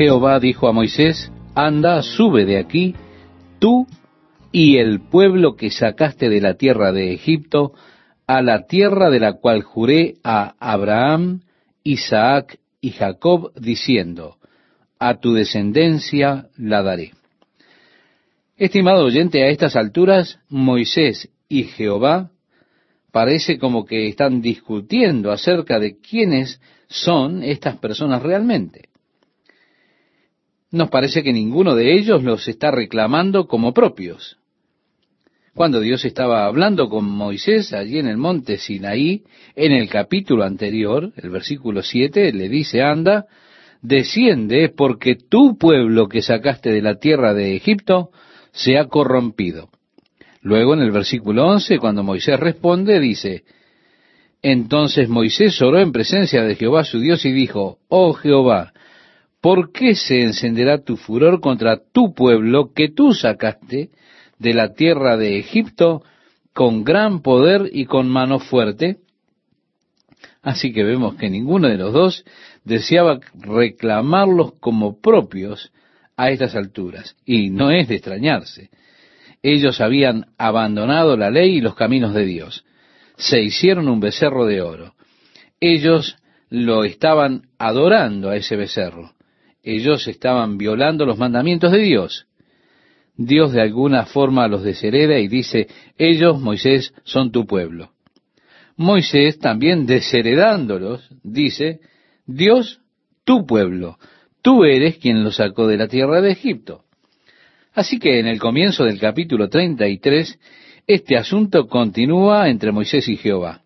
Jehová 0.00 0.40
dijo 0.40 0.66
a 0.66 0.72
Moisés, 0.72 1.30
anda, 1.54 2.02
sube 2.02 2.46
de 2.46 2.56
aquí, 2.56 2.94
tú 3.58 3.86
y 4.50 4.78
el 4.78 5.02
pueblo 5.02 5.56
que 5.56 5.70
sacaste 5.70 6.30
de 6.30 6.40
la 6.40 6.54
tierra 6.54 6.90
de 6.90 7.12
Egipto, 7.12 7.74
a 8.26 8.40
la 8.40 8.66
tierra 8.66 9.10
de 9.10 9.20
la 9.20 9.34
cual 9.34 9.60
juré 9.62 10.14
a 10.24 10.54
Abraham, 10.58 11.42
Isaac 11.84 12.58
y 12.80 12.92
Jacob, 12.92 13.52
diciendo, 13.60 14.38
a 14.98 15.20
tu 15.20 15.34
descendencia 15.34 16.46
la 16.56 16.82
daré. 16.82 17.12
Estimado 18.56 19.04
oyente, 19.04 19.44
a 19.44 19.48
estas 19.48 19.76
alturas 19.76 20.38
Moisés 20.48 21.28
y 21.46 21.64
Jehová 21.64 22.30
parece 23.12 23.58
como 23.58 23.84
que 23.84 24.08
están 24.08 24.40
discutiendo 24.40 25.30
acerca 25.30 25.78
de 25.78 25.98
quiénes 25.98 26.58
son 26.88 27.42
estas 27.42 27.76
personas 27.76 28.22
realmente. 28.22 28.89
Nos 30.70 30.88
parece 30.88 31.22
que 31.22 31.32
ninguno 31.32 31.74
de 31.74 31.94
ellos 31.94 32.22
los 32.22 32.46
está 32.46 32.70
reclamando 32.70 33.46
como 33.46 33.72
propios. 33.72 34.38
Cuando 35.52 35.80
Dios 35.80 36.04
estaba 36.04 36.46
hablando 36.46 36.88
con 36.88 37.04
Moisés 37.04 37.72
allí 37.72 37.98
en 37.98 38.06
el 38.06 38.16
monte 38.16 38.56
Sinaí, 38.56 39.24
en 39.56 39.72
el 39.72 39.88
capítulo 39.88 40.44
anterior, 40.44 41.12
el 41.16 41.30
versículo 41.30 41.82
7, 41.82 42.32
le 42.32 42.48
dice, 42.48 42.82
anda, 42.82 43.26
desciende 43.82 44.68
porque 44.68 45.16
tu 45.16 45.58
pueblo 45.58 46.08
que 46.08 46.22
sacaste 46.22 46.70
de 46.70 46.82
la 46.82 46.98
tierra 46.98 47.34
de 47.34 47.56
Egipto 47.56 48.10
se 48.52 48.78
ha 48.78 48.86
corrompido. 48.86 49.70
Luego 50.40 50.74
en 50.74 50.80
el 50.80 50.92
versículo 50.92 51.46
11, 51.48 51.78
cuando 51.78 52.04
Moisés 52.04 52.38
responde, 52.38 53.00
dice, 53.00 53.42
entonces 54.42 55.08
Moisés 55.08 55.60
oró 55.60 55.80
en 55.80 55.92
presencia 55.92 56.42
de 56.42 56.54
Jehová 56.54 56.84
su 56.84 57.00
Dios 57.00 57.24
y 57.24 57.32
dijo, 57.32 57.78
Oh 57.88 58.14
Jehová, 58.14 58.72
¿por 59.40 59.72
qué 59.72 59.94
se 59.94 60.22
encenderá 60.22 60.84
tu 60.84 60.96
furor 60.96 61.40
contra 61.40 61.78
tu 61.92 62.14
pueblo 62.14 62.72
que 62.74 62.88
tú 62.88 63.12
sacaste 63.12 63.90
de 64.38 64.54
la 64.54 64.74
tierra 64.74 65.16
de 65.16 65.38
Egipto 65.38 66.02
con 66.52 66.84
gran 66.84 67.22
poder 67.22 67.70
y 67.72 67.86
con 67.86 68.08
mano 68.08 68.38
fuerte? 68.38 68.98
Así 70.42 70.72
que 70.72 70.84
vemos 70.84 71.16
que 71.16 71.30
ninguno 71.30 71.68
de 71.68 71.76
los 71.76 71.92
dos 71.92 72.24
deseaba 72.64 73.20
reclamarlos 73.34 74.54
como 74.60 75.00
propios 75.00 75.72
a 76.16 76.30
estas 76.30 76.54
alturas. 76.54 77.16
Y 77.24 77.50
no 77.50 77.70
es 77.70 77.88
de 77.88 77.96
extrañarse. 77.96 78.70
Ellos 79.42 79.80
habían 79.80 80.26
abandonado 80.36 81.16
la 81.16 81.30
ley 81.30 81.56
y 81.56 81.60
los 81.60 81.74
caminos 81.74 82.14
de 82.14 82.24
Dios. 82.24 82.64
Se 83.16 83.42
hicieron 83.42 83.88
un 83.88 84.00
becerro 84.00 84.46
de 84.46 84.60
oro. 84.60 84.94
Ellos 85.60 86.16
lo 86.48 86.84
estaban 86.84 87.48
adorando 87.58 88.30
a 88.30 88.36
ese 88.36 88.56
becerro. 88.56 89.12
Ellos 89.62 90.06
estaban 90.08 90.58
violando 90.58 91.04
los 91.04 91.18
mandamientos 91.18 91.72
de 91.72 91.78
Dios. 91.78 92.26
Dios 93.16 93.52
de 93.52 93.60
alguna 93.60 94.06
forma 94.06 94.48
los 94.48 94.62
deshereda 94.62 95.18
y 95.18 95.28
dice, 95.28 95.68
ellos, 95.98 96.40
Moisés, 96.40 96.94
son 97.04 97.30
tu 97.30 97.46
pueblo. 97.46 97.90
Moisés 98.76 99.38
también 99.38 99.84
desheredándolos, 99.84 101.10
dice, 101.22 101.80
Dios, 102.26 102.80
tu 103.24 103.44
pueblo, 103.44 103.98
tú 104.40 104.64
eres 104.64 104.96
quien 104.96 105.22
los 105.22 105.36
sacó 105.36 105.66
de 105.66 105.76
la 105.76 105.86
tierra 105.86 106.22
de 106.22 106.32
Egipto. 106.32 106.84
Así 107.74 107.98
que 107.98 108.18
en 108.18 108.26
el 108.26 108.40
comienzo 108.40 108.84
del 108.84 108.98
capítulo 108.98 109.48
33, 109.48 110.38
este 110.86 111.16
asunto 111.16 111.66
continúa 111.68 112.48
entre 112.48 112.72
Moisés 112.72 113.06
y 113.08 113.16
Jehová. 113.16 113.62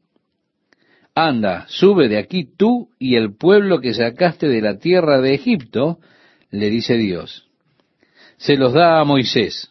Anda, 1.15 1.67
sube 1.69 2.09
de 2.09 2.19
aquí 2.19 2.45
tú 2.57 2.89
y 2.99 3.17
el 3.17 3.37
pueblo 3.37 3.81
que 3.81 3.95
sacaste 3.95 4.49
de 4.49 4.61
la 4.61 4.79
tierra 4.79 5.21
de 5.21 5.35
Egipto, 5.35 5.99
le 6.51 6.71
dice 6.71 6.97
Dios. 6.97 7.49
Se 8.37 8.57
los 8.57 8.73
da 8.73 9.01
a 9.01 9.05
Moisés. 9.05 9.71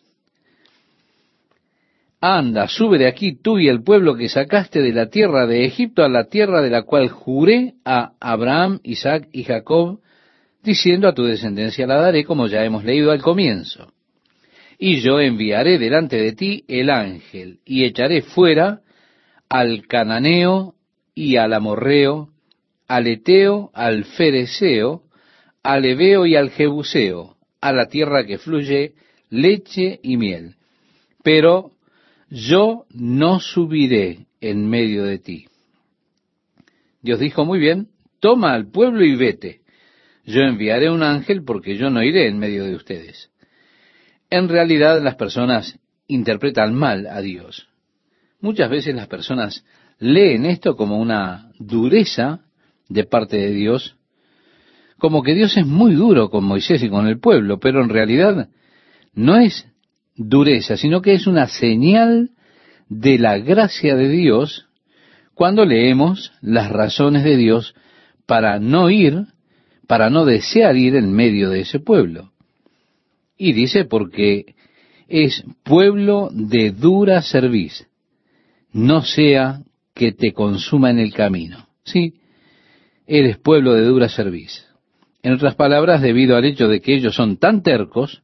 Anda, 2.22 2.70
sube 2.70 2.98
de 2.98 3.08
aquí 3.08 3.36
tú 3.36 3.60
y 3.60 3.68
el 3.68 3.84
pueblo 3.84 4.16
que 4.16 4.30
sacaste 4.30 4.82
de 4.82 4.94
la 4.94 5.10
tierra 5.10 5.46
de 5.46 5.66
Egipto 5.66 6.04
a 6.04 6.10
la 6.10 6.26
tierra 6.26 6.62
de 6.62 6.70
la 6.70 6.84
cual 6.84 7.10
juré 7.10 7.74
a 7.84 8.14
Abraham, 8.22 8.80
Isaac 8.84 9.28
y 9.34 9.44
Jacob, 9.44 10.00
diciendo 10.64 11.10
a 11.10 11.14
tu 11.14 11.24
descendencia 11.24 11.86
la 11.86 11.98
daré, 11.98 12.24
como 12.24 12.48
ya 12.48 12.64
hemos 12.64 12.86
leído 12.86 13.12
al 13.12 13.22
comienzo 13.22 13.92
y 14.78 15.00
yo 15.00 15.22
enviaré 15.22 15.78
delante 15.78 16.18
de 16.18 16.34
ti 16.34 16.66
el 16.68 16.90
ángel, 16.90 17.60
y 17.66 17.86
echaré 17.86 18.22
fuera 18.22 18.82
al 19.48 19.88
cananeo 19.88 20.76
y 21.16 21.38
al 21.38 21.54
amorreo, 21.54 22.30
al 22.88 23.08
eteo, 23.08 23.72
al 23.74 24.06
fereceo, 24.06 25.04
al 25.64 25.86
ebeo 25.86 26.26
y 26.26 26.36
al 26.36 26.50
jebuseo, 26.50 27.38
a 27.62 27.72
la 27.72 27.88
tierra 27.88 28.26
que 28.26 28.38
fluye 28.38 28.94
leche 29.30 30.00
y 30.04 30.18
miel. 30.18 30.56
Pero 31.24 31.72
yo 32.30 32.86
no 32.92 33.40
subiré 33.40 34.28
en 34.42 34.70
medio 34.70 35.06
de 35.06 35.20
ti. 35.20 35.48
Dios 37.02 37.20
dijo, 37.20 37.46
muy 37.46 37.60
bien, 37.60 37.90
toma 38.20 38.54
al 38.54 38.70
pueblo 38.70 39.04
y 39.04 39.16
vete. 39.16 39.62
Yo 40.26 40.42
enviaré 40.42 40.90
un 40.90 41.04
ángel 41.04 41.44
porque 41.44 41.76
yo 41.76 41.90
no 41.90 42.02
iré 42.02 42.28
en 42.28 42.40
medio 42.40 42.64
de 42.64 42.76
ustedes. 42.76 43.30
En 44.30 44.50
realidad 44.50 45.02
las 45.02 45.16
personas 45.16 45.80
interpretan 46.08 46.74
mal 46.74 47.08
a 47.08 47.22
Dios. 47.22 47.68
Muchas 48.40 48.70
veces 48.70 48.96
las 48.96 49.08
personas 49.08 49.66
leen 50.00 50.46
esto 50.46 50.76
como 50.76 50.98
una 51.00 51.52
dureza 51.60 52.42
de 52.90 53.04
parte 53.04 53.38
de 53.38 53.52
Dios, 53.52 53.96
como 54.98 55.24
que 55.24 55.34
Dios 55.34 55.58
es 55.58 55.66
muy 55.66 55.96
duro 55.96 56.30
con 56.30 56.44
Moisés 56.44 56.82
y 56.84 56.90
con 56.90 57.08
el 57.08 57.20
pueblo, 57.20 57.60
pero 57.60 57.84
en 57.84 57.90
realidad 57.90 58.50
no 59.14 59.38
es 59.38 59.68
dureza, 60.16 60.78
sino 60.78 61.02
que 61.02 61.14
es 61.14 61.28
una 61.28 61.48
señal 61.48 62.32
de 62.90 63.18
la 63.18 63.38
gracia 63.38 63.96
de 63.96 64.10
Dios 64.10 64.68
cuando 65.34 65.66
leemos 65.66 66.32
las 66.42 66.72
razones 66.72 67.24
de 67.24 67.38
Dios 67.38 67.76
para 68.26 68.60
no 68.60 68.90
ir, 68.90 69.26
para 69.88 70.10
no 70.10 70.26
desear 70.26 70.76
ir 70.78 70.96
en 70.96 71.12
medio 71.12 71.50
de 71.50 71.62
ese 71.62 71.80
pueblo. 71.80 72.32
Y 73.38 73.54
dice 73.54 73.86
porque 73.86 74.56
es 75.08 75.44
pueblo 75.64 76.30
de 76.32 76.72
dura 76.72 77.22
cerviz, 77.22 77.88
no 78.72 79.02
sea 79.04 79.64
que 80.04 80.12
te 80.12 80.34
consuma 80.34 80.90
en 80.90 81.00
el 81.00 81.14
camino. 81.14 81.70
Sí, 81.86 82.16
eres 83.08 83.38
pueblo 83.38 83.74
de 83.74 83.86
dura 83.86 84.10
cerviz. 84.10 84.66
En 85.22 85.32
otras 85.32 85.56
palabras, 85.56 86.02
debido 86.02 86.36
al 86.36 86.44
hecho 86.44 86.68
de 86.68 86.82
que 86.82 86.94
ellos 86.94 87.16
son 87.16 87.38
tan 87.38 87.64
tercos, 87.64 88.22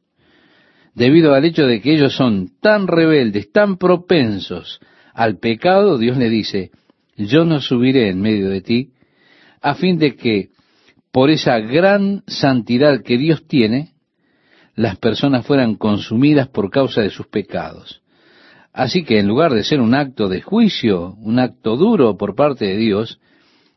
debido 0.94 1.32
al 1.32 1.46
hecho 1.46 1.66
de 1.66 1.80
que 1.80 1.94
ellos 1.94 2.14
son 2.14 2.50
tan 2.60 2.86
rebeldes, 2.86 3.50
tan 3.50 3.78
propensos 3.78 4.78
al 5.14 5.38
pecado, 5.38 5.96
Dios 5.96 6.18
le 6.18 6.28
dice, 6.28 6.70
yo 7.16 7.46
no 7.46 7.62
subiré 7.62 8.10
en 8.10 8.20
medio 8.20 8.50
de 8.50 8.60
ti, 8.60 8.90
a 9.62 9.74
fin 9.74 9.98
de 9.98 10.16
que 10.16 10.50
por 11.10 11.30
esa 11.30 11.60
gran 11.60 12.24
santidad 12.26 13.02
que 13.02 13.16
Dios 13.16 13.46
tiene, 13.46 13.94
las 14.74 14.98
personas 14.98 15.46
fueran 15.46 15.76
consumidas 15.76 16.48
por 16.48 16.70
causa 16.70 17.00
de 17.00 17.08
sus 17.08 17.26
pecados. 17.28 18.02
Así 18.72 19.04
que 19.04 19.18
en 19.18 19.26
lugar 19.26 19.52
de 19.52 19.64
ser 19.64 19.80
un 19.80 19.94
acto 19.94 20.28
de 20.28 20.42
juicio, 20.42 21.14
un 21.20 21.38
acto 21.38 21.76
duro 21.76 22.16
por 22.16 22.34
parte 22.34 22.66
de 22.66 22.76
Dios, 22.76 23.20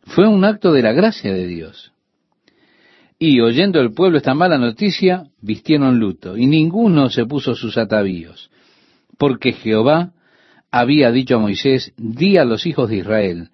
fue 0.06 0.28
un 0.28 0.46
acto 0.46 0.72
de 0.72 0.84
la 0.84 0.92
gracia 0.92 1.34
de 1.34 1.48
Dios. 1.48 1.94
Y 3.18 3.40
oyendo 3.40 3.80
el 3.80 3.94
pueblo 3.94 4.18
esta 4.18 4.34
mala 4.34 4.58
noticia, 4.58 5.28
vistieron 5.42 6.00
luto, 6.00 6.38
y 6.38 6.46
ninguno 6.46 7.10
se 7.10 7.26
puso 7.26 7.56
sus 7.56 7.78
atavíos, 7.78 8.52
porque 9.18 9.54
Jehová 9.54 10.12
había 10.72 11.12
dicho 11.12 11.36
a 11.36 11.40
Moisés, 11.40 11.94
di 11.98 12.38
a 12.38 12.46
los 12.46 12.66
hijos 12.66 12.90
de 12.90 12.98
Israel, 12.98 13.50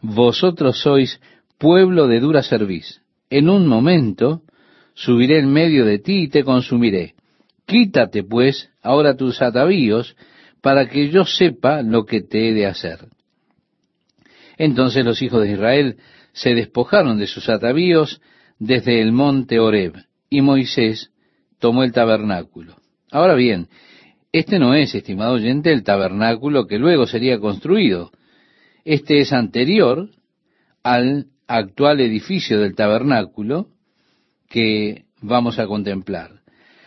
vosotros 0.00 0.78
sois 0.78 1.20
pueblo 1.58 2.08
de 2.08 2.20
dura 2.20 2.42
cerviz. 2.42 3.02
En 3.30 3.48
un 3.48 3.66
momento 3.66 4.42
subiré 4.94 5.38
en 5.38 5.52
medio 5.52 5.84
de 5.84 5.98
ti 5.98 6.22
y 6.22 6.28
te 6.28 6.44
consumiré. 6.44 7.14
Quítate, 7.66 8.22
pues, 8.22 8.70
ahora 8.82 9.16
tus 9.16 9.40
atavíos, 9.42 10.16
para 10.64 10.88
que 10.88 11.10
yo 11.10 11.26
sepa 11.26 11.82
lo 11.82 12.06
que 12.06 12.22
te 12.22 12.48
he 12.48 12.54
de 12.54 12.64
hacer. 12.64 13.00
Entonces 14.56 15.04
los 15.04 15.20
hijos 15.20 15.42
de 15.42 15.52
Israel 15.52 15.98
se 16.32 16.54
despojaron 16.54 17.18
de 17.18 17.26
sus 17.26 17.50
atavíos 17.50 18.22
desde 18.58 19.02
el 19.02 19.12
monte 19.12 19.60
Horeb, 19.60 19.92
y 20.30 20.40
Moisés 20.40 21.10
tomó 21.58 21.84
el 21.84 21.92
tabernáculo. 21.92 22.76
Ahora 23.10 23.34
bien, 23.34 23.68
este 24.32 24.58
no 24.58 24.74
es, 24.74 24.94
estimado 24.94 25.34
oyente, 25.34 25.70
el 25.70 25.84
tabernáculo 25.84 26.66
que 26.66 26.78
luego 26.78 27.06
sería 27.06 27.38
construido. 27.38 28.10
Este 28.86 29.20
es 29.20 29.34
anterior 29.34 30.08
al 30.82 31.26
actual 31.46 32.00
edificio 32.00 32.58
del 32.58 32.74
tabernáculo, 32.74 33.68
que 34.48 35.04
vamos 35.20 35.58
a 35.58 35.66
contemplar. 35.66 36.40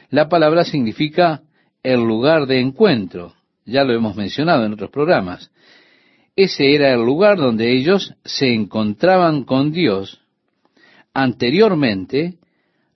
La 0.10 0.30
palabra 0.30 0.64
significa 0.64 1.44
el 1.84 2.00
lugar 2.00 2.48
de 2.48 2.60
encuentro, 2.60 3.37
ya 3.68 3.84
lo 3.84 3.94
hemos 3.94 4.16
mencionado 4.16 4.66
en 4.66 4.74
otros 4.74 4.90
programas. 4.90 5.52
Ese 6.36 6.74
era 6.74 6.94
el 6.94 7.02
lugar 7.02 7.38
donde 7.38 7.74
ellos 7.74 8.16
se 8.24 8.54
encontraban 8.54 9.44
con 9.44 9.72
Dios 9.72 10.22
anteriormente 11.14 12.36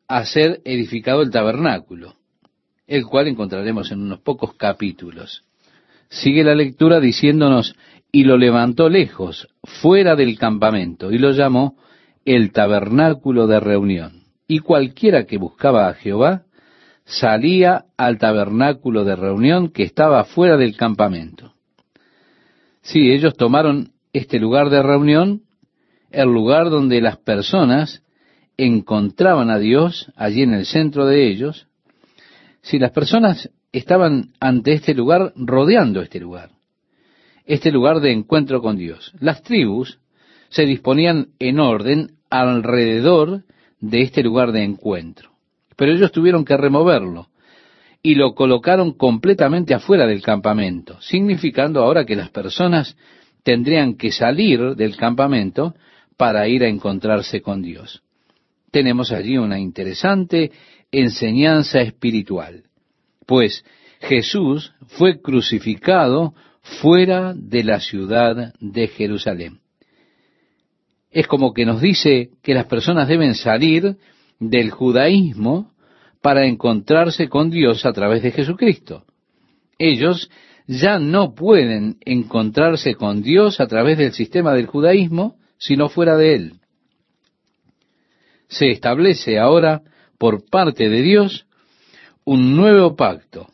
a 0.08 0.26
ser 0.26 0.62
edificado 0.66 1.22
el 1.22 1.32
tabernáculo, 1.32 2.16
el 2.88 3.06
cual 3.06 3.28
encontraremos 3.28 3.92
en 3.92 4.02
unos 4.02 4.20
pocos 4.20 4.54
capítulos. 4.56 5.44
Sigue 6.10 6.44
la 6.44 6.56
lectura 6.56 7.00
diciéndonos, 7.00 7.76
y 8.12 8.26
lo 8.26 8.38
levantó 8.38 8.90
lejos, 8.90 9.48
fuera 9.64 10.16
del 10.16 10.38
campamento, 10.38 11.12
y 11.12 11.18
lo 11.18 11.32
llamó 11.32 11.78
el 12.26 12.52
tabernáculo 12.52 13.48
de 13.48 13.60
reunión. 13.60 14.24
Y 14.48 14.60
cualquiera 14.60 15.26
que 15.26 15.38
buscaba 15.38 15.88
a 15.88 15.94
Jehová, 15.94 16.44
salía 17.06 17.86
al 17.98 18.18
tabernáculo 18.18 19.04
de 19.04 19.16
reunión 19.16 19.70
que 19.70 19.84
estaba 19.84 20.24
fuera 20.24 20.58
del 20.58 20.76
campamento. 20.76 21.54
Sí, 22.82 23.12
ellos 23.12 23.36
tomaron 23.36 23.92
este 24.14 24.40
lugar 24.40 24.70
de 24.70 24.82
reunión, 24.82 25.44
el 26.10 26.30
lugar 26.30 26.70
donde 26.70 27.02
las 27.02 27.18
personas 27.18 28.04
encontraban 28.58 29.50
a 29.50 29.60
Dios 29.60 30.12
allí 30.16 30.44
en 30.44 30.54
el 30.54 30.66
centro 30.66 31.06
de 31.06 31.28
ellos, 31.28 31.68
si 32.62 32.80
las 32.80 32.92
personas 32.92 33.50
estaban 33.72 34.34
ante 34.40 34.74
este 34.74 34.94
lugar, 34.94 35.34
rodeando 35.36 36.02
este 36.02 36.20
lugar, 36.20 36.52
este 37.46 37.72
lugar 37.72 38.02
de 38.02 38.12
encuentro 38.12 38.62
con 38.62 38.78
Dios. 38.78 39.14
Las 39.20 39.42
tribus 39.42 40.00
se 40.50 40.66
disponían 40.66 41.30
en 41.40 41.60
orden 41.60 42.12
alrededor 42.30 43.44
de 43.80 44.02
este 44.02 44.22
lugar 44.22 44.52
de 44.52 44.64
encuentro, 44.64 45.31
pero 45.76 45.92
ellos 45.92 46.12
tuvieron 46.12 46.46
que 46.46 46.58
removerlo 46.58 47.28
y 48.04 48.16
lo 48.16 48.34
colocaron 48.34 48.94
completamente 48.94 49.74
afuera 49.74 50.08
del 50.08 50.22
campamento, 50.22 51.00
significando 51.02 51.82
ahora 51.82 52.06
que 52.06 52.16
las 52.16 52.30
personas 52.30 52.98
tendrían 53.44 53.96
que 53.96 54.12
salir 54.12 54.76
del 54.76 54.96
campamento 54.98 55.76
para 56.18 56.48
ir 56.48 56.64
a 56.64 56.68
encontrarse 56.68 57.42
con 57.42 57.62
Dios 57.62 58.02
tenemos 58.72 59.12
allí 59.12 59.38
una 59.38 59.60
interesante 59.60 60.52
enseñanza 60.92 61.82
espiritual. 61.82 62.64
Pues 63.28 63.64
Jesús 64.00 64.74
fue 64.88 65.22
crucificado 65.22 66.34
fuera 66.62 67.34
de 67.36 67.64
la 67.64 67.80
ciudad 67.80 68.54
de 68.60 68.88
Jerusalén. 68.88 69.60
Es 71.12 71.28
como 71.28 71.54
que 71.54 71.66
nos 71.66 71.82
dice 71.82 72.30
que 72.42 72.54
las 72.54 72.66
personas 72.66 73.08
deben 73.08 73.36
salir 73.36 73.98
del 74.42 74.72
judaísmo 74.72 75.72
para 76.22 76.46
encontrarse 76.46 77.30
con 77.30 77.50
Dios 77.50 77.86
a 77.86 77.94
través 77.94 78.22
de 78.24 78.32
Jesucristo. 78.32 79.06
Ellos 79.78 80.30
ya 80.68 81.00
no 81.00 81.34
pueden 81.34 81.96
encontrarse 82.02 82.96
con 82.96 83.22
Dios 83.22 83.62
a 83.62 83.68
través 83.68 83.98
del 83.98 84.12
sistema 84.12 84.54
del 84.54 84.66
judaísmo, 84.66 85.38
sino 85.58 85.88
fuera 85.88 86.18
de 86.18 86.36
él 86.36 86.54
se 88.52 88.70
establece 88.70 89.40
ahora 89.40 89.82
por 90.18 90.46
parte 90.46 90.90
de 90.90 91.02
Dios 91.02 91.48
un 92.26 92.56
nuevo 92.56 92.96
pacto, 92.96 93.48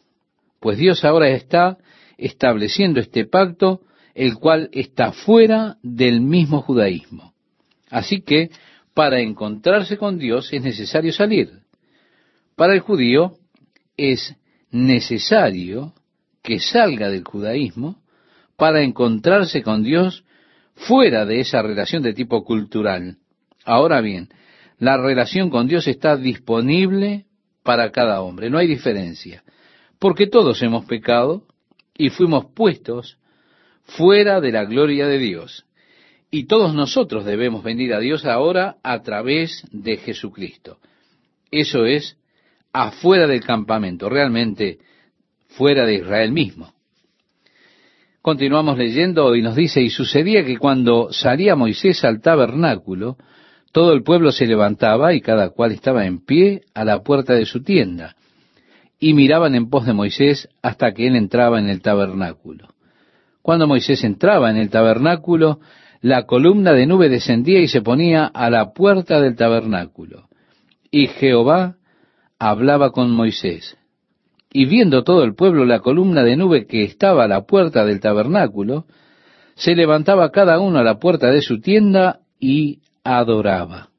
pues 0.59 0.77
Dios 0.79 1.05
ahora 1.05 1.29
está 1.29 1.77
estableciendo 2.17 2.99
este 2.99 3.25
pacto, 3.25 3.81
el 4.15 4.35
cual 4.35 4.69
está 4.73 5.11
fuera 5.11 5.77
del 5.83 6.19
mismo 6.19 6.61
judaísmo. 6.63 7.33
Así 7.91 8.21
que 8.21 8.49
para 8.97 9.19
encontrarse 9.19 9.95
con 9.95 10.17
Dios 10.17 10.51
es 10.51 10.63
necesario 10.63 11.13
salir. 11.13 11.51
Para 12.55 12.73
el 12.73 12.79
judío 12.79 13.38
es 13.95 14.35
necesario 14.71 15.94
que 16.41 16.59
salga 16.59 17.07
del 17.07 17.23
judaísmo 17.23 18.01
para 18.55 18.81
encontrarse 18.81 19.61
con 19.61 19.83
Dios 19.83 20.23
fuera 20.73 21.27
de 21.27 21.41
esa 21.41 21.61
relación 21.61 22.01
de 22.01 22.15
tipo 22.15 22.44
cultural. 22.44 23.17
Ahora 23.65 24.01
bien, 24.01 24.29
la 24.79 24.97
relación 24.97 25.51
con 25.51 25.67
Dios 25.67 25.88
está 25.88 26.17
disponible 26.17 27.27
para 27.61 27.91
cada 27.91 28.23
hombre, 28.23 28.49
no 28.49 28.57
hay 28.57 28.65
diferencia, 28.65 29.44
porque 29.99 30.25
todos 30.25 30.59
hemos 30.63 30.85
pecado 30.85 31.44
y 31.95 32.09
fuimos 32.09 32.47
puestos 32.55 33.19
fuera 33.83 34.41
de 34.41 34.51
la 34.51 34.65
gloria 34.65 35.05
de 35.05 35.19
Dios. 35.19 35.66
Y 36.29 36.45
todos 36.45 36.74
nosotros 36.74 37.25
debemos 37.25 37.63
venir 37.63 37.94
a 37.94 38.00
Dios 38.00 38.25
ahora 38.25 38.77
a 38.83 39.01
través 39.01 39.65
de 39.71 39.97
Jesucristo. 39.97 40.77
Eso 41.51 41.85
es 41.85 42.18
afuera 42.74 43.27
del 43.27 43.44
campamento, 43.44 44.09
realmente 44.09 44.79
fuera 45.47 45.85
de 45.85 45.95
Israel 45.95 46.31
mismo. 46.31 46.74
Continuamos 48.21 48.77
leyendo 48.77 49.35
y 49.35 49.41
nos 49.41 49.56
dice, 49.56 49.81
y 49.81 49.89
sucedía 49.89 50.44
que 50.44 50.57
cuando 50.57 51.13
salía 51.13 51.56
Moisés 51.56 52.03
al 52.03 52.19
tabernáculo, 52.19 53.15
todo 53.71 53.94
el 53.94 54.03
pueblo 54.03 54.33
se 54.33 54.45
levantaba 54.45 55.13
y 55.13 55.21
cada 55.21 55.51
cual 55.51 55.71
estaba 55.71 56.06
en 56.06 56.25
pie 56.25 56.63
a 56.73 56.83
la 56.83 57.03
puerta 57.03 57.33
de 57.33 57.45
su 57.45 57.63
tienda, 57.63 58.18
y 59.00 59.13
miraban 59.13 59.56
en 59.56 59.69
pos 59.69 59.85
de 59.85 59.94
Moisés 59.94 60.50
hasta 60.62 60.94
que 60.94 61.07
él 61.07 61.15
entraba 61.15 61.59
en 61.59 61.69
el 61.69 61.81
tabernáculo. 61.81 62.73
Cuando 63.41 63.65
Moisés 63.65 64.03
entraba 64.03 64.50
en 64.50 64.57
el 64.57 64.69
tabernáculo, 64.69 65.62
la 66.01 66.25
columna 66.25 66.73
de 66.73 66.85
nube 66.85 67.09
descendía 67.09 67.59
y 67.59 67.67
se 67.67 67.81
ponía 67.81 68.25
a 68.25 68.49
la 68.49 68.73
puerta 68.73 69.19
del 69.19 69.35
tabernáculo. 69.35 70.27
Y 70.91 71.07
Jehová 71.07 71.75
hablaba 72.39 72.91
con 72.91 73.11
Moisés. 73.11 73.77
Y 74.51 74.65
viendo 74.65 75.03
todo 75.03 75.23
el 75.23 75.35
pueblo 75.35 75.65
la 75.65 75.79
columna 75.79 76.23
de 76.23 76.38
nube 76.38 76.65
que 76.65 76.83
estaba 76.83 77.25
a 77.25 77.27
la 77.27 77.45
puerta 77.45 77.85
del 77.85 77.99
tabernáculo, 77.99 78.85
se 79.55 79.75
levantaba 79.75 80.31
cada 80.31 80.59
uno 80.59 80.79
a 80.79 80.83
la 80.83 80.99
puerta 80.99 81.31
de 81.31 81.41
su 81.41 81.59
tienda 81.59 82.19
y 82.39 82.79
adoraba. 83.03 83.89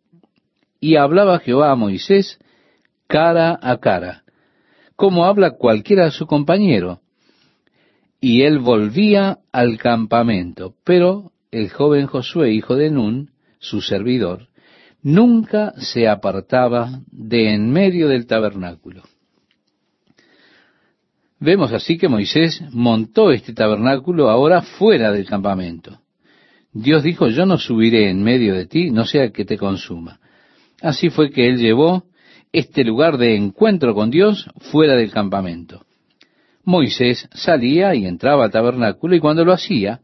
Y 0.81 0.97
hablaba 0.97 1.41
Jehová 1.41 1.73
a 1.73 1.77
Moisés 1.77 2.39
cara 3.09 3.59
a 3.61 3.79
cara, 3.79 4.23
como 4.95 5.25
habla 5.25 5.53
cualquiera 5.53 6.07
a 6.07 6.11
su 6.11 6.27
compañero. 6.27 7.01
Y 8.21 8.43
él 8.43 8.59
volvía 8.59 9.39
al 9.53 9.79
campamento, 9.79 10.75
pero 10.85 11.33
el 11.51 11.71
joven 11.71 12.07
Josué, 12.07 12.53
hijo 12.53 12.77
de 12.77 12.91
Nun, 12.91 13.31
su 13.59 13.81
servidor, 13.81 14.49
nunca 15.03 15.73
se 15.79 16.09
apartaba 16.09 17.01
de 17.11 17.55
en 17.55 17.71
medio 17.71 18.09
del 18.09 18.27
tabernáculo. 18.27 19.03
Vemos 21.41 21.73
así 21.73 21.97
que 21.99 22.09
Moisés 22.09 22.63
montó 22.73 23.31
este 23.31 23.53
tabernáculo 23.53 24.29
ahora 24.29 24.63
fuera 24.63 25.13
del 25.13 25.27
campamento. 25.27 26.01
Dios 26.73 27.03
dijo, 27.03 27.29
yo 27.29 27.47
no 27.47 27.59
subiré 27.59 28.11
en 28.11 28.23
medio 28.23 28.55
de 28.55 28.67
ti, 28.67 28.91
no 28.91 29.05
sea 29.05 29.31
que 29.31 29.45
te 29.45 29.57
consuma. 29.57 30.21
Así 30.83 31.11
fue 31.11 31.31
que 31.31 31.49
él 31.49 31.59
llevó 31.59 32.05
este 32.53 32.85
lugar 32.85 33.19
de 33.19 33.37
encuentro 33.37 33.95
con 33.95 34.11
Dios 34.11 34.51
fuera 34.73 34.95
del 34.95 35.11
campamento. 35.11 35.85
Moisés 36.65 37.29
salía 37.33 37.95
y 37.95 38.05
entraba 38.05 38.45
al 38.45 38.51
tabernáculo 38.51 39.15
y 39.15 39.21
cuando 39.21 39.45
lo 39.45 39.53
hacía, 39.53 40.01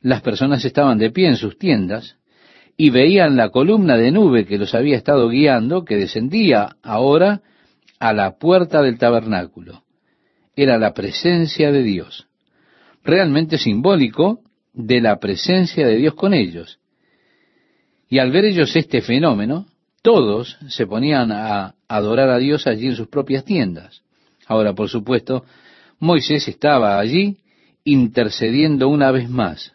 las 0.00 0.22
personas 0.22 0.64
estaban 0.64 0.98
de 0.98 1.10
pie 1.10 1.28
en 1.28 1.36
sus 1.36 1.58
tiendas 1.58 2.16
y 2.76 2.90
veían 2.90 3.36
la 3.36 3.50
columna 3.50 3.96
de 3.96 4.12
nube 4.12 4.46
que 4.46 4.58
los 4.58 4.74
había 4.74 4.96
estado 4.96 5.28
guiando, 5.28 5.84
que 5.84 5.96
descendía 5.96 6.76
ahora 6.82 7.42
a 7.98 8.12
la 8.12 8.38
puerta 8.38 8.82
del 8.82 8.98
tabernáculo. 8.98 9.82
Era 10.54 10.78
la 10.78 10.94
presencia 10.94 11.72
de 11.72 11.82
Dios. 11.82 12.28
Realmente 13.02 13.58
simbólico 13.58 14.40
de 14.72 15.00
la 15.00 15.18
presencia 15.18 15.86
de 15.86 15.96
Dios 15.96 16.14
con 16.14 16.34
ellos. 16.34 16.78
Y 18.08 18.20
al 18.20 18.30
ver 18.30 18.44
ellos 18.44 18.74
este 18.76 19.00
fenómeno, 19.00 19.66
todos 20.02 20.56
se 20.68 20.86
ponían 20.86 21.32
a 21.32 21.74
adorar 21.88 22.30
a 22.30 22.38
Dios 22.38 22.66
allí 22.68 22.86
en 22.86 22.96
sus 22.96 23.08
propias 23.08 23.44
tiendas. 23.44 24.02
Ahora, 24.46 24.72
por 24.72 24.88
supuesto, 24.88 25.44
Moisés 25.98 26.46
estaba 26.46 26.98
allí 26.98 27.38
intercediendo 27.82 28.88
una 28.88 29.10
vez 29.10 29.28
más 29.28 29.72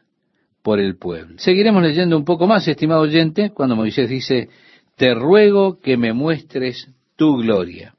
por 0.63 0.79
el 0.79 0.98
pueblo. 0.98 1.36
Seguiremos 1.38 1.84
leyendo 1.84 2.17
un 2.17 2.25
poco 2.25 2.48
más, 2.48 2.67
estimado 2.67 3.01
oyente, 3.01 3.51
cuando 3.51 3.75
Moisés 3.75 4.10
dice, 4.10 4.50
te 4.96 5.13
ruego 5.13 5.79
que 5.79 5.98
me 5.98 6.13
muestres 6.13 6.89
tu 7.15 7.38
gloria. 7.38 7.93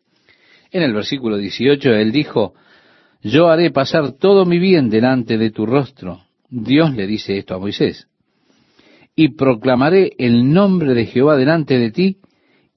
En 0.73 0.83
el 0.83 0.93
versículo 0.93 1.37
18 1.37 1.91
él 1.91 2.11
dijo, 2.11 2.55
yo 3.23 3.49
haré 3.49 3.71
pasar 3.71 4.13
todo 4.13 4.45
mi 4.45 4.59
bien 4.59 4.91
delante 4.91 5.39
de 5.39 5.51
tu 5.51 5.67
rostro 5.67 6.25
Dios 6.55 6.95
le 6.95 7.07
dice 7.07 7.37
esto 7.37 7.55
a 7.55 7.59
Moisés. 7.59 8.07
Y 9.17 9.31
proclamaré 9.31 10.13
el 10.19 10.53
nombre 10.53 10.95
de 10.95 11.07
Jehová 11.07 11.37
delante 11.37 11.79
de 11.79 11.91
ti, 11.91 12.19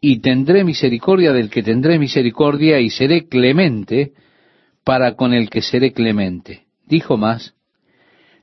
y 0.02 0.20
tendré 0.20 0.64
misericordia 0.64 1.32
del 1.32 1.50
que 1.50 1.64
tendré 1.64 2.00
misericordia, 2.00 2.80
y 2.80 2.90
seré 2.90 3.28
clemente 3.28 4.14
para 4.84 5.16
con 5.16 5.34
el 5.34 5.50
que 5.50 5.62
seré 5.62 5.92
clemente. 5.92 6.66
Dijo 6.88 7.18
más, 7.18 7.54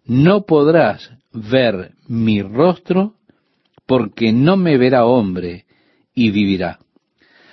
no 0.04 0.44
podrás 0.44 1.10
ver 1.34 1.92
mi 2.06 2.40
rostro, 2.40 3.14
porque 3.86 4.32
no 4.32 4.56
me 4.56 4.78
verá 4.78 5.04
hombre, 5.04 5.66
y 6.14 6.30
vivirá. 6.30 6.78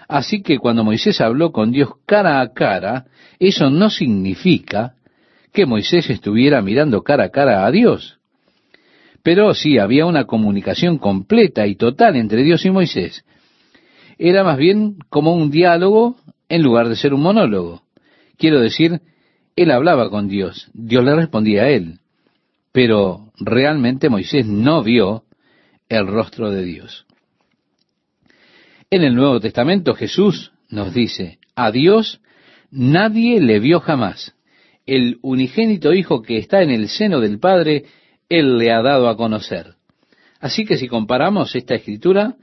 Así 0.08 0.42
que 0.42 0.60
cuando 0.60 0.84
Moisés 0.84 1.20
habló 1.22 1.52
con 1.52 1.72
Dios 1.72 1.90
cara 2.06 2.42
a 2.42 2.54
cara, 2.54 3.06
eso 3.40 3.70
no 3.70 3.90
significa 3.90 4.94
que 5.52 5.66
Moisés 5.66 6.10
estuviera 6.10 6.62
mirando 6.62 7.02
cara 7.02 7.26
a 7.26 7.30
cara 7.30 7.66
a 7.66 7.72
Dios. 7.72 8.20
Pero 9.24 9.54
sí 9.54 9.78
había 9.78 10.06
una 10.06 10.26
comunicación 10.26 10.98
completa 10.98 11.68
y 11.68 11.76
total 11.76 12.16
entre 12.16 12.44
Dios 12.44 12.66
y 12.66 12.72
Moisés. 12.72 13.26
era 14.18 14.44
más 14.44 14.58
bien 14.58 14.98
como 15.10 15.34
un 15.34 15.50
diálogo 15.50 16.18
en 16.50 16.62
lugar 16.62 16.90
de 16.90 16.96
ser 16.96 17.14
un 17.14 17.22
monólogo. 17.22 17.84
Quiero 18.38 18.60
decir, 18.60 19.02
él 19.56 19.72
hablaba 19.72 20.10
con 20.10 20.28
Dios, 20.28 20.70
Dios 20.74 21.04
le 21.04 21.16
respondía 21.16 21.64
a 21.64 21.70
él, 21.70 22.00
pero 22.72 23.32
realmente 23.38 24.10
Moisés 24.10 24.46
no 24.46 24.84
vio 24.84 25.24
el 25.90 26.08
rostro 26.08 26.50
de 26.51 26.63
Dios. 26.63 27.06
En 28.90 29.04
el 29.04 29.16
Nuevo 29.16 29.40
Testamento 29.40 29.94
Jesús 29.94 30.51
nos 30.70 30.94
dice, 30.94 31.40
a 31.56 31.72
Dios 31.72 32.22
nadie 32.72 33.40
le 33.42 33.60
vio 33.60 33.80
jamás. 33.80 34.36
El 34.86 35.20
unigénito 35.22 35.94
Hijo 35.94 36.22
que 36.22 36.38
está 36.38 36.62
en 36.62 36.72
el 36.72 36.88
seno 36.88 37.20
del 37.20 37.40
Padre, 37.40 37.86
Él 38.30 38.58
le 38.58 38.72
ha 38.72 38.82
dado 38.82 39.10
a 39.10 39.18
conocer. 39.18 39.75
Así 40.40 40.66
que 40.66 40.78
si 40.78 40.88
comparamos 40.88 41.56
esta 41.56 41.75
escritura 41.75 42.36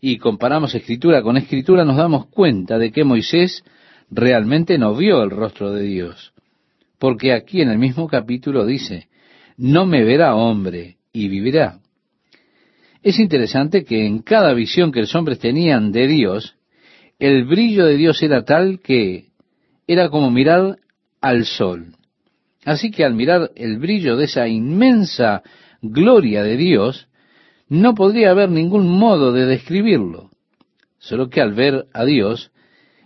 y 0.00 0.18
comparamos 0.18 0.74
escritura 0.74 1.22
con 1.22 1.36
escritura, 1.36 1.84
nos 1.84 1.96
damos 1.96 2.26
cuenta 2.26 2.78
de 2.78 2.92
que 2.92 3.04
Moisés 3.04 3.64
realmente 4.10 4.78
no 4.78 4.94
vio 4.94 5.22
el 5.22 5.30
rostro 5.30 5.72
de 5.72 5.82
Dios. 5.82 6.32
Porque 6.98 7.32
aquí 7.32 7.60
en 7.60 7.70
el 7.70 7.78
mismo 7.78 8.06
capítulo 8.08 8.64
dice, 8.64 9.09
no 9.60 9.84
me 9.84 10.04
verá 10.04 10.34
hombre 10.34 10.96
y 11.12 11.28
vivirá. 11.28 11.80
Es 13.02 13.18
interesante 13.18 13.84
que 13.84 14.06
en 14.06 14.22
cada 14.22 14.54
visión 14.54 14.90
que 14.90 15.00
los 15.00 15.14
hombres 15.14 15.38
tenían 15.38 15.92
de 15.92 16.06
Dios, 16.06 16.56
el 17.18 17.44
brillo 17.44 17.84
de 17.84 17.96
Dios 17.96 18.22
era 18.22 18.42
tal 18.42 18.80
que 18.80 19.26
era 19.86 20.08
como 20.08 20.30
mirar 20.30 20.78
al 21.20 21.44
sol. 21.44 21.94
Así 22.64 22.90
que 22.90 23.04
al 23.04 23.12
mirar 23.12 23.50
el 23.54 23.78
brillo 23.78 24.16
de 24.16 24.24
esa 24.24 24.48
inmensa 24.48 25.42
gloria 25.82 26.42
de 26.42 26.56
Dios, 26.56 27.08
no 27.68 27.94
podría 27.94 28.30
haber 28.30 28.48
ningún 28.48 28.88
modo 28.88 29.30
de 29.30 29.44
describirlo. 29.44 30.30
Solo 30.98 31.28
que 31.28 31.42
al 31.42 31.52
ver 31.52 31.86
a 31.92 32.06
Dios 32.06 32.50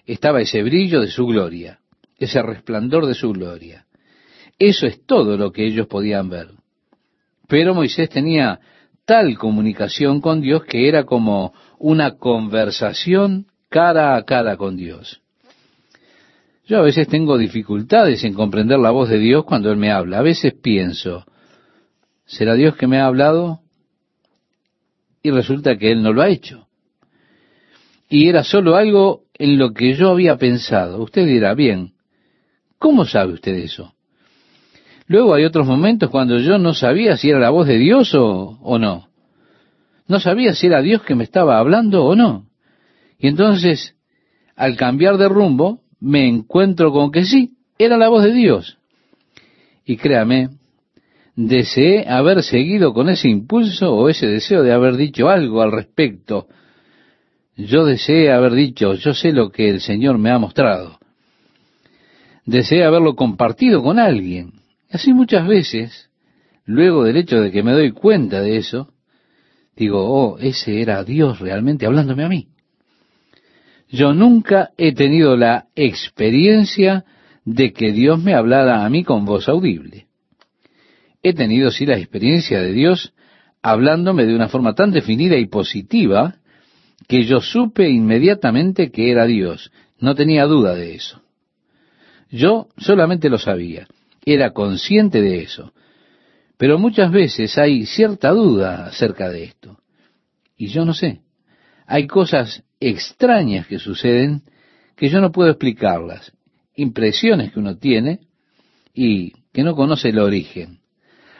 estaba 0.06 0.40
ese 0.40 0.62
brillo 0.62 1.00
de 1.00 1.08
su 1.08 1.26
gloria, 1.26 1.80
ese 2.16 2.40
resplandor 2.42 3.06
de 3.06 3.14
su 3.14 3.32
gloria. 3.32 3.84
Eso 4.58 4.87
es 4.87 5.04
todo 5.04 5.37
lo 5.37 5.52
que 5.52 5.66
ellos 5.66 5.87
podían 5.87 6.28
ver. 6.28 6.49
Pero 7.49 7.75
Moisés 7.75 8.08
tenía 8.08 8.61
tal 9.04 9.37
comunicación 9.37 10.20
con 10.20 10.40
Dios 10.40 10.64
que 10.64 10.88
era 10.88 11.04
como 11.04 11.52
una 11.78 12.16
conversación 12.16 13.46
cara 13.68 14.16
a 14.16 14.25
cara 14.25 14.56
con 14.56 14.76
Dios. 14.76 15.20
Yo 16.66 16.78
a 16.78 16.82
veces 16.82 17.08
tengo 17.08 17.37
dificultades 17.37 18.25
en 18.25 18.32
comprender 18.32 18.78
la 18.78 18.90
voz 18.90 19.11
de 19.11 19.18
Dios 19.18 19.44
cuando 19.44 19.70
Él 19.70 19.76
me 19.76 19.90
habla. 19.90 20.20
A 20.20 20.23
veces 20.23 20.54
pienso, 20.54 21.26
¿será 22.25 22.54
Dios 22.54 22.76
que 22.76 22.87
me 22.87 22.99
ha 22.99 23.06
hablado? 23.06 23.61
Y 25.23 25.30
resulta 25.30 25.76
que 25.76 25.92
Él 25.92 26.02
no 26.02 26.12
lo 26.12 26.23
ha 26.23 26.30
hecho. 26.30 26.68
Y 28.08 28.28
era 28.28 28.44
solo 28.44 28.76
algo 28.76 29.25
en 29.34 29.58
lo 29.58 29.73
que 29.73 29.94
yo 29.94 30.11
había 30.11 30.37
pensado. 30.37 31.02
Usted 31.02 31.26
dirá, 31.26 31.54
bien, 31.54 31.94
¿cómo 32.78 33.04
sabe 33.04 33.34
usted 33.34 33.54
eso? 33.54 33.94
Luego 35.06 35.34
hay 35.34 35.44
otros 35.44 35.66
momentos 35.66 36.11
cuando 36.11 36.38
yo 36.38 36.58
no 36.58 36.75
sabía 36.75 37.16
si 37.16 37.30
era 37.30 37.38
la 37.38 37.50
voz 37.50 37.66
de 37.66 37.78
Dios 37.78 38.14
o, 38.14 38.58
o 38.62 38.78
no. 38.78 39.08
No 40.06 40.20
sabía 40.20 40.54
si 40.54 40.66
era 40.66 40.82
Dios 40.82 41.02
que 41.02 41.14
me 41.14 41.25
estaba 41.25 41.58
hablando 41.58 42.04
o 42.04 42.14
no. 42.14 42.46
Y 43.18 43.28
entonces, 43.28 43.96
al 44.56 44.76
cambiar 44.76 45.16
de 45.16 45.28
rumbo, 45.28 45.80
me 46.00 46.28
encuentro 46.28 46.92
con 46.92 47.11
que 47.11 47.25
sí, 47.25 47.52
era 47.78 47.96
la 47.96 48.08
voz 48.08 48.23
de 48.25 48.32
Dios. 48.32 48.78
Y 49.84 49.96
créame, 49.96 50.50
deseé 51.37 52.08
haber 52.08 52.42
seguido 52.42 52.92
con 52.92 53.08
ese 53.08 53.28
impulso 53.28 53.94
o 53.94 54.08
ese 54.08 54.26
deseo 54.26 54.62
de 54.62 54.73
haber 54.73 54.96
dicho 54.96 55.28
algo 55.28 55.62
al 55.62 55.73
respecto. 55.73 56.46
Yo 57.56 57.84
deseé 57.84 58.32
haber 58.32 58.52
dicho, 58.52 58.94
yo 58.94 59.14
sé 59.14 59.32
lo 59.32 59.50
que 59.50 59.68
el 59.68 59.80
Señor 59.80 60.18
me 60.18 60.30
ha 60.30 60.38
mostrado. 60.38 60.99
Deseé 62.46 62.84
haberlo 62.84 63.14
compartido 63.14 63.82
con 63.82 63.99
alguien. 63.99 64.63
Así 64.95 65.13
muchas 65.13 65.49
veces, 65.49 66.09
luego 66.65 67.03
del 67.03 67.17
hecho 67.17 67.41
de 67.41 67.51
que 67.51 67.65
me 67.65 67.73
doy 67.73 67.91
cuenta 67.91 68.41
de 68.41 68.59
eso, 68.59 68.95
digo, 69.75 70.05
oh, 70.05 70.39
ese 70.39 70.81
era 70.81 71.03
Dios 71.03 71.41
realmente 71.41 71.85
hablándome 71.85 72.23
a 72.23 72.29
mí. 72.29 72.47
Yo 73.89 74.15
nunca 74.15 74.71
he 74.79 74.95
tenido 74.95 75.37
la 75.37 75.67
experiencia 75.75 77.05
de 77.45 77.73
que 77.73 77.91
Dios 77.91 78.23
me 78.23 78.35
hablara 78.35 78.85
a 78.85 78.89
mí 78.89 79.03
con 79.03 79.25
voz 79.25 79.49
audible. 79.49 80.07
He 81.25 81.35
tenido 81.35 81.73
sí 81.73 81.87
la 81.87 81.99
experiencia 81.99 82.63
de 82.63 82.73
Dios 82.73 83.15
hablándome 83.63 84.27
de 84.27 84.37
una 84.37 84.49
forma 84.49 84.77
tan 84.77 84.93
definida 84.93 85.37
y 85.37 85.47
positiva 85.47 86.37
que 87.09 87.25
yo 87.25 87.41
supe 87.41 87.89
inmediatamente 87.89 88.93
que 88.93 89.11
era 89.11 89.27
Dios. 89.27 89.73
No 89.99 90.15
tenía 90.15 90.45
duda 90.45 90.77
de 90.77 90.95
eso. 90.95 91.21
Yo 92.31 92.69
solamente 92.77 93.29
lo 93.29 93.39
sabía, 93.39 93.89
era 94.25 94.52
consciente 94.52 95.21
de 95.21 95.43
eso. 95.43 95.73
Pero 96.57 96.78
muchas 96.78 97.11
veces 97.11 97.59
hay 97.59 97.87
cierta 97.87 98.31
duda 98.31 98.87
acerca 98.87 99.28
de 99.28 99.45
esto. 99.45 99.78
Y 100.57 100.69
yo 100.69 100.85
no 100.85 100.95
sé. 100.95 101.21
Hay 101.87 102.07
cosas 102.07 102.62
extrañas 102.81 103.66
que 103.66 103.78
suceden 103.78 104.43
que 104.97 105.09
yo 105.09 105.21
no 105.21 105.33
puedo 105.33 105.50
explicarlas, 105.50 106.33
impresiones 106.76 107.52
que 107.52 107.59
uno 107.59 107.76
tiene 107.76 108.21
y 108.95 109.33
que 109.52 109.62
no 109.62 109.75
conoce 109.75 110.11
el 110.11 110.19
origen. 110.19 110.81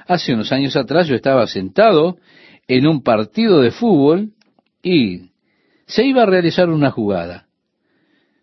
Hace 0.07 0.35
unos 0.35 0.53
años 0.53 0.76
atrás 0.76 1.07
yo 1.07 1.14
estaba 1.14 1.47
sentado 1.47 2.19
en 2.67 2.87
un 2.87 3.03
partido 3.03 3.61
de 3.61 3.71
fútbol 3.71 4.33
y 4.83 5.31
se 5.87 6.05
iba 6.05 6.23
a 6.23 6.26
realizar 6.26 6.69
una 6.69 6.91
jugada. 6.91 7.47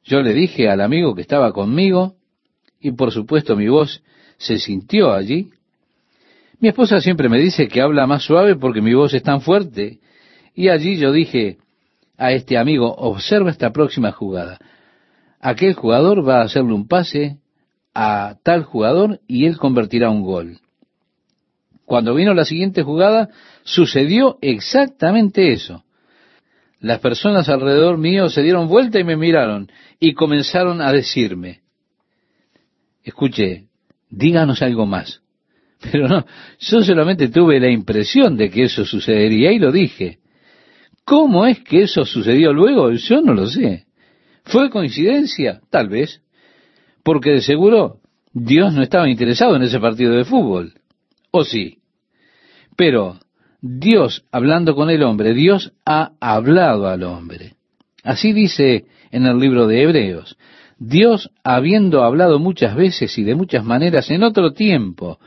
Yo 0.03 0.21
le 0.21 0.33
dije 0.33 0.69
al 0.69 0.81
amigo 0.81 1.13
que 1.13 1.21
estaba 1.21 1.51
conmigo 1.51 2.15
y 2.79 2.91
por 2.91 3.11
supuesto 3.11 3.55
mi 3.55 3.67
voz 3.67 4.03
se 4.41 4.57
sintió 4.57 5.13
allí. 5.13 5.51
Mi 6.59 6.69
esposa 6.69 6.99
siempre 6.99 7.29
me 7.29 7.37
dice 7.37 7.67
que 7.67 7.81
habla 7.81 8.07
más 8.07 8.23
suave 8.23 8.55
porque 8.55 8.81
mi 8.81 8.93
voz 8.93 9.13
es 9.13 9.21
tan 9.21 9.41
fuerte. 9.41 9.99
Y 10.55 10.69
allí 10.69 10.97
yo 10.97 11.11
dije, 11.11 11.57
a 12.17 12.31
este 12.31 12.57
amigo, 12.57 12.91
observa 12.91 13.51
esta 13.51 13.71
próxima 13.71 14.11
jugada. 14.11 14.57
Aquel 15.39 15.73
jugador 15.73 16.27
va 16.27 16.41
a 16.41 16.45
hacerle 16.45 16.73
un 16.73 16.87
pase 16.87 17.37
a 17.93 18.35
tal 18.43 18.63
jugador 18.63 19.19
y 19.27 19.45
él 19.45 19.57
convertirá 19.57 20.09
un 20.09 20.23
gol. 20.23 20.57
Cuando 21.85 22.15
vino 22.15 22.33
la 22.33 22.45
siguiente 22.45 22.83
jugada, 22.83 23.29
sucedió 23.63 24.39
exactamente 24.41 25.51
eso. 25.51 25.83
Las 26.79 26.99
personas 26.99 27.47
alrededor 27.47 27.99
mío 27.99 28.29
se 28.29 28.41
dieron 28.41 28.67
vuelta 28.67 28.99
y 28.99 29.03
me 29.03 29.17
miraron 29.17 29.71
y 29.99 30.13
comenzaron 30.13 30.81
a 30.81 30.91
decirme, 30.91 31.61
escuche, 33.03 33.67
díganos 34.11 34.61
algo 34.61 34.85
más. 34.85 35.21
Pero 35.91 36.07
no, 36.07 36.25
yo 36.59 36.81
solamente 36.83 37.29
tuve 37.29 37.59
la 37.59 37.69
impresión 37.69 38.37
de 38.37 38.49
que 38.51 38.63
eso 38.63 38.85
sucedería 38.85 39.51
y 39.51 39.59
lo 39.59 39.71
dije. 39.71 40.19
¿Cómo 41.03 41.47
es 41.47 41.59
que 41.61 41.83
eso 41.83 42.05
sucedió 42.05 42.53
luego? 42.53 42.91
Yo 42.91 43.21
no 43.21 43.33
lo 43.33 43.47
sé. 43.47 43.85
¿Fue 44.43 44.69
coincidencia? 44.69 45.61
Tal 45.69 45.89
vez. 45.89 46.21
Porque 47.03 47.31
de 47.31 47.41
seguro 47.41 47.97
Dios 48.33 48.73
no 48.73 48.83
estaba 48.83 49.09
interesado 49.09 49.55
en 49.55 49.63
ese 49.63 49.79
partido 49.79 50.13
de 50.13 50.25
fútbol. 50.25 50.73
¿O 51.31 51.43
sí? 51.43 51.79
Pero 52.75 53.19
Dios, 53.61 54.25
hablando 54.31 54.75
con 54.75 54.89
el 54.89 55.03
hombre, 55.03 55.33
Dios 55.33 55.73
ha 55.85 56.11
hablado 56.19 56.87
al 56.87 57.03
hombre. 57.03 57.55
Así 58.03 58.33
dice 58.33 58.85
en 59.11 59.25
el 59.25 59.39
libro 59.39 59.67
de 59.67 59.83
Hebreos. 59.83 60.37
Dios, 60.83 61.29
habiendo 61.43 62.03
hablado 62.03 62.39
muchas 62.39 62.75
veces 62.75 63.15
y 63.19 63.23
de 63.23 63.35
muchas 63.35 63.63
maneras 63.63 64.09
en 64.09 64.23
otro 64.23 64.53
tiempo 64.53 65.19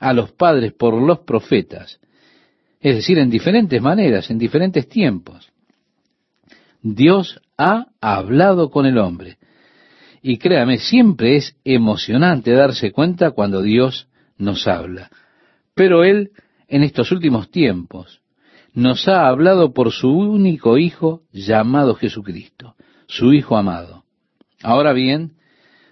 a 0.00 0.14
los 0.14 0.32
padres 0.32 0.72
por 0.72 0.94
los 0.94 1.18
profetas, 1.18 2.00
es 2.80 2.96
decir, 2.96 3.18
en 3.18 3.28
diferentes 3.28 3.82
maneras, 3.82 4.30
en 4.30 4.38
diferentes 4.38 4.88
tiempos. 4.88 5.52
Dios 6.80 7.38
ha 7.58 7.88
hablado 8.00 8.70
con 8.70 8.86
el 8.86 8.96
hombre. 8.96 9.36
Y 10.22 10.38
créame, 10.38 10.78
siempre 10.78 11.36
es 11.36 11.54
emocionante 11.64 12.52
darse 12.52 12.90
cuenta 12.90 13.32
cuando 13.32 13.60
Dios 13.60 14.08
nos 14.38 14.66
habla. 14.66 15.10
Pero 15.74 16.02
Él, 16.02 16.30
en 16.66 16.82
estos 16.82 17.12
últimos 17.12 17.50
tiempos, 17.50 18.22
nos 18.72 19.06
ha 19.06 19.28
hablado 19.28 19.74
por 19.74 19.92
su 19.92 20.08
único 20.10 20.78
Hijo 20.78 21.20
llamado 21.30 21.94
Jesucristo, 21.94 22.74
su 23.06 23.34
Hijo 23.34 23.58
amado. 23.58 24.03
Ahora 24.64 24.94
bien, 24.94 25.32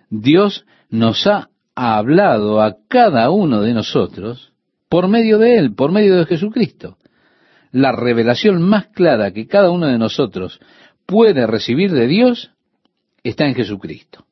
Dios 0.08 0.64
nos 0.88 1.26
ha 1.26 1.50
hablado 1.74 2.62
a 2.62 2.76
cada 2.88 3.30
uno 3.30 3.60
de 3.60 3.74
nosotros 3.74 4.54
por 4.88 5.08
medio 5.08 5.38
de 5.38 5.58
Él, 5.58 5.74
por 5.74 5.92
medio 5.92 6.16
de 6.16 6.24
Jesucristo. 6.24 6.96
La 7.70 7.92
revelación 7.92 8.62
más 8.62 8.86
clara 8.86 9.30
que 9.32 9.46
cada 9.46 9.70
uno 9.70 9.88
de 9.88 9.98
nosotros 9.98 10.58
puede 11.04 11.46
recibir 11.46 11.92
de 11.92 12.06
Dios 12.06 12.52
está 13.22 13.44
en 13.44 13.54
Jesucristo. 13.54 14.24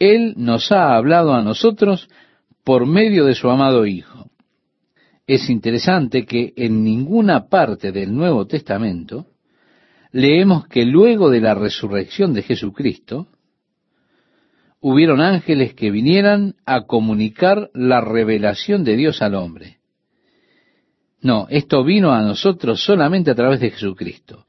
Él 0.00 0.34
nos 0.36 0.72
ha 0.72 0.96
hablado 0.96 1.32
a 1.32 1.42
nosotros 1.42 2.08
por 2.64 2.84
medio 2.84 3.26
de 3.26 3.36
su 3.36 3.48
amado 3.48 3.86
Hijo. 3.86 4.28
Es 5.28 5.48
interesante 5.48 6.26
que 6.26 6.52
en 6.56 6.82
ninguna 6.82 7.46
parte 7.46 7.92
del 7.92 8.12
Nuevo 8.12 8.44
Testamento 8.44 9.26
leemos 10.10 10.66
que 10.66 10.84
luego 10.84 11.30
de 11.30 11.40
la 11.40 11.54
resurrección 11.54 12.34
de 12.34 12.42
Jesucristo, 12.42 13.28
hubieron 14.82 15.20
ángeles 15.20 15.74
que 15.74 15.92
vinieran 15.92 16.56
a 16.66 16.82
comunicar 16.82 17.70
la 17.72 18.00
revelación 18.00 18.82
de 18.82 18.96
Dios 18.96 19.22
al 19.22 19.36
hombre. 19.36 19.78
No, 21.20 21.46
esto 21.50 21.84
vino 21.84 22.10
a 22.10 22.20
nosotros 22.20 22.84
solamente 22.84 23.30
a 23.30 23.36
través 23.36 23.60
de 23.60 23.70
Jesucristo. 23.70 24.44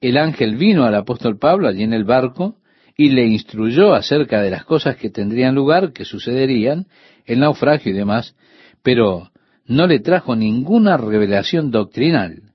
El 0.00 0.16
ángel 0.16 0.56
vino 0.56 0.84
al 0.84 0.94
apóstol 0.94 1.38
Pablo 1.38 1.68
allí 1.68 1.82
en 1.82 1.92
el 1.92 2.04
barco 2.04 2.56
y 2.96 3.10
le 3.10 3.26
instruyó 3.26 3.92
acerca 3.92 4.40
de 4.40 4.50
las 4.50 4.64
cosas 4.64 4.96
que 4.96 5.10
tendrían 5.10 5.54
lugar, 5.54 5.92
que 5.92 6.06
sucederían, 6.06 6.86
el 7.26 7.40
naufragio 7.40 7.92
y 7.92 7.94
demás, 7.94 8.34
pero 8.82 9.30
no 9.66 9.86
le 9.86 10.00
trajo 10.00 10.34
ninguna 10.34 10.96
revelación 10.96 11.70
doctrinal. 11.70 12.54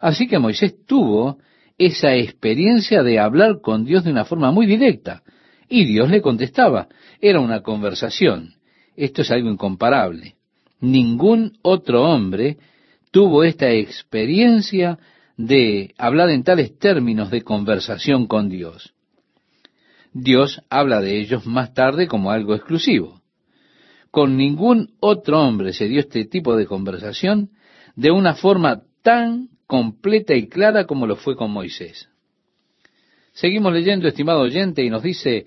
Así 0.00 0.28
que 0.28 0.38
Moisés 0.38 0.76
tuvo 0.86 1.38
esa 1.78 2.14
experiencia 2.14 3.02
de 3.02 3.18
hablar 3.18 3.60
con 3.60 3.84
Dios 3.84 4.04
de 4.04 4.12
una 4.12 4.24
forma 4.24 4.52
muy 4.52 4.66
directa, 4.66 5.24
y 5.68 5.84
Dios 5.84 6.10
le 6.10 6.22
contestaba. 6.22 6.88
Era 7.20 7.40
una 7.40 7.62
conversación. 7.62 8.54
Esto 8.96 9.22
es 9.22 9.30
algo 9.30 9.50
incomparable. 9.50 10.36
Ningún 10.80 11.58
otro 11.62 12.04
hombre 12.04 12.58
tuvo 13.10 13.44
esta 13.44 13.70
experiencia 13.70 14.98
de 15.36 15.94
hablar 15.98 16.30
en 16.30 16.42
tales 16.42 16.78
términos 16.78 17.30
de 17.30 17.42
conversación 17.42 18.26
con 18.26 18.48
Dios. 18.48 18.92
Dios 20.12 20.62
habla 20.68 21.00
de 21.00 21.18
ellos 21.18 21.46
más 21.46 21.74
tarde 21.74 22.08
como 22.08 22.30
algo 22.30 22.54
exclusivo. 22.54 23.20
Con 24.10 24.36
ningún 24.36 24.94
otro 25.00 25.40
hombre 25.40 25.72
se 25.72 25.86
dio 25.86 26.00
este 26.00 26.24
tipo 26.24 26.56
de 26.56 26.66
conversación 26.66 27.50
de 27.94 28.10
una 28.10 28.34
forma 28.34 28.82
tan 29.02 29.48
completa 29.66 30.34
y 30.34 30.48
clara 30.48 30.86
como 30.86 31.06
lo 31.06 31.16
fue 31.16 31.36
con 31.36 31.50
Moisés. 31.50 32.08
Seguimos 33.38 33.72
leyendo, 33.72 34.08
estimado 34.08 34.40
oyente, 34.40 34.82
y 34.82 34.90
nos 34.90 35.04
dice, 35.04 35.46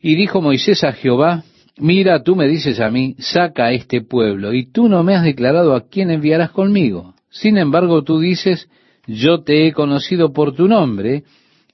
y 0.00 0.14
dijo 0.14 0.40
Moisés 0.40 0.84
a 0.84 0.92
Jehová, 0.92 1.42
mira, 1.78 2.22
tú 2.22 2.36
me 2.36 2.46
dices 2.46 2.78
a 2.78 2.92
mí, 2.92 3.16
saca 3.18 3.64
a 3.64 3.72
este 3.72 4.02
pueblo, 4.02 4.52
y 4.52 4.70
tú 4.70 4.88
no 4.88 5.02
me 5.02 5.16
has 5.16 5.24
declarado 5.24 5.74
a 5.74 5.88
quién 5.88 6.12
enviarás 6.12 6.52
conmigo. 6.52 7.16
Sin 7.28 7.58
embargo, 7.58 8.04
tú 8.04 8.20
dices, 8.20 8.68
yo 9.08 9.42
te 9.42 9.66
he 9.66 9.72
conocido 9.72 10.32
por 10.32 10.54
tu 10.54 10.68
nombre, 10.68 11.24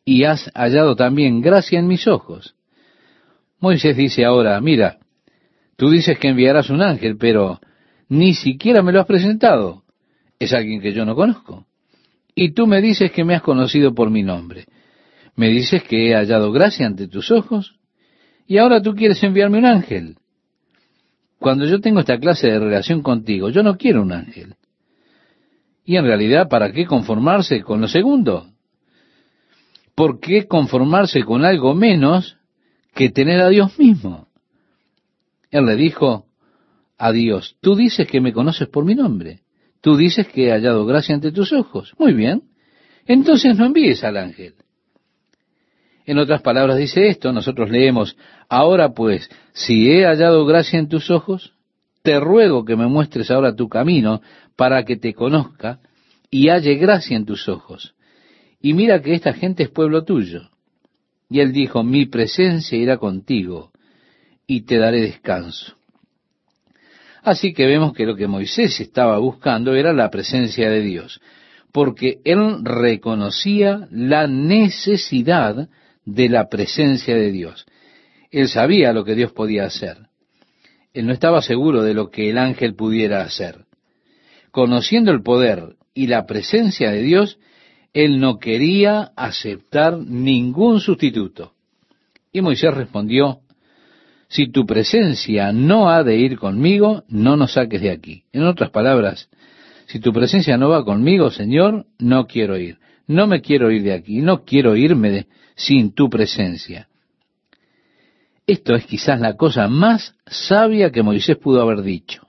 y 0.02 0.24
has 0.24 0.50
hallado 0.54 0.96
también 0.96 1.42
gracia 1.42 1.78
en 1.78 1.86
mis 1.86 2.08
ojos. 2.08 2.54
Moisés 3.58 3.98
dice 3.98 4.24
ahora, 4.24 4.58
mira, 4.62 4.96
tú 5.76 5.90
dices 5.90 6.18
que 6.18 6.28
enviarás 6.28 6.70
un 6.70 6.80
ángel, 6.80 7.18
pero 7.18 7.60
ni 8.08 8.32
siquiera 8.32 8.80
me 8.80 8.92
lo 8.92 9.00
has 9.00 9.06
presentado. 9.06 9.82
Es 10.38 10.54
alguien 10.54 10.80
que 10.80 10.94
yo 10.94 11.04
no 11.04 11.14
conozco. 11.14 11.66
Y 12.34 12.52
tú 12.52 12.66
me 12.66 12.80
dices 12.80 13.12
que 13.12 13.24
me 13.24 13.34
has 13.34 13.42
conocido 13.42 13.94
por 13.94 14.10
mi 14.10 14.22
nombre. 14.22 14.66
Me 15.36 15.48
dices 15.48 15.82
que 15.82 16.10
he 16.10 16.14
hallado 16.14 16.52
gracia 16.52 16.86
ante 16.86 17.08
tus 17.08 17.30
ojos. 17.30 17.76
Y 18.46 18.58
ahora 18.58 18.82
tú 18.82 18.94
quieres 18.94 19.22
enviarme 19.22 19.58
un 19.58 19.66
ángel. 19.66 20.16
Cuando 21.38 21.64
yo 21.64 21.80
tengo 21.80 22.00
esta 22.00 22.18
clase 22.18 22.48
de 22.48 22.58
relación 22.58 23.02
contigo, 23.02 23.48
yo 23.48 23.62
no 23.62 23.76
quiero 23.76 24.02
un 24.02 24.12
ángel. 24.12 24.54
Y 25.84 25.96
en 25.96 26.04
realidad, 26.04 26.48
¿para 26.48 26.70
qué 26.72 26.84
conformarse 26.84 27.62
con 27.62 27.80
lo 27.80 27.88
segundo? 27.88 28.46
¿Por 29.94 30.20
qué 30.20 30.46
conformarse 30.46 31.24
con 31.24 31.44
algo 31.44 31.74
menos 31.74 32.36
que 32.94 33.10
tener 33.10 33.40
a 33.40 33.48
Dios 33.48 33.78
mismo? 33.78 34.28
Él 35.50 35.66
le 35.66 35.76
dijo 35.76 36.26
a 36.98 37.12
Dios, 37.12 37.56
tú 37.60 37.74
dices 37.74 38.06
que 38.06 38.20
me 38.20 38.32
conoces 38.32 38.68
por 38.68 38.84
mi 38.84 38.94
nombre. 38.94 39.40
Tú 39.80 39.96
dices 39.96 40.28
que 40.28 40.48
he 40.48 40.52
hallado 40.52 40.84
gracia 40.86 41.14
ante 41.14 41.32
tus 41.32 41.52
ojos. 41.52 41.94
Muy 41.98 42.12
bien. 42.12 42.42
Entonces 43.06 43.56
no 43.56 43.66
envíes 43.66 44.04
al 44.04 44.16
ángel. 44.16 44.54
En 46.06 46.18
otras 46.18 46.42
palabras 46.42 46.76
dice 46.76 47.08
esto, 47.08 47.32
nosotros 47.32 47.70
leemos, 47.70 48.16
ahora 48.48 48.94
pues, 48.94 49.30
si 49.52 49.90
he 49.90 50.04
hallado 50.04 50.44
gracia 50.44 50.78
en 50.78 50.88
tus 50.88 51.10
ojos, 51.10 51.52
te 52.02 52.18
ruego 52.18 52.64
que 52.64 52.76
me 52.76 52.86
muestres 52.86 53.30
ahora 53.30 53.54
tu 53.54 53.68
camino 53.68 54.20
para 54.56 54.84
que 54.84 54.96
te 54.96 55.14
conozca 55.14 55.80
y 56.30 56.48
halle 56.48 56.74
gracia 56.76 57.16
en 57.16 57.26
tus 57.26 57.48
ojos. 57.48 57.94
Y 58.60 58.74
mira 58.74 59.00
que 59.00 59.14
esta 59.14 59.32
gente 59.32 59.62
es 59.64 59.70
pueblo 59.70 60.04
tuyo. 60.04 60.50
Y 61.28 61.40
él 61.40 61.52
dijo, 61.52 61.82
mi 61.82 62.06
presencia 62.06 62.76
irá 62.76 62.98
contigo 62.98 63.70
y 64.46 64.62
te 64.62 64.78
daré 64.78 65.00
descanso. 65.00 65.76
Así 67.22 67.52
que 67.52 67.66
vemos 67.66 67.92
que 67.92 68.06
lo 68.06 68.16
que 68.16 68.26
Moisés 68.26 68.80
estaba 68.80 69.18
buscando 69.18 69.74
era 69.74 69.92
la 69.92 70.10
presencia 70.10 70.70
de 70.70 70.80
Dios, 70.80 71.20
porque 71.72 72.20
él 72.24 72.64
reconocía 72.64 73.86
la 73.90 74.26
necesidad 74.26 75.68
de 76.04 76.28
la 76.28 76.48
presencia 76.48 77.14
de 77.14 77.30
Dios. 77.30 77.66
Él 78.30 78.48
sabía 78.48 78.92
lo 78.92 79.04
que 79.04 79.14
Dios 79.14 79.32
podía 79.32 79.64
hacer. 79.64 80.08
Él 80.92 81.06
no 81.06 81.12
estaba 81.12 81.42
seguro 81.42 81.82
de 81.82 81.94
lo 81.94 82.10
que 82.10 82.30
el 82.30 82.38
ángel 82.38 82.74
pudiera 82.74 83.22
hacer. 83.22 83.64
Conociendo 84.50 85.12
el 85.12 85.22
poder 85.22 85.76
y 85.94 86.06
la 86.08 86.26
presencia 86.26 86.90
de 86.90 87.02
Dios, 87.02 87.38
él 87.92 88.20
no 88.20 88.38
quería 88.38 89.12
aceptar 89.16 89.98
ningún 89.98 90.80
sustituto. 90.80 91.52
Y 92.32 92.40
Moisés 92.40 92.72
respondió, 92.74 93.40
si 94.30 94.46
tu 94.46 94.64
presencia 94.64 95.52
no 95.52 95.90
ha 95.90 96.04
de 96.04 96.16
ir 96.16 96.38
conmigo, 96.38 97.02
no 97.08 97.36
nos 97.36 97.54
saques 97.54 97.82
de 97.82 97.90
aquí. 97.90 98.22
En 98.32 98.44
otras 98.44 98.70
palabras, 98.70 99.28
si 99.86 99.98
tu 99.98 100.12
presencia 100.12 100.56
no 100.56 100.68
va 100.68 100.84
conmigo, 100.84 101.30
Señor, 101.30 101.86
no 101.98 102.28
quiero 102.28 102.56
ir. 102.56 102.78
No 103.08 103.26
me 103.26 103.40
quiero 103.40 103.72
ir 103.72 103.82
de 103.82 103.92
aquí, 103.92 104.22
no 104.22 104.44
quiero 104.44 104.76
irme 104.76 105.26
sin 105.56 105.92
tu 105.92 106.08
presencia. 106.08 106.88
Esto 108.46 108.76
es 108.76 108.86
quizás 108.86 109.18
la 109.18 109.36
cosa 109.36 109.66
más 109.66 110.14
sabia 110.26 110.92
que 110.92 111.02
Moisés 111.02 111.36
pudo 111.36 111.60
haber 111.60 111.82
dicho. 111.82 112.28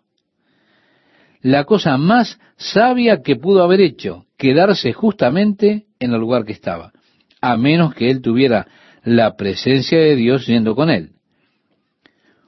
La 1.42 1.66
cosa 1.66 1.98
más 1.98 2.40
sabia 2.58 3.22
que 3.22 3.36
pudo 3.36 3.64
haber 3.64 3.80
hecho, 3.80 4.26
quedarse 4.38 4.92
justamente 4.92 5.86
en 6.00 6.14
el 6.14 6.20
lugar 6.20 6.46
que 6.46 6.54
estaba, 6.54 6.94
a 7.42 7.58
menos 7.58 7.94
que 7.94 8.10
él 8.10 8.22
tuviera 8.22 8.68
la 9.04 9.36
presencia 9.36 10.00
de 10.00 10.16
Dios 10.16 10.48
yendo 10.48 10.76
con 10.76 10.90
él. 10.90 11.12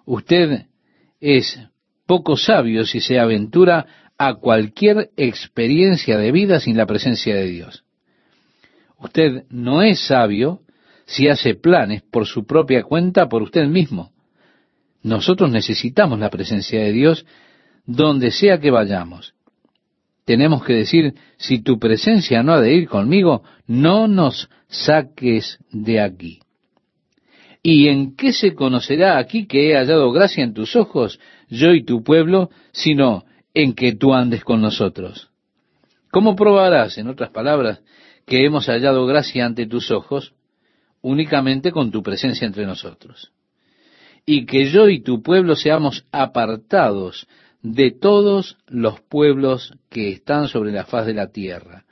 Usted 0.05 0.65
es 1.19 1.59
poco 2.05 2.35
sabio 2.37 2.85
si 2.85 2.99
se 2.99 3.19
aventura 3.19 3.85
a 4.17 4.35
cualquier 4.35 5.11
experiencia 5.17 6.17
de 6.17 6.31
vida 6.31 6.59
sin 6.59 6.77
la 6.77 6.85
presencia 6.85 7.35
de 7.35 7.45
Dios. 7.45 7.83
Usted 8.97 9.43
no 9.49 9.81
es 9.81 9.99
sabio 10.07 10.61
si 11.05 11.27
hace 11.27 11.55
planes 11.55 12.01
por 12.01 12.25
su 12.25 12.45
propia 12.45 12.83
cuenta, 12.83 13.27
por 13.27 13.41
usted 13.41 13.67
mismo. 13.67 14.11
Nosotros 15.01 15.51
necesitamos 15.51 16.19
la 16.19 16.29
presencia 16.29 16.81
de 16.81 16.91
Dios 16.91 17.25
donde 17.85 18.31
sea 18.31 18.59
que 18.59 18.71
vayamos. 18.71 19.33
Tenemos 20.25 20.63
que 20.63 20.73
decir, 20.73 21.15
si 21.37 21.61
tu 21.61 21.79
presencia 21.79 22.43
no 22.43 22.53
ha 22.53 22.61
de 22.61 22.73
ir 22.73 22.87
conmigo, 22.87 23.43
no 23.67 24.07
nos 24.07 24.49
saques 24.67 25.59
de 25.69 25.99
aquí. 25.99 26.39
¿Y 27.65 27.87
en 27.87 28.17
qué 28.17 28.33
se 28.33 28.53
conocerá 28.53 29.17
aquí 29.17 29.47
que 29.47 29.71
he 29.71 29.77
hallado 29.77 30.11
gracia 30.11 30.43
en 30.43 30.53
tus 30.53 30.75
ojos, 30.75 31.17
yo 31.47 31.71
y 31.71 31.85
tu 31.85 32.03
pueblo, 32.03 32.49
sino 32.73 33.23
en 33.53 33.73
que 33.73 33.95
tú 33.95 34.13
andes 34.13 34.43
con 34.43 34.59
nosotros? 34.61 35.29
¿Cómo 36.11 36.35
probarás, 36.35 36.97
en 36.97 37.07
otras 37.07 37.29
palabras, 37.29 37.81
que 38.27 38.45
hemos 38.45 38.67
hallado 38.67 39.05
gracia 39.05 39.45
ante 39.45 39.65
tus 39.65 39.91
ojos? 39.91 40.33
Únicamente 41.01 41.71
con 41.71 41.89
tu 41.89 42.03
presencia 42.03 42.45
entre 42.45 42.65
nosotros. 42.65 43.31
Y 44.25 44.45
que 44.45 44.65
yo 44.65 44.89
y 44.89 45.01
tu 45.01 45.23
pueblo 45.23 45.55
seamos 45.55 46.05
apartados 46.11 47.27
de 47.61 47.91
todos 47.91 48.57
los 48.67 48.99
pueblos 48.99 49.73
que 49.89 50.11
están 50.11 50.49
sobre 50.49 50.73
la 50.73 50.83
faz 50.83 51.05
de 51.05 51.13
la 51.13 51.31
tierra. 51.31 51.85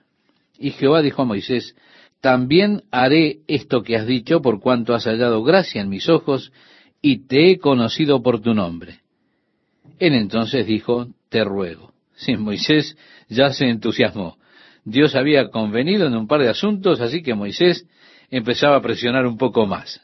Y 0.60 0.72
Jehová 0.72 1.02
dijo 1.02 1.22
a 1.22 1.26
Moisés, 1.26 1.76
también 2.22 2.84
haré 2.92 3.40
esto 3.48 3.82
que 3.82 3.98
has 3.98 4.06
dicho 4.06 4.42
por 4.42 4.60
cuanto 4.60 4.94
has 4.94 5.06
hallado 5.06 5.44
gracia 5.44 5.82
en 5.82 5.90
mis 5.90 6.08
ojos 6.08 6.54
y 7.02 7.28
te 7.28 7.52
he 7.52 7.58
conocido 7.58 8.22
por 8.22 8.42
tu 8.42 8.54
nombre. 8.54 9.00
Él 10.00 10.14
entonces 10.14 10.66
dijo, 10.66 11.08
te 11.30 11.44
ruego. 11.44 11.92
Sí, 12.22 12.38
Moisés 12.38 12.96
ya 13.30 13.50
se 13.50 13.68
entusiasmó. 13.68 14.38
Dios 14.86 15.16
había 15.16 15.50
convenido 15.50 16.06
en 16.06 16.16
un 16.16 16.28
par 16.28 16.42
de 16.42 16.50
asuntos, 16.50 17.02
así 17.02 17.24
que 17.24 17.34
Moisés 17.34 17.88
empezaba 18.30 18.76
a 18.76 18.82
presionar 18.82 19.26
un 19.26 19.38
poco 19.38 19.66
más. 19.66 20.02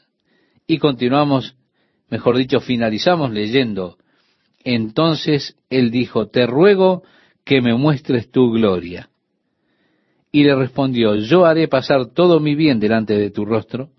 Y 0.66 0.78
continuamos, 0.78 1.54
mejor 2.10 2.36
dicho, 2.36 2.58
finalizamos 2.58 3.30
leyendo. 3.30 3.98
Entonces 4.64 5.56
él 5.70 5.92
dijo, 5.92 6.26
te 6.26 6.44
ruego 6.44 7.04
que 7.44 7.60
me 7.60 7.74
muestres 7.74 8.32
tu 8.32 8.50
gloria. 8.50 9.07
Y 10.30 10.44
le 10.44 10.54
respondió, 10.54 11.16
yo 11.16 11.46
haré 11.46 11.68
pasar 11.68 12.12
todo 12.12 12.40
mi 12.40 12.54
bien 12.54 12.80
delante 12.80 13.16
de 13.16 13.30
tu 13.30 13.44
rostro, 13.44 13.90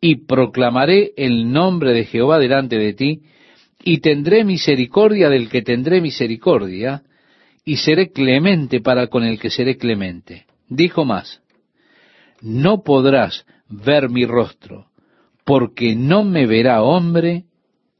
y 0.00 0.26
proclamaré 0.26 1.12
el 1.16 1.52
nombre 1.52 1.92
de 1.92 2.04
Jehová 2.04 2.38
delante 2.38 2.78
de 2.78 2.94
ti, 2.94 3.22
y 3.82 3.98
tendré 3.98 4.44
misericordia 4.44 5.28
del 5.28 5.48
que 5.48 5.62
tendré 5.62 6.00
misericordia, 6.00 7.02
y 7.64 7.76
seré 7.76 8.10
clemente 8.10 8.80
para 8.80 9.08
con 9.08 9.24
el 9.24 9.38
que 9.38 9.50
seré 9.50 9.76
clemente. 9.76 10.46
Dijo 10.68 11.04
más, 11.04 11.42
no 12.40 12.82
podrás 12.82 13.44
ver 13.68 14.08
mi 14.08 14.24
rostro, 14.24 14.86
porque 15.44 15.94
no 15.94 16.24
me 16.24 16.46
verá 16.46 16.82
hombre 16.82 17.44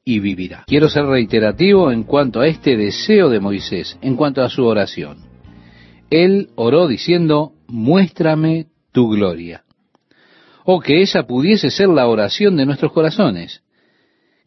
y 0.05 0.21
vivirá. 0.21 0.65
Quiero 0.67 0.89
ser 0.89 1.05
reiterativo 1.05 1.93
en 1.93 2.05
cuanto 2.05 2.41
a 2.41 2.47
este 2.47 2.77
deseo 2.77 3.29
de 3.29 3.41
Moisés, 3.41 3.99
en 4.01 4.17
cuanto 4.17 4.43
a 4.43 4.49
su 4.49 4.65
oración. 4.65 5.19
Él 6.11 6.49
oró 6.55 6.89
diciendo, 6.89 7.53
muéstrame 7.69 8.67
tu 8.93 9.09
gloria. 9.11 9.63
O 10.65 10.81
que 10.81 11.03
esa 11.03 11.23
pudiese 11.27 11.71
ser 11.71 11.89
la 11.89 12.09
oración 12.09 12.57
de 12.57 12.67
nuestros 12.67 12.93
corazones, 12.93 13.63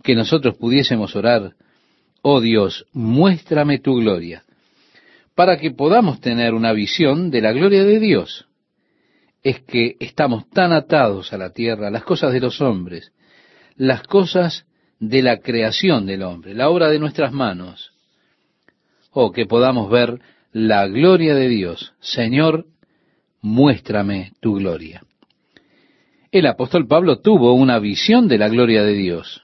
que 0.03 0.15
nosotros 0.15 0.57
pudiésemos 0.57 1.15
orar, 1.15 1.53
oh 2.21 2.41
Dios, 2.41 2.85
muéstrame 2.93 3.79
tu 3.79 3.95
gloria, 3.95 4.43
para 5.35 5.57
que 5.57 5.71
podamos 5.71 6.19
tener 6.19 6.53
una 6.53 6.73
visión 6.73 7.31
de 7.31 7.41
la 7.41 7.51
gloria 7.53 7.83
de 7.83 7.99
Dios. 7.99 8.47
Es 9.43 9.61
que 9.61 9.95
estamos 9.99 10.49
tan 10.49 10.71
atados 10.71 11.33
a 11.33 11.37
la 11.37 11.51
tierra, 11.51 11.89
las 11.89 12.03
cosas 12.03 12.31
de 12.33 12.39
los 12.39 12.61
hombres, 12.61 13.11
las 13.75 14.03
cosas 14.03 14.65
de 14.99 15.23
la 15.23 15.39
creación 15.39 16.05
del 16.05 16.21
hombre, 16.21 16.53
la 16.53 16.69
obra 16.69 16.89
de 16.89 16.99
nuestras 16.99 17.31
manos. 17.31 17.91
Oh, 19.11 19.31
que 19.31 19.47
podamos 19.47 19.89
ver 19.89 20.21
la 20.51 20.87
gloria 20.87 21.33
de 21.33 21.47
Dios. 21.47 21.93
Señor, 21.99 22.65
muéstrame 23.41 24.33
tu 24.39 24.55
gloria. 24.55 25.03
El 26.31 26.45
apóstol 26.45 26.87
Pablo 26.87 27.19
tuvo 27.19 27.53
una 27.53 27.79
visión 27.79 28.27
de 28.27 28.37
la 28.37 28.47
gloria 28.47 28.83
de 28.83 28.93
Dios, 28.93 29.43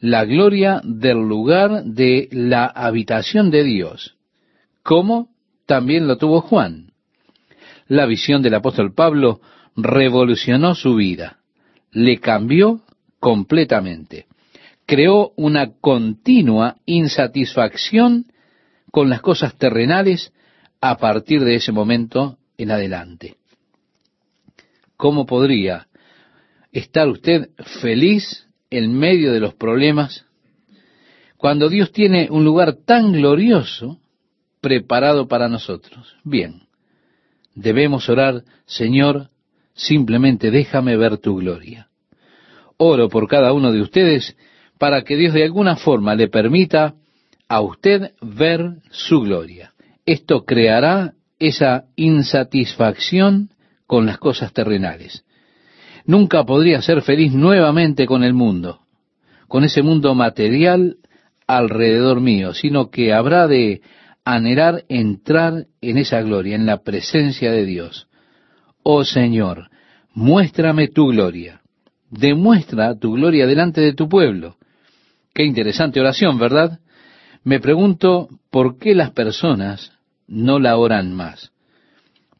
la 0.00 0.24
gloria 0.24 0.80
del 0.84 1.18
lugar 1.18 1.84
de 1.84 2.28
la 2.30 2.66
habitación 2.66 3.50
de 3.50 3.64
Dios, 3.64 4.16
como 4.82 5.28
también 5.66 6.06
lo 6.06 6.16
tuvo 6.16 6.40
Juan. 6.40 6.92
La 7.88 8.06
visión 8.06 8.42
del 8.42 8.54
apóstol 8.54 8.94
Pablo 8.94 9.40
revolucionó 9.76 10.74
su 10.74 10.94
vida, 10.94 11.38
le 11.90 12.20
cambió 12.20 12.80
completamente, 13.20 14.26
creó 14.86 15.32
una 15.36 15.72
continua 15.80 16.76
insatisfacción 16.86 18.26
con 18.90 19.10
las 19.10 19.20
cosas 19.20 19.56
terrenales 19.56 20.32
a 20.80 20.96
partir 20.96 21.44
de 21.44 21.56
ese 21.56 21.72
momento 21.72 22.37
en 22.58 22.72
adelante. 22.72 23.36
¿Cómo 24.96 25.24
podría 25.26 25.86
estar 26.72 27.08
usted 27.08 27.50
feliz 27.80 28.48
en 28.68 28.92
medio 28.92 29.32
de 29.32 29.40
los 29.40 29.54
problemas 29.54 30.26
cuando 31.36 31.68
Dios 31.68 31.92
tiene 31.92 32.28
un 32.30 32.44
lugar 32.44 32.74
tan 32.84 33.12
glorioso 33.12 34.00
preparado 34.60 35.28
para 35.28 35.48
nosotros? 35.48 36.16
Bien, 36.24 36.64
debemos 37.54 38.08
orar, 38.08 38.42
Señor, 38.66 39.30
simplemente 39.72 40.50
déjame 40.50 40.96
ver 40.96 41.18
tu 41.18 41.36
gloria. 41.36 41.88
Oro 42.76 43.08
por 43.08 43.28
cada 43.28 43.52
uno 43.52 43.72
de 43.72 43.80
ustedes 43.80 44.36
para 44.78 45.02
que 45.02 45.16
Dios 45.16 45.32
de 45.32 45.44
alguna 45.44 45.76
forma 45.76 46.16
le 46.16 46.28
permita 46.28 46.94
a 47.48 47.60
usted 47.60 48.12
ver 48.20 48.78
su 48.90 49.20
gloria. 49.20 49.72
Esto 50.04 50.44
creará 50.44 51.14
esa 51.38 51.84
insatisfacción 51.96 53.50
con 53.86 54.06
las 54.06 54.18
cosas 54.18 54.52
terrenales. 54.52 55.24
Nunca 56.04 56.44
podría 56.44 56.82
ser 56.82 57.02
feliz 57.02 57.32
nuevamente 57.32 58.06
con 58.06 58.24
el 58.24 58.34
mundo, 58.34 58.80
con 59.46 59.64
ese 59.64 59.82
mundo 59.82 60.14
material 60.14 60.96
alrededor 61.46 62.20
mío, 62.20 62.54
sino 62.54 62.90
que 62.90 63.12
habrá 63.12 63.46
de 63.46 63.82
anhelar 64.24 64.84
entrar 64.88 65.66
en 65.80 65.98
esa 65.98 66.20
gloria, 66.20 66.54
en 66.54 66.66
la 66.66 66.82
presencia 66.82 67.50
de 67.50 67.64
Dios. 67.64 68.08
Oh 68.82 69.04
Señor, 69.04 69.70
muéstrame 70.12 70.88
tu 70.88 71.08
gloria. 71.08 71.62
Demuestra 72.10 72.98
tu 72.98 73.12
gloria 73.12 73.46
delante 73.46 73.80
de 73.80 73.94
tu 73.94 74.08
pueblo. 74.08 74.56
Qué 75.34 75.44
interesante 75.44 76.00
oración, 76.00 76.38
¿verdad? 76.38 76.80
Me 77.44 77.60
pregunto 77.60 78.28
por 78.50 78.78
qué 78.78 78.94
las 78.94 79.10
personas 79.10 79.92
no 80.28 80.60
la 80.60 80.76
oran 80.76 81.12
más. 81.14 81.50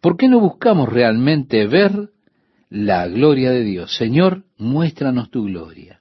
¿Por 0.01 0.17
qué 0.17 0.29
no 0.29 0.39
buscamos 0.39 0.89
realmente 0.89 1.67
ver 1.67 2.11
la 2.71 3.09
gloria 3.09 3.51
de 3.51 3.65
Dios? 3.65 3.97
Señor, 3.97 4.45
muéstranos 4.59 5.31
tu 5.31 5.45
gloria. 5.45 6.01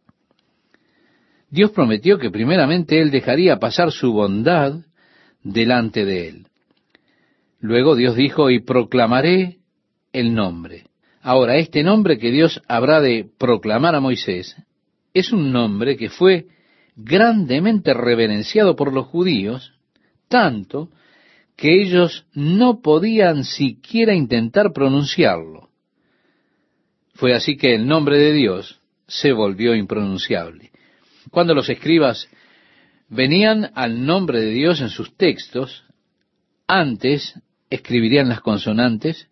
Dios 1.50 1.71
prometió 1.71 2.19
que 2.19 2.30
primeramente 2.30 3.02
Él 3.02 3.10
dejaría 3.10 3.58
pasar 3.58 3.91
su 3.91 4.12
bondad 4.12 4.82
delante 5.41 6.06
de 6.06 6.28
Él. 6.28 6.47
Luego 7.60 7.95
Dios 7.95 8.15
dijo, 8.15 8.52
y 8.52 8.60
proclamaré 8.60 9.58
el 10.12 10.36
nombre. 10.36 10.84
Ahora, 11.21 11.56
este 11.56 11.84
nombre 11.84 12.19
que 12.19 12.32
Dios 12.32 12.62
habrá 12.67 13.02
de 13.02 13.28
proclamar 13.38 13.95
a 13.95 14.00
Moisés 14.00 14.56
es 15.13 15.32
un 15.32 15.52
nombre 15.52 15.97
que 15.97 16.10
fue 16.10 16.47
grandemente 16.95 17.93
reverenciado 17.93 18.76
por 18.76 18.93
los 18.93 19.08
judíos, 19.08 19.73
tanto 20.28 20.89
que 21.58 21.82
ellos 21.82 22.26
no 22.34 22.82
podían 22.82 23.43
siquiera 23.43 24.13
intentar 24.13 24.72
pronunciarlo. 24.74 25.70
Fue 27.15 27.34
así 27.34 27.58
que 27.58 27.74
el 27.74 27.88
nombre 27.88 28.20
de 28.20 28.32
Dios 28.32 28.80
se 29.08 29.34
volvió 29.34 29.76
impronunciable. 29.76 30.72
Cuando 31.32 31.56
los 31.56 31.67
escribas 31.67 32.30
venían 33.10 33.72
al 33.74 34.06
nombre 34.06 34.39
de 34.39 34.52
Dios 34.52 34.82
en 34.82 34.89
sus 34.89 35.17
textos, 35.17 35.84
antes 36.67 37.34
escribirían 37.72 38.30
las 38.30 38.41
consonantes 38.41 39.28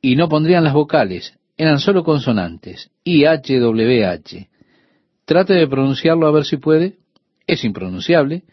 y 0.00 0.14
no 0.14 0.28
pondrían 0.28 0.62
las 0.64 0.72
vocales, 0.72 1.36
eran 1.56 1.80
solo 1.80 2.04
consonantes, 2.04 2.90
I, 3.04 3.24
H, 3.24 3.58
W, 3.58 4.06
H. 4.06 4.48
Trate 5.24 5.54
de 5.54 5.66
pronunciarlo 5.66 6.26
a 6.26 6.32
ver 6.32 6.44
si 6.44 6.56
puede. 6.56 6.96
Es 7.46 7.64
impronunciable. 7.64 8.44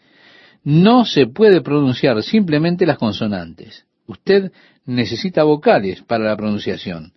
No 0.64 1.04
se 1.04 1.26
puede 1.26 1.60
pronunciar 1.60 2.22
simplemente 2.22 2.86
las 2.86 2.98
consonantes. 2.98 3.86
Usted 4.06 4.52
necesita 4.84 5.44
vocales 5.44 6.02
para 6.02 6.24
la 6.24 6.36
pronunciación. 6.36 7.12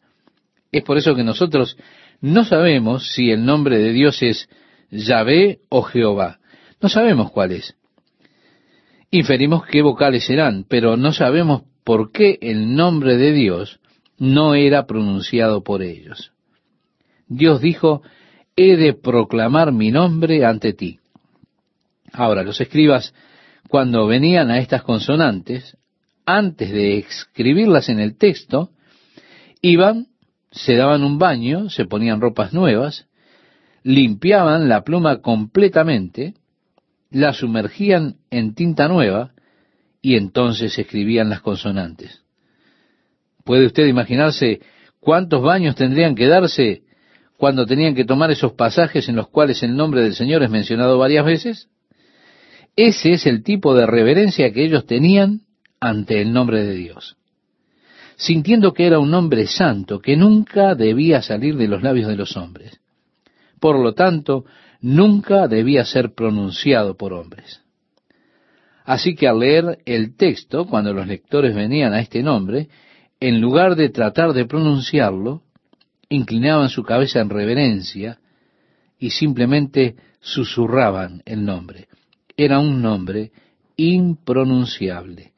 Es 0.72 0.84
por 0.84 0.98
eso 0.98 1.16
que 1.16 1.24
nosotros 1.24 1.78
no 2.22 2.46
sabemos 2.46 3.12
si 3.14 3.32
el 3.32 3.46
nombre 3.46 3.78
de 3.78 3.92
Dios 3.92 4.22
es 4.22 4.50
Yahvé 4.92 5.60
o 5.70 5.82
Jehová. 5.82 6.40
No 6.82 6.90
sabemos 6.90 7.32
cuál 7.32 7.52
es. 7.52 7.76
Inferimos 9.10 9.66
qué 9.66 9.82
vocales 9.82 10.26
serán, 10.26 10.66
pero 10.68 10.96
no 10.98 11.12
sabemos 11.12 11.64
por 11.84 12.12
qué 12.12 12.38
el 12.42 12.76
nombre 12.76 13.18
de 13.18 13.34
Dios 13.34 13.80
no 14.18 14.56
era 14.56 14.86
pronunciado 14.86 15.64
por 15.64 15.82
ellos. 15.82 16.32
Dios 17.28 17.62
dijo, 17.62 18.02
he 18.56 18.76
de 18.78 18.94
proclamar 18.94 19.72
mi 19.72 19.92
nombre 19.92 20.46
ante 20.46 20.74
ti. 20.74 21.00
Ahora, 22.14 22.44
los 22.44 22.62
escribas, 22.62 23.14
cuando 23.72 24.06
venían 24.06 24.52
a 24.52 24.60
estas 24.60 24.84
consonantes, 24.84 25.78
antes 26.26 26.74
de 26.74 26.98
escribirlas 26.98 27.88
en 27.88 28.02
el 28.02 28.18
texto, 28.18 28.72
iban, 29.62 30.08
se 30.52 30.76
daban 30.76 31.06
un 31.06 31.18
baño, 31.18 31.70
se 31.70 31.86
ponían 31.86 32.20
ropas 32.20 32.52
nuevas, 32.52 33.08
limpiaban 33.84 34.68
la 34.68 34.84
pluma 34.84 35.22
completamente, 35.22 36.34
la 37.12 37.32
sumergían 37.32 38.18
en 38.30 38.56
tinta 38.56 38.90
nueva 38.90 39.32
y 40.02 40.18
entonces 40.18 40.78
escribían 40.78 41.30
las 41.30 41.40
consonantes. 41.40 42.24
¿Puede 43.46 43.68
usted 43.68 43.88
imaginarse 43.88 44.60
cuántos 45.00 45.42
baños 45.42 45.78
tendrían 45.78 46.16
que 46.16 46.28
darse 46.28 46.84
cuando 47.38 47.66
tenían 47.66 47.96
que 47.96 48.04
tomar 48.04 48.32
esos 48.32 48.52
pasajes 48.52 49.08
en 49.08 49.16
los 49.16 49.30
cuales 49.30 49.64
el 49.64 49.78
nombre 49.78 50.02
del 50.02 50.14
Señor 50.14 50.44
es 50.44 50.50
mencionado 50.50 50.98
varias 50.98 51.24
veces? 51.24 51.70
Ese 52.76 53.14
es 53.14 53.26
el 53.26 53.44
tipo 53.44 53.76
de 53.76 53.86
reverencia 53.86 54.52
que 54.52 54.64
ellos 54.64 54.86
tenían 54.86 55.42
ante 55.80 56.22
el 56.22 56.32
nombre 56.32 56.64
de 56.64 56.74
Dios, 56.74 57.18
sintiendo 58.16 58.74
que 58.74 58.86
era 58.86 59.00
un 59.00 59.12
nombre 59.12 59.48
santo 59.48 60.00
que 60.00 60.16
nunca 60.16 60.76
debía 60.76 61.22
salir 61.22 61.58
de 61.58 61.68
los 61.68 61.84
labios 61.84 62.08
de 62.08 62.16
los 62.16 62.38
hombres. 62.38 62.80
Por 63.60 63.78
lo 63.80 63.94
tanto, 63.94 64.46
nunca 64.80 65.48
debía 65.48 65.86
ser 65.86 66.14
pronunciado 66.14 66.96
por 66.96 67.14
hombres. 67.14 67.62
Así 68.86 69.16
que 69.16 69.28
al 69.28 69.40
leer 69.40 69.80
el 69.86 70.16
texto, 70.16 70.66
cuando 70.66 70.94
los 70.94 71.08
lectores 71.08 71.54
venían 71.54 71.94
a 71.94 72.00
este 72.00 72.24
nombre, 72.24 72.70
en 73.20 73.40
lugar 73.40 73.76
de 73.76 73.90
tratar 73.90 74.34
de 74.34 74.46
pronunciarlo, 74.46 75.44
inclinaban 76.10 76.70
su 76.70 76.84
cabeza 76.84 77.20
en 77.20 77.30
reverencia 77.30 78.20
y 78.98 79.12
simplemente 79.12 79.96
susurraban 80.20 81.22
el 81.26 81.46
nombre. 81.46 81.88
Era 82.44 82.58
un 82.58 82.82
nombre 82.82 83.32
impronunciable. 83.76 85.34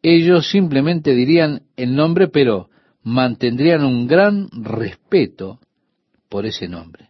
Ellos 0.00 0.48
simplemente 0.48 1.16
dirían 1.16 1.62
el 1.74 1.96
nombre, 1.96 2.28
pero 2.28 2.68
mantendrían 3.02 3.84
un 3.84 4.06
gran 4.06 4.48
respeto 4.52 5.58
por 6.28 6.46
ese 6.46 6.68
nombre. 6.68 7.08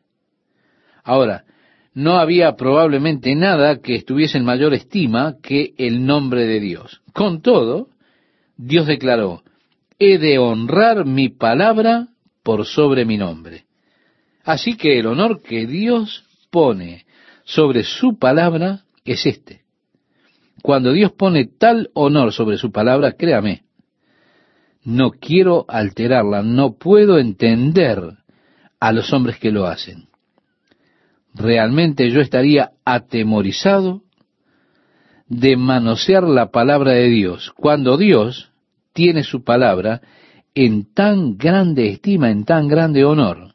Ahora, 1.04 1.44
no 1.92 2.16
había 2.16 2.56
probablemente 2.56 3.34
nada 3.34 3.82
que 3.82 3.96
estuviese 3.96 4.38
en 4.38 4.46
mayor 4.46 4.72
estima 4.72 5.34
que 5.42 5.74
el 5.76 6.06
nombre 6.06 6.46
de 6.46 6.60
Dios. 6.60 7.02
Con 7.12 7.42
todo, 7.42 7.88
Dios 8.56 8.86
declaró, 8.86 9.42
he 9.98 10.16
de 10.16 10.38
honrar 10.38 11.04
mi 11.04 11.28
palabra 11.28 12.08
por 12.42 12.64
sobre 12.64 13.04
mi 13.04 13.18
nombre. 13.18 13.66
Así 14.42 14.74
que 14.78 14.98
el 14.98 15.06
honor 15.06 15.42
que 15.42 15.66
Dios 15.66 16.24
pone 16.50 17.04
sobre 17.44 17.84
su 17.84 18.18
palabra 18.18 18.84
es 19.04 19.26
este. 19.26 19.62
Cuando 20.62 20.92
Dios 20.92 21.12
pone 21.12 21.46
tal 21.46 21.90
honor 21.94 22.32
sobre 22.32 22.56
su 22.56 22.70
palabra, 22.70 23.12
créame, 23.12 23.62
no 24.84 25.10
quiero 25.12 25.64
alterarla, 25.68 26.42
no 26.42 26.74
puedo 26.74 27.18
entender 27.18 28.00
a 28.80 28.92
los 28.92 29.12
hombres 29.12 29.38
que 29.38 29.52
lo 29.52 29.66
hacen. 29.66 30.08
Realmente 31.34 32.10
yo 32.10 32.20
estaría 32.20 32.72
atemorizado 32.84 34.02
de 35.28 35.56
manosear 35.56 36.24
la 36.24 36.50
palabra 36.50 36.92
de 36.92 37.08
Dios, 37.08 37.52
cuando 37.56 37.96
Dios 37.96 38.50
tiene 38.92 39.22
su 39.22 39.42
palabra 39.44 40.02
en 40.54 40.92
tan 40.92 41.38
grande 41.38 41.88
estima, 41.88 42.30
en 42.30 42.44
tan 42.44 42.68
grande 42.68 43.04
honor. 43.04 43.54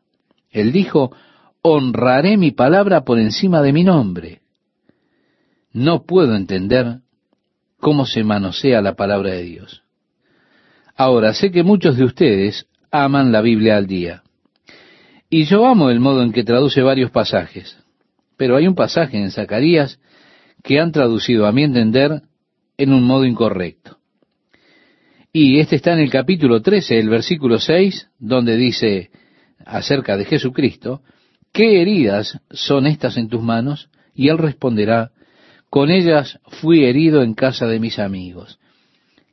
Él 0.50 0.72
dijo, 0.72 1.12
honraré 1.62 2.38
mi 2.38 2.52
palabra 2.52 3.02
por 3.02 3.20
encima 3.20 3.62
de 3.62 3.74
mi 3.74 3.84
nombre. 3.84 4.42
No 5.78 6.08
puedo 6.08 6.36
entender 6.36 7.02
cómo 7.80 8.08
se 8.08 8.24
manosea 8.24 8.82
la 8.82 8.96
palabra 8.96 9.34
de 9.34 9.44
Dios. 9.44 9.84
Ahora, 10.96 11.36
sé 11.36 11.52
que 11.52 11.62
muchos 11.62 11.98
de 11.98 12.04
ustedes 12.04 12.66
aman 12.90 13.32
la 13.32 13.42
Biblia 13.42 13.78
al 13.78 13.86
día. 13.86 14.24
Y 15.30 15.44
yo 15.44 15.68
amo 15.68 15.92
el 15.92 16.00
modo 16.00 16.24
en 16.24 16.32
que 16.32 16.44
traduce 16.44 16.82
varios 16.82 17.12
pasajes. 17.12 17.78
Pero 18.38 18.56
hay 18.56 18.68
un 18.68 18.74
pasaje 18.74 19.22
en 19.22 19.30
Zacarías 19.30 20.00
que 20.64 20.80
han 20.80 20.92
traducido, 20.92 21.46
a 21.46 21.52
mi 21.52 21.62
entender, 21.62 22.24
en 22.76 22.92
un 22.92 23.04
modo 23.04 23.26
incorrecto. 23.26 24.00
Y 25.32 25.60
este 25.60 25.76
está 25.76 25.94
en 25.94 26.00
el 26.00 26.10
capítulo 26.10 26.64
13, 26.64 26.98
el 26.98 27.10
versículo 27.10 27.60
6, 27.60 28.10
donde 28.18 28.58
dice 28.58 29.12
acerca 29.64 30.18
de 30.18 30.26
Jesucristo, 30.26 31.04
¿qué 31.54 31.84
heridas 31.84 32.40
son 32.50 32.88
estas 32.88 33.16
en 33.18 33.30
tus 33.30 33.44
manos? 33.44 33.92
Y 34.16 34.30
él 34.30 34.40
responderá, 34.40 35.12
con 35.70 35.92
ellas 35.92 36.40
fui 36.62 36.86
herido 36.86 37.22
en 37.22 37.34
casa 37.34 37.68
de 37.68 37.80
mis 37.80 38.00
amigos. 38.00 38.60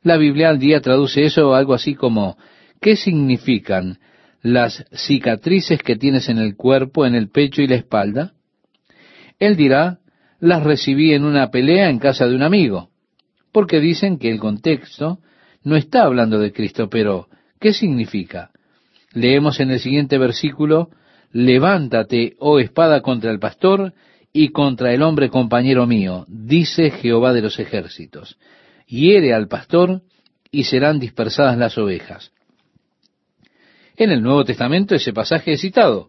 La 0.02 0.16
Biblia 0.16 0.50
al 0.50 0.58
día 0.58 0.80
traduce 0.80 1.24
eso 1.24 1.54
algo 1.54 1.74
así 1.74 1.94
como, 1.94 2.36
¿qué 2.80 2.96
significan 2.96 3.98
las 4.42 4.84
cicatrices 4.92 5.82
que 5.82 5.96
tienes 5.96 6.28
en 6.28 6.38
el 6.38 6.56
cuerpo, 6.56 7.06
en 7.06 7.14
el 7.14 7.30
pecho 7.30 7.62
y 7.62 7.66
la 7.66 7.76
espalda? 7.76 8.34
Él 9.38 9.56
dirá, 9.56 10.00
las 10.40 10.62
recibí 10.62 11.14
en 11.14 11.24
una 11.24 11.50
pelea 11.50 11.88
en 11.88 11.98
casa 11.98 12.28
de 12.28 12.36
un 12.36 12.42
amigo, 12.42 12.90
porque 13.52 13.80
dicen 13.80 14.18
que 14.18 14.30
el 14.30 14.38
contexto 14.38 15.20
no 15.62 15.76
está 15.76 16.02
hablando 16.02 16.38
de 16.38 16.52
Cristo, 16.52 16.90
pero 16.90 17.28
¿qué 17.58 17.72
significa? 17.72 18.50
Leemos 19.14 19.60
en 19.60 19.70
el 19.70 19.80
siguiente 19.80 20.18
versículo, 20.18 20.90
levántate, 21.32 22.34
oh 22.38 22.58
espada, 22.58 23.00
contra 23.00 23.30
el 23.30 23.38
pastor 23.38 23.94
y 24.34 24.50
contra 24.50 24.92
el 24.92 25.02
hombre 25.02 25.30
compañero 25.30 25.86
mío, 25.86 26.26
dice 26.28 26.90
Jehová 26.90 27.32
de 27.32 27.40
los 27.40 27.58
ejércitos 27.58 28.36
hiere 28.86 29.34
al 29.34 29.48
pastor 29.48 30.02
y 30.50 30.64
serán 30.64 30.98
dispersadas 30.98 31.58
las 31.58 31.76
ovejas. 31.78 32.32
En 33.96 34.10
el 34.10 34.22
Nuevo 34.22 34.44
Testamento 34.44 34.94
ese 34.94 35.12
pasaje 35.12 35.52
es 35.52 35.60
citado. 35.60 36.08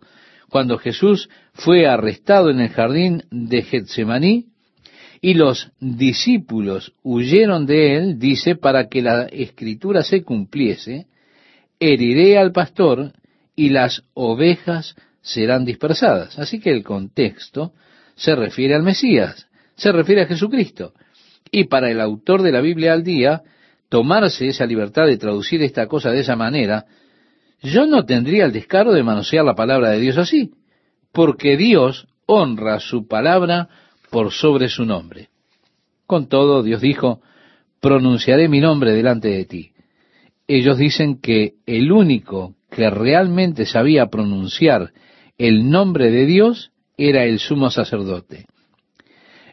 Cuando 0.50 0.78
Jesús 0.78 1.30
fue 1.54 1.88
arrestado 1.88 2.50
en 2.50 2.60
el 2.60 2.70
jardín 2.70 3.24
de 3.32 3.64
Getsemaní 3.64 4.48
y 5.22 5.34
los 5.34 5.72
discípulos 5.80 6.94
huyeron 7.04 7.66
de 7.66 7.96
él, 7.98 8.20
dice, 8.20 8.56
para 8.56 8.88
que 8.88 9.02
la 9.02 9.24
escritura 9.24 10.04
se 10.04 10.24
cumpliese, 10.24 11.08
heriré 11.80 12.38
al 12.38 12.52
pastor 12.52 13.14
y 13.56 13.70
las 13.70 14.04
ovejas 14.14 14.96
serán 15.22 15.66
dispersadas. 15.66 16.38
Así 16.38 16.60
que 16.60 16.72
el 16.72 16.84
contexto 16.84 17.74
se 18.15 18.36
refiere 18.36 18.75
al 18.75 18.84
Mesías, 18.84 19.47
se 19.75 19.91
refiere 19.91 20.23
a 20.23 20.28
Jesucristo. 20.28 20.93
Y 21.51 21.65
para 21.65 21.91
el 21.91 22.01
autor 22.01 22.41
de 22.41 22.51
la 22.51 22.62
Biblia 22.62 22.93
al 22.93 23.04
día, 23.04 23.43
tomarse 23.89 24.47
esa 24.47 24.65
libertad 24.65 25.06
de 25.06 25.17
traducir 25.17 25.62
esta 25.62 25.88
cosa 25.88 26.12
de 26.12 26.21
esa 26.21 26.36
manera, 26.36 26.86
yo 27.62 27.86
no 27.86 28.06
tendría 28.06 28.45
el 28.45 28.51
descaro 28.51 28.91
de 28.93 29.04
manosear 29.04 29.45
la 29.45 29.56
palabra 29.56 29.91
de 29.91 29.99
Dios 29.99 30.17
así, 30.17 30.51
porque 31.12 31.58
Dios 31.58 32.08
honra 32.25 32.80
su 32.80 33.08
palabra 33.08 33.69
por 34.10 34.32
sobre 34.32 34.69
su 34.69 34.86
nombre. 34.86 35.30
Con 36.06 36.28
todo, 36.28 36.63
Dios 36.63 36.82
dijo, 36.82 37.21
pronunciaré 37.80 38.47
mi 38.47 38.60
nombre 38.60 38.91
delante 38.91 39.30
de 39.30 39.45
ti. 39.45 39.71
Ellos 40.47 40.78
dicen 40.78 41.19
que 41.19 41.54
el 41.65 41.91
único 41.91 42.56
que 42.69 42.89
realmente 42.89 43.65
sabía 43.65 44.08
pronunciar 44.08 44.91
el 45.38 45.69
nombre 45.69 46.12
de 46.12 46.25
Dios 46.25 46.71
era 46.97 47.23
el 47.23 47.39
sumo 47.39 47.69
sacerdote. 47.69 48.45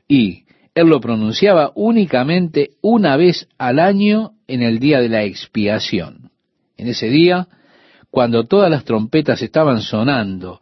Y 0.08 0.44
él 0.74 0.88
lo 0.88 1.00
pronunciaba 1.00 1.72
únicamente 1.74 2.70
una 2.80 3.16
vez 3.16 3.48
al 3.58 3.78
año 3.78 4.32
en 4.46 4.62
el 4.62 4.78
día 4.78 5.00
de 5.00 5.08
la 5.08 5.24
expiación. 5.24 6.30
En 6.76 6.88
ese 6.88 7.08
día, 7.08 7.48
cuando 8.10 8.44
todas 8.44 8.70
las 8.70 8.84
trompetas 8.84 9.42
estaban 9.42 9.80
sonando 9.80 10.60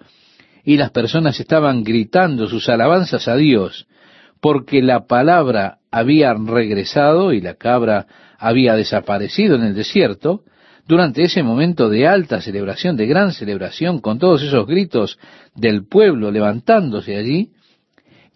y 0.65 0.77
las 0.77 0.91
personas 0.91 1.39
estaban 1.41 1.85
gritando 1.85 2.47
sus 2.47 2.69
alabanzas 2.69 3.29
a 3.29 3.37
Dios, 3.37 3.87
porque 4.41 4.83
la 4.83 5.07
palabra 5.07 5.79
había 5.91 6.35
regresado 6.35 7.33
y 7.33 7.41
la 7.41 7.55
cabra 7.55 8.07
había 8.39 8.75
desaparecido 8.75 9.57
en 9.57 9.63
el 9.63 9.75
desierto, 9.75 10.45
durante 10.91 11.23
ese 11.23 11.45
momento 11.45 11.89
de 11.89 12.09
alta 12.09 12.41
celebración, 12.41 12.97
de 12.97 13.07
gran 13.07 13.31
celebración, 13.31 14.01
con 14.01 14.19
todos 14.19 14.43
esos 14.43 14.67
gritos 14.67 15.21
del 15.55 15.87
pueblo 15.87 16.33
levantándose 16.33 17.15
allí, 17.15 17.53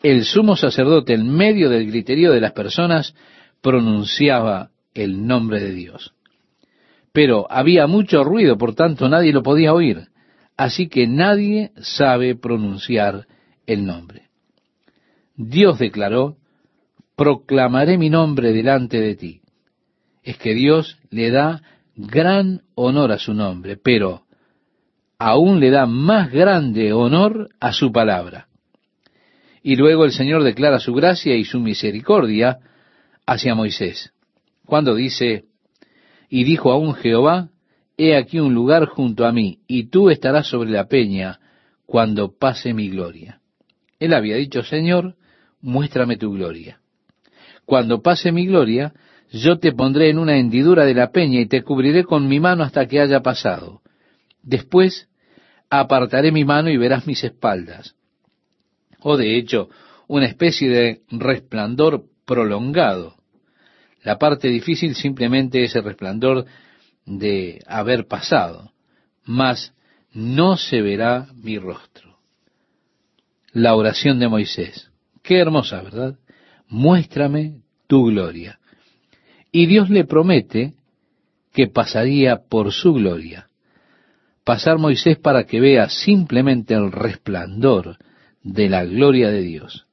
el 0.05 0.23
sumo 0.23 0.55
sacerdote 0.55 1.15
en 1.15 1.29
medio 1.29 1.69
del 1.69 1.89
griterío 1.89 2.31
de 2.31 2.41
las 2.41 2.53
personas 2.53 3.13
pronunciaba 3.61 4.71
el 4.95 5.27
nombre 5.27 5.59
de 5.59 5.73
Dios. 5.73 6.15
Pero 7.13 7.51
había 7.51 7.89
mucho 7.89 8.23
ruido, 8.23 8.57
por 8.57 8.77
tanto 8.77 9.09
nadie 9.09 9.33
lo 9.33 9.43
podía 9.43 9.75
oír, 9.75 10.07
así 10.57 10.87
que 10.87 11.09
nadie 11.09 11.73
sabe 11.79 12.37
pronunciar 12.37 13.27
el 13.67 13.85
nombre. 13.85 14.29
Dios 15.35 15.81
declaró, 15.81 16.37
proclamaré 17.17 17.99
mi 17.99 18.11
nombre 18.11 18.53
delante 18.53 19.01
de 19.01 19.17
ti. 19.17 19.41
Es 20.23 20.39
que 20.39 20.55
Dios 20.55 20.99
le 21.11 21.33
da 21.33 21.61
gran 21.97 22.63
honor 22.75 23.13
a 23.13 23.19
su 23.19 23.35
nombre, 23.35 23.77
pero 23.77 24.23
aún 25.19 25.61
le 25.61 25.71
da 25.71 25.87
más 25.87 26.31
grande 26.31 26.93
honor 26.93 27.49
a 27.61 27.73
su 27.73 27.93
palabra. 27.93 28.49
Y 29.63 29.77
luego 29.77 30.05
el 30.05 30.13
Señor 30.13 30.43
declara 30.43 30.79
su 30.79 30.93
gracia 30.93 31.37
y 31.37 31.45
su 31.45 31.61
misericordia 31.61 32.59
hacia 33.27 33.55
Moisés, 33.55 34.13
cuando 34.67 34.95
dice, 34.95 35.45
y 36.29 36.45
dijo 36.45 36.73
aún 36.73 36.95
Jehová, 36.95 37.49
he 37.97 38.17
aquí 38.17 38.41
un 38.41 38.55
lugar 38.55 38.87
junto 38.87 39.25
a 39.25 39.33
mí, 39.33 39.61
y 39.67 39.85
tú 39.85 40.11
estarás 40.11 40.49
sobre 40.49 40.71
la 40.71 40.89
peña 40.89 41.41
cuando 41.87 42.37
pase 42.37 42.75
mi 42.75 42.89
gloria. 42.89 43.41
Él 43.99 44.13
había 44.13 44.37
dicho, 44.37 44.63
Señor, 44.63 45.17
muéstrame 45.61 46.17
tu 46.17 46.33
gloria. 46.33 46.81
Cuando 47.65 48.03
pase 48.03 48.33
mi 48.33 48.47
gloria, 48.47 48.93
yo 49.41 49.59
te 49.59 49.73
pondré 49.73 50.11
en 50.11 50.19
una 50.19 50.39
hendidura 50.39 50.85
de 50.85 50.95
la 50.95 51.11
peña 51.11 51.41
y 51.41 51.47
te 51.47 51.63
cubriré 51.63 52.05
con 52.05 52.29
mi 52.29 52.41
mano 52.41 52.65
hasta 52.65 52.87
que 52.87 53.01
haya 53.01 53.21
pasado. 53.21 53.83
Después 54.43 55.09
apartaré 55.71 56.33
mi 56.33 56.45
mano 56.45 56.71
y 56.71 56.77
verás 56.77 57.07
mis 57.07 57.25
espaldas 57.25 57.95
o 59.05 59.17
de 59.17 59.37
hecho 59.37 59.69
una 60.09 60.27
especie 60.27 60.69
de 60.69 61.03
resplandor 61.11 62.07
prolongado. 62.25 63.15
La 64.03 64.19
parte 64.19 64.49
difícil 64.49 64.95
simplemente 64.95 65.63
es 65.63 65.77
el 65.77 65.85
resplandor 65.85 66.47
de 67.07 67.63
haber 67.67 68.07
pasado, 68.07 68.73
mas 69.25 69.75
no 70.13 70.57
se 70.57 70.81
verá 70.81 71.29
mi 71.35 71.59
rostro. 71.59 72.19
La 73.53 73.75
oración 73.75 74.19
de 74.19 74.29
Moisés. 74.29 74.91
Qué 75.23 75.39
hermosa, 75.39 75.81
¿verdad? 75.83 76.19
Muéstrame 76.67 77.63
tu 77.87 78.07
gloria. 78.07 78.59
Y 79.55 79.67
Dios 79.67 79.89
le 79.89 80.05
promete 80.05 80.75
que 81.53 81.69
pasaría 81.69 82.39
por 82.51 82.73
su 82.73 82.93
gloria. 82.93 83.51
Pasar 84.43 84.79
Moisés 84.79 85.17
para 85.17 85.45
que 85.45 85.61
vea 85.61 85.89
simplemente 85.89 86.75
el 86.75 86.91
resplandor 86.91 87.99
de 88.43 88.69
la 88.69 88.85
gloria 88.85 89.31
de 89.31 89.43
Dios. 89.43 89.87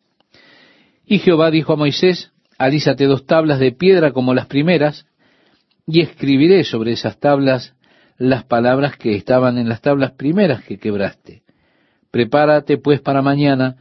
Y 1.06 1.20
Jehová 1.20 1.52
dijo 1.52 1.74
a 1.74 1.76
Moisés, 1.76 2.32
alízate 2.58 3.06
dos 3.06 3.28
tablas 3.28 3.60
de 3.60 3.72
piedra 3.72 4.14
como 4.14 4.34
las 4.34 4.48
primeras, 4.48 5.06
y 5.86 6.02
escribiré 6.02 6.64
sobre 6.64 6.94
esas 6.94 7.20
tablas 7.20 7.76
las 8.18 8.44
palabras 8.44 8.98
que 8.98 9.16
estaban 9.16 9.60
en 9.60 9.70
las 9.70 9.82
tablas 9.82 10.14
primeras 10.14 10.64
que 10.64 10.80
quebraste. 10.80 11.44
Prepárate 12.10 12.80
pues 12.80 13.00
para 13.00 13.22
mañana, 13.22 13.76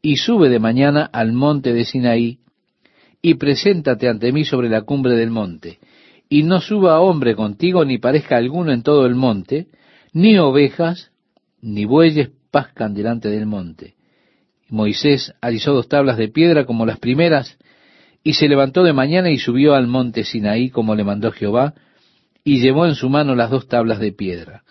y 0.00 0.16
sube 0.18 0.48
de 0.48 0.60
mañana 0.60 1.10
al 1.12 1.32
monte 1.32 1.72
de 1.72 1.84
Sinaí, 1.84 2.38
y 3.24 3.36
preséntate 3.36 4.06
ante 4.06 4.32
mí 4.32 4.44
sobre 4.44 4.68
la 4.68 4.82
cumbre 4.82 5.14
del 5.14 5.30
monte, 5.30 5.78
y 6.28 6.42
no 6.42 6.60
suba 6.60 7.00
hombre 7.00 7.34
contigo, 7.34 7.82
ni 7.86 7.96
parezca 7.96 8.36
alguno 8.36 8.70
en 8.70 8.82
todo 8.82 9.06
el 9.06 9.14
monte, 9.14 9.68
ni 10.12 10.36
ovejas, 10.36 11.10
ni 11.62 11.86
bueyes 11.86 12.32
pascan 12.50 12.92
delante 12.92 13.30
del 13.30 13.46
monte. 13.46 13.94
Moisés 14.68 15.32
alisó 15.40 15.72
dos 15.72 15.88
tablas 15.88 16.18
de 16.18 16.28
piedra 16.28 16.66
como 16.66 16.84
las 16.84 16.98
primeras, 16.98 17.56
y 18.22 18.34
se 18.34 18.46
levantó 18.46 18.82
de 18.84 18.92
mañana 18.92 19.30
y 19.30 19.38
subió 19.38 19.74
al 19.74 19.86
monte 19.86 20.24
Sinaí 20.24 20.68
como 20.68 20.94
le 20.94 21.04
mandó 21.04 21.32
Jehová, 21.32 21.72
y 22.44 22.60
llevó 22.60 22.84
en 22.84 22.94
su 22.94 23.08
mano 23.08 23.34
las 23.34 23.48
dos 23.48 23.68
tablas 23.68 24.00
de 24.00 24.12
piedra. 24.12 24.64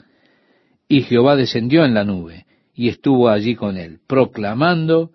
Y 0.87 1.01
Jehová 1.01 1.35
descendió 1.35 1.85
en 1.85 1.95
la 1.95 2.03
nube, 2.03 2.45
y 2.75 2.89
estuvo 2.89 3.29
allí 3.29 3.55
con 3.55 3.77
él, 3.77 3.97
proclamando 4.05 5.09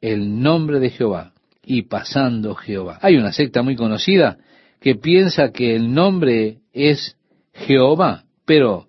el 0.00 0.40
nombre 0.40 0.78
de 0.78 0.90
Jehová, 0.90 1.33
y 1.66 1.82
pasando 1.82 2.54
Jehová. 2.54 2.98
Hay 3.02 3.16
una 3.16 3.32
secta 3.32 3.62
muy 3.62 3.76
conocida 3.76 4.38
que 4.80 4.94
piensa 4.96 5.50
que 5.50 5.74
el 5.74 5.92
nombre 5.92 6.58
es 6.72 7.16
Jehová, 7.52 8.24
pero 8.44 8.86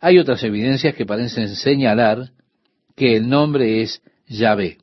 hay 0.00 0.18
otras 0.18 0.42
evidencias 0.42 0.94
que 0.94 1.06
parecen 1.06 1.48
señalar 1.48 2.30
que 2.96 3.16
el 3.16 3.28
nombre 3.28 3.82
es 3.82 4.02
Yahvé. 4.26 4.78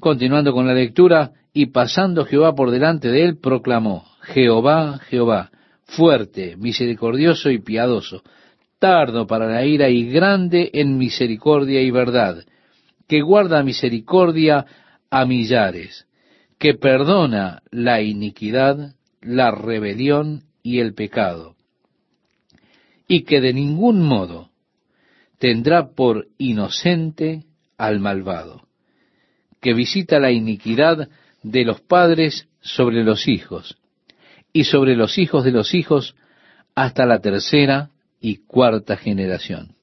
Continuando 0.00 0.52
con 0.52 0.66
la 0.66 0.74
lectura, 0.74 1.32
y 1.52 1.66
pasando 1.66 2.24
Jehová 2.24 2.54
por 2.54 2.70
delante 2.70 3.08
de 3.08 3.24
él, 3.24 3.38
proclamó, 3.38 4.04
Jehová, 4.22 5.00
Jehová, 5.08 5.50
fuerte, 5.84 6.56
misericordioso 6.56 7.50
y 7.50 7.58
piadoso, 7.58 8.22
tardo 8.78 9.26
para 9.26 9.46
la 9.46 9.64
ira 9.64 9.88
y 9.88 10.08
grande 10.08 10.70
en 10.72 10.98
misericordia 10.98 11.80
y 11.82 11.90
verdad, 11.90 12.44
que 13.08 13.22
guarda 13.22 13.62
misericordia 13.62 14.66
a 15.10 15.24
millares, 15.24 16.06
que 16.58 16.74
perdona 16.74 17.62
la 17.70 18.02
iniquidad, 18.02 18.94
la 19.20 19.50
rebelión 19.50 20.44
y 20.62 20.80
el 20.80 20.94
pecado, 20.94 21.56
y 23.06 23.22
que 23.22 23.40
de 23.40 23.52
ningún 23.52 24.02
modo 24.02 24.50
tendrá 25.38 25.90
por 25.90 26.26
inocente 26.36 27.44
al 27.76 28.00
malvado, 28.00 28.66
que 29.60 29.72
visita 29.72 30.18
la 30.18 30.30
iniquidad 30.30 31.08
de 31.42 31.64
los 31.64 31.80
padres 31.80 32.48
sobre 32.60 33.04
los 33.04 33.28
hijos, 33.28 33.78
y 34.52 34.64
sobre 34.64 34.96
los 34.96 35.18
hijos 35.18 35.44
de 35.44 35.52
los 35.52 35.74
hijos 35.74 36.16
hasta 36.74 37.06
la 37.06 37.20
tercera 37.20 37.90
y 38.20 38.36
cuarta 38.36 38.96
generación. 38.96 39.76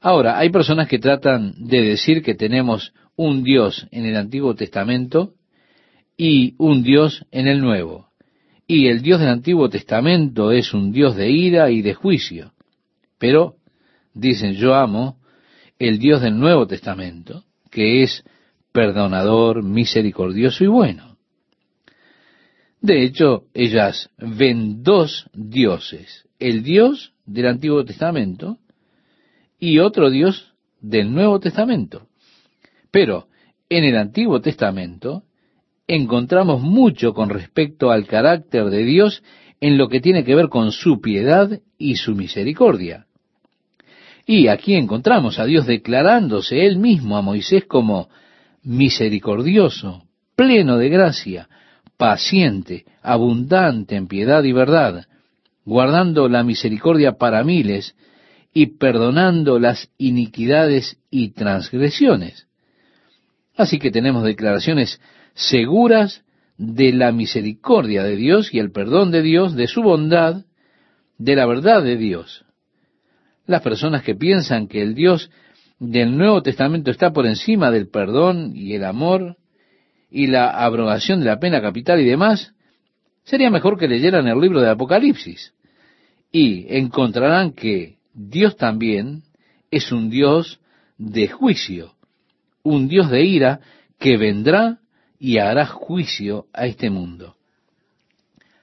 Ahora, 0.00 0.38
hay 0.38 0.50
personas 0.50 0.88
que 0.88 0.98
tratan 0.98 1.54
de 1.56 1.80
decir 1.80 2.22
que 2.22 2.34
tenemos 2.34 2.92
un 3.16 3.42
Dios 3.42 3.86
en 3.90 4.06
el 4.06 4.16
Antiguo 4.16 4.54
Testamento 4.54 5.34
y 6.16 6.54
un 6.58 6.82
Dios 6.82 7.24
en 7.30 7.46
el 7.46 7.60
Nuevo. 7.60 8.08
Y 8.66 8.86
el 8.88 9.02
Dios 9.02 9.20
del 9.20 9.28
Antiguo 9.28 9.68
Testamento 9.68 10.50
es 10.50 10.72
un 10.72 10.92
Dios 10.92 11.16
de 11.16 11.30
ira 11.30 11.70
y 11.70 11.82
de 11.82 11.94
juicio. 11.94 12.52
Pero, 13.18 13.56
dicen, 14.14 14.54
yo 14.54 14.74
amo 14.74 15.18
el 15.78 15.98
Dios 15.98 16.22
del 16.22 16.38
Nuevo 16.38 16.66
Testamento, 16.66 17.44
que 17.70 18.02
es 18.02 18.24
perdonador, 18.72 19.62
misericordioso 19.62 20.64
y 20.64 20.68
bueno. 20.68 21.16
De 22.80 23.04
hecho, 23.04 23.44
ellas 23.54 24.10
ven 24.18 24.82
dos 24.82 25.30
dioses, 25.32 26.28
el 26.38 26.62
Dios 26.62 27.14
del 27.24 27.46
Antiguo 27.46 27.84
Testamento 27.84 28.58
y 29.58 29.78
otro 29.78 30.10
Dios 30.10 30.52
del 30.80 31.12
Nuevo 31.12 31.40
Testamento. 31.40 32.08
Pero 32.94 33.26
en 33.68 33.82
el 33.82 33.96
Antiguo 33.96 34.40
Testamento 34.40 35.24
encontramos 35.88 36.62
mucho 36.62 37.12
con 37.12 37.28
respecto 37.28 37.90
al 37.90 38.06
carácter 38.06 38.66
de 38.66 38.84
Dios 38.84 39.24
en 39.60 39.78
lo 39.78 39.88
que 39.88 40.00
tiene 40.00 40.22
que 40.22 40.36
ver 40.36 40.48
con 40.48 40.70
su 40.70 41.00
piedad 41.00 41.58
y 41.76 41.96
su 41.96 42.14
misericordia. 42.14 43.06
Y 44.26 44.46
aquí 44.46 44.74
encontramos 44.76 45.40
a 45.40 45.44
Dios 45.44 45.66
declarándose 45.66 46.66
él 46.66 46.78
mismo 46.78 47.16
a 47.16 47.22
Moisés 47.22 47.64
como 47.64 48.10
misericordioso, 48.62 50.04
pleno 50.36 50.78
de 50.78 50.88
gracia, 50.88 51.48
paciente, 51.96 52.84
abundante 53.02 53.96
en 53.96 54.06
piedad 54.06 54.44
y 54.44 54.52
verdad, 54.52 55.08
guardando 55.64 56.28
la 56.28 56.44
misericordia 56.44 57.14
para 57.14 57.42
miles 57.42 57.96
y 58.52 58.78
perdonando 58.78 59.58
las 59.58 59.90
iniquidades 59.98 60.96
y 61.10 61.30
transgresiones. 61.30 62.46
Así 63.56 63.78
que 63.78 63.90
tenemos 63.90 64.24
declaraciones 64.24 65.00
seguras 65.34 66.24
de 66.56 66.92
la 66.92 67.12
misericordia 67.12 68.02
de 68.02 68.16
Dios 68.16 68.52
y 68.52 68.58
el 68.58 68.70
perdón 68.70 69.10
de 69.10 69.22
Dios, 69.22 69.54
de 69.54 69.66
su 69.66 69.82
bondad, 69.82 70.44
de 71.18 71.36
la 71.36 71.46
verdad 71.46 71.82
de 71.82 71.96
Dios. 71.96 72.44
Las 73.46 73.62
personas 73.62 74.02
que 74.02 74.14
piensan 74.14 74.68
que 74.68 74.82
el 74.82 74.94
Dios 74.94 75.30
del 75.78 76.16
Nuevo 76.16 76.42
Testamento 76.42 76.90
está 76.90 77.12
por 77.12 77.26
encima 77.26 77.70
del 77.70 77.88
perdón 77.88 78.52
y 78.54 78.74
el 78.74 78.84
amor 78.84 79.36
y 80.10 80.28
la 80.28 80.50
abrogación 80.50 81.20
de 81.20 81.26
la 81.26 81.40
pena 81.40 81.60
capital 81.60 82.00
y 82.00 82.04
demás, 82.04 82.54
sería 83.24 83.50
mejor 83.50 83.78
que 83.78 83.88
leyeran 83.88 84.28
el 84.28 84.40
libro 84.40 84.60
de 84.60 84.70
Apocalipsis 84.70 85.52
y 86.30 86.66
encontrarán 86.76 87.52
que 87.52 87.98
Dios 88.12 88.56
también 88.56 89.22
es 89.70 89.90
un 89.92 90.10
Dios 90.10 90.60
de 90.98 91.28
juicio 91.28 91.93
un 92.64 92.88
Dios 92.88 93.08
de 93.10 93.24
ira 93.24 93.60
que 94.00 94.16
vendrá 94.16 94.80
y 95.20 95.38
hará 95.38 95.66
juicio 95.66 96.46
a 96.52 96.66
este 96.66 96.90
mundo. 96.90 97.36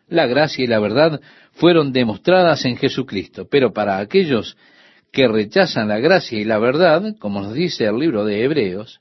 La 0.10 0.28
gracia 0.28 0.66
y 0.66 0.68
la 0.68 0.80
verdad 0.80 1.22
fueron 1.54 1.94
demostradas 1.94 2.66
en 2.66 2.76
Jesucristo, 2.76 3.48
pero 3.50 3.72
para 3.72 4.00
aquellos 4.00 4.58
que 5.12 5.28
rechazan 5.28 5.88
la 5.88 6.00
gracia 6.00 6.40
y 6.40 6.44
la 6.44 6.60
verdad, 6.60 7.16
como 7.20 7.42
nos 7.42 7.54
dice 7.54 7.86
el 7.86 7.98
libro 7.98 8.26
de 8.26 8.44
Hebreos, 8.44 9.00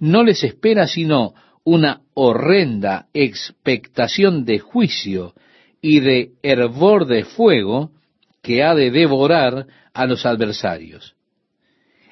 no 0.00 0.24
les 0.24 0.42
espera 0.42 0.86
sino 0.86 1.34
una 1.64 2.02
horrenda 2.14 3.06
expectación 3.12 4.44
de 4.44 4.58
juicio 4.58 5.34
y 5.80 6.00
de 6.00 6.32
hervor 6.42 7.06
de 7.06 7.24
fuego 7.24 7.92
que 8.42 8.62
ha 8.62 8.74
de 8.74 8.90
devorar 8.90 9.66
a 9.92 10.06
los 10.06 10.24
adversarios. 10.24 11.17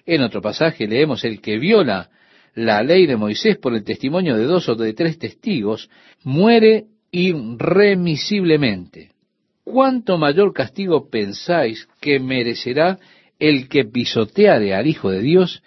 En 0.07 0.23
otro 0.23 0.41
pasaje 0.41 0.87
leemos 0.87 1.25
el 1.25 1.41
que 1.41 1.59
viola 1.59 2.11
la 2.55 2.83
ley 2.83 3.07
de 3.07 3.17
Moisés 3.17 3.59
por 3.59 3.75
el 3.75 3.85
testimonio 3.85 4.37
de 4.37 4.45
dos 4.45 4.69
o 4.69 4.77
de 4.77 4.95
tres 4.95 5.19
testigos, 5.19 5.91
muere 6.25 6.87
irremisiblemente. 7.11 9.11
¿Cuánto 9.65 10.17
mayor 10.17 10.53
castigo 10.53 11.11
pensáis 11.11 11.89
que 12.01 12.21
merecerá 12.21 12.99
el 13.39 13.69
que 13.69 13.85
pisoteare 13.85 14.75
al 14.75 14.87
Hijo 14.87 15.11
de 15.11 15.21
Dios 15.21 15.63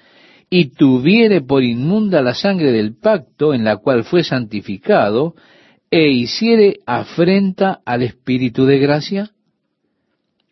y 0.50 0.70
tuviere 0.70 1.42
por 1.42 1.64
inmunda 1.64 2.22
la 2.22 2.34
sangre 2.34 2.72
del 2.72 2.96
pacto 2.96 3.54
en 3.54 3.64
la 3.64 3.78
cual 3.78 4.04
fue 4.04 4.24
santificado 4.24 5.36
e 5.92 6.10
hiciere 6.10 6.80
afrenta 6.86 7.82
al 7.86 8.04
Espíritu 8.04 8.66
de 8.66 8.80
gracia? 8.80 9.32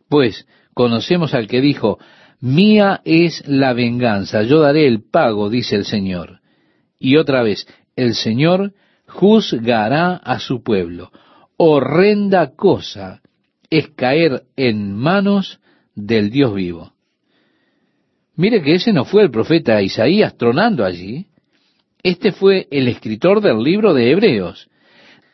Pues 0.10 0.47
conocemos 0.73 1.34
al 1.34 1.47
que 1.47 1.62
dijo, 1.62 2.00
Mía 2.39 3.02
es 3.04 3.47
la 3.47 3.73
venganza, 3.73 4.43
yo 4.43 4.60
daré 4.60 4.88
el 4.88 5.02
pago, 5.02 5.50
dice 5.50 5.76
el 5.76 5.86
Señor. 5.86 6.39
Y 7.00 7.17
otra 7.17 7.41
vez, 7.41 7.67
el 7.95 8.13
Señor 8.13 8.73
juzgará 9.08 10.15
a 10.15 10.39
su 10.39 10.62
pueblo. 10.62 11.12
Horrenda 11.58 12.56
cosa 12.56 13.21
es 13.69 13.89
caer 13.89 14.43
en 14.56 14.93
manos 14.93 15.60
del 15.95 16.30
Dios 16.30 16.54
vivo. 16.54 16.93
Mire 18.36 18.62
que 18.62 18.76
ese 18.76 18.93
no 18.93 19.04
fue 19.04 19.23
el 19.23 19.32
profeta 19.32 19.82
Isaías 19.82 20.38
tronando 20.38 20.86
allí. 20.86 21.26
Este 22.04 22.32
fue 22.32 22.67
el 22.69 22.88
escritor 22.88 23.41
del 23.41 23.63
libro 23.63 23.95
de 23.95 24.12
Hebreos, 24.12 24.69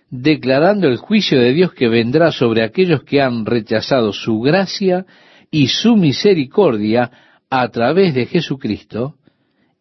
declarando 0.10 0.88
el 0.88 0.98
juicio 0.98 1.38
de 1.38 1.52
Dios 1.52 1.74
que 1.74 1.90
vendrá 1.90 2.32
sobre 2.32 2.64
aquellos 2.64 3.04
que 3.04 3.22
han 3.22 3.46
rechazado 3.46 4.14
su 4.14 4.40
gracia 4.40 5.06
y 5.54 5.68
su 5.68 5.96
misericordia 5.96 7.12
a 7.48 7.70
través 7.70 8.16
de 8.16 8.26
Jesucristo, 8.26 9.18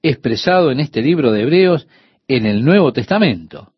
expresado 0.02 0.70
en 0.70 0.80
este 0.80 1.00
libro 1.00 1.32
de 1.32 1.40
Hebreos 1.40 1.88
en 2.28 2.44
el 2.44 2.62
Nuevo 2.62 2.92
Testamento. 2.92 3.72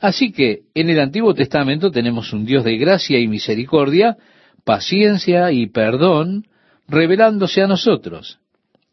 Así 0.00 0.32
que 0.32 0.62
en 0.74 0.88
el 0.88 0.98
Antiguo 0.98 1.34
Testamento 1.34 1.90
tenemos 1.90 2.32
un 2.32 2.46
Dios 2.46 2.64
de 2.64 2.78
gracia 2.78 3.18
y 3.18 3.28
misericordia, 3.28 4.16
paciencia 4.64 5.52
y 5.52 5.66
perdón, 5.66 6.46
revelándose 6.88 7.60
a 7.60 7.66
nosotros. 7.66 8.38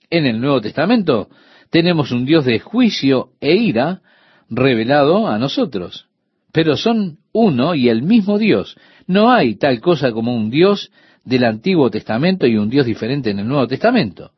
En 0.10 0.26
el 0.26 0.42
Nuevo 0.42 0.60
Testamento 0.60 1.30
tenemos 1.70 2.12
un 2.12 2.26
Dios 2.26 2.44
de 2.44 2.60
juicio 2.60 3.30
e 3.40 3.56
ira 3.56 4.02
revelado 4.50 5.30
a 5.30 5.40
nosotros. 5.40 6.10
Pero 6.52 6.76
son 6.76 7.20
uno 7.32 7.76
y 7.76 7.88
el 7.88 8.04
mismo 8.04 8.38
Dios. 8.38 8.76
No 9.08 9.32
hay 9.32 9.56
tal 9.56 9.80
cosa 9.80 10.12
como 10.12 10.36
un 10.36 10.50
Dios 10.50 10.92
del 11.30 11.44
Antiguo 11.44 11.92
Testamento 11.92 12.48
y 12.48 12.58
un 12.58 12.70
Dios 12.70 12.88
diferente 12.88 13.30
en 13.30 13.40
el 13.40 13.48
Nuevo 13.48 13.68
Testamento. 13.68 14.32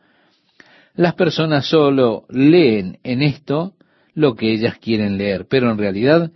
Las 0.96 1.16
personas 1.16 1.66
solo 1.66 2.26
leen 2.30 3.00
en 3.04 3.22
esto 3.22 3.76
lo 4.14 4.36
que 4.36 4.52
ellas 4.52 4.78
quieren 4.78 5.18
leer, 5.18 5.48
pero 5.50 5.72
en 5.72 5.78
realidad 5.78 6.32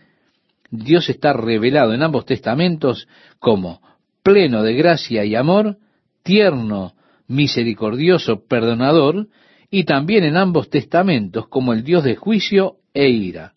Dios 0.72 1.10
está 1.10 1.34
revelado 1.34 1.94
en 1.94 2.02
ambos 2.02 2.26
testamentos 2.26 3.08
como 3.38 3.82
pleno 4.24 4.64
de 4.64 4.76
gracia 4.76 5.26
y 5.26 5.36
amor, 5.36 5.78
tierno, 6.24 6.94
misericordioso, 7.28 8.46
perdonador, 8.48 9.28
y 9.70 9.84
también 9.84 10.24
en 10.24 10.38
ambos 10.38 10.70
testamentos 10.70 11.50
como 11.50 11.74
el 11.74 11.84
Dios 11.84 12.06
de 12.06 12.16
juicio 12.16 12.78
e 12.94 13.10
ira, 13.10 13.56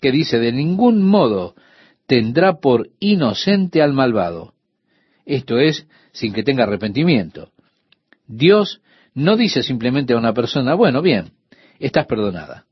que 0.00 0.10
dice 0.10 0.40
de 0.40 0.50
ningún 0.50 1.04
modo 1.06 1.54
tendrá 2.06 2.58
por 2.58 2.88
inocente 2.98 3.82
al 3.82 3.92
malvado. 3.92 4.54
Esto 5.24 5.60
es, 5.60 5.86
sin 6.12 6.32
que 6.32 6.42
tenga 6.42 6.64
arrepentimiento. 6.64 7.50
Dios 8.26 8.80
no 9.14 9.36
dice 9.36 9.62
simplemente 9.62 10.12
a 10.12 10.18
una 10.18 10.32
persona, 10.32 10.74
bueno, 10.74 11.02
bien, 11.02 11.32
estás 11.78 12.06
perdonada. 12.06 12.66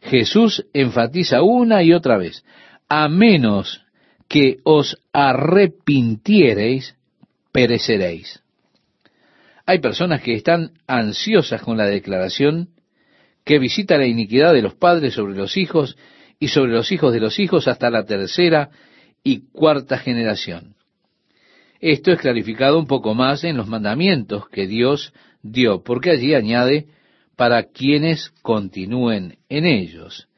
Jesús 0.00 0.66
enfatiza 0.72 1.42
una 1.42 1.82
y 1.82 1.92
otra 1.92 2.16
vez, 2.16 2.44
a 2.88 3.08
menos 3.08 3.82
que 4.28 4.58
os 4.64 4.98
arrepintiereis, 5.12 6.96
pereceréis. 7.52 8.42
Hay 9.64 9.80
personas 9.80 10.22
que 10.22 10.34
están 10.34 10.72
ansiosas 10.86 11.60
con 11.62 11.76
la 11.76 11.86
declaración 11.86 12.68
que 13.44 13.58
visita 13.58 13.98
la 13.98 14.06
iniquidad 14.06 14.52
de 14.52 14.62
los 14.62 14.74
padres 14.74 15.14
sobre 15.14 15.34
los 15.34 15.56
hijos 15.56 15.96
y 16.38 16.48
sobre 16.48 16.72
los 16.72 16.92
hijos 16.92 17.12
de 17.12 17.20
los 17.20 17.38
hijos 17.38 17.66
hasta 17.66 17.90
la 17.90 18.04
tercera 18.04 18.70
y 19.24 19.48
cuarta 19.50 19.98
generación. 19.98 20.75
Esto 21.80 22.12
es 22.12 22.20
clarificado 22.20 22.78
un 22.78 22.86
poco 22.86 23.14
más 23.14 23.44
en 23.44 23.56
los 23.56 23.66
mandamientos 23.66 24.48
que 24.48 24.66
Dios 24.66 25.12
dio, 25.42 25.82
porque 25.82 26.10
allí 26.10 26.34
añade 26.34 26.86
para 27.36 27.64
quienes 27.64 28.30
continúen 28.42 29.38
en 29.48 29.66
ellos. 29.66 30.28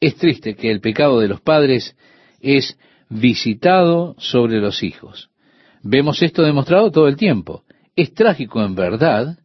Es 0.00 0.16
triste 0.16 0.54
que 0.54 0.70
el 0.70 0.80
pecado 0.80 1.20
de 1.20 1.28
los 1.28 1.40
padres 1.40 1.96
es 2.40 2.78
visitado 3.08 4.14
sobre 4.18 4.60
los 4.60 4.82
hijos. 4.82 5.30
Vemos 5.82 6.22
esto 6.22 6.42
demostrado 6.42 6.90
todo 6.90 7.08
el 7.08 7.16
tiempo. 7.16 7.64
Es 7.96 8.14
trágico 8.14 8.62
en 8.62 8.74
verdad 8.74 9.38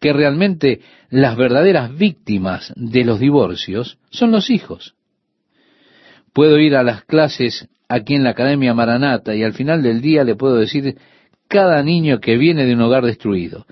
que 0.00 0.12
realmente 0.12 0.80
las 1.10 1.36
verdaderas 1.36 1.96
víctimas 1.96 2.72
de 2.76 3.04
los 3.04 3.20
divorcios 3.20 3.98
son 4.10 4.30
los 4.30 4.50
hijos. 4.50 4.94
Puedo 6.32 6.58
ir 6.58 6.76
a 6.76 6.82
las 6.82 7.04
clases 7.04 7.68
aquí 7.88 8.14
en 8.14 8.24
la 8.24 8.30
Academia 8.30 8.74
Maranata 8.74 9.34
y 9.34 9.42
al 9.42 9.54
final 9.54 9.82
del 9.82 10.00
día 10.00 10.24
le 10.24 10.36
puedo 10.36 10.56
decir 10.56 10.96
cada 11.48 11.82
niño 11.82 12.20
que 12.20 12.36
viene 12.36 12.66
de 12.66 12.74
un 12.74 12.82
hogar 12.82 13.04
destruido, 13.04 13.66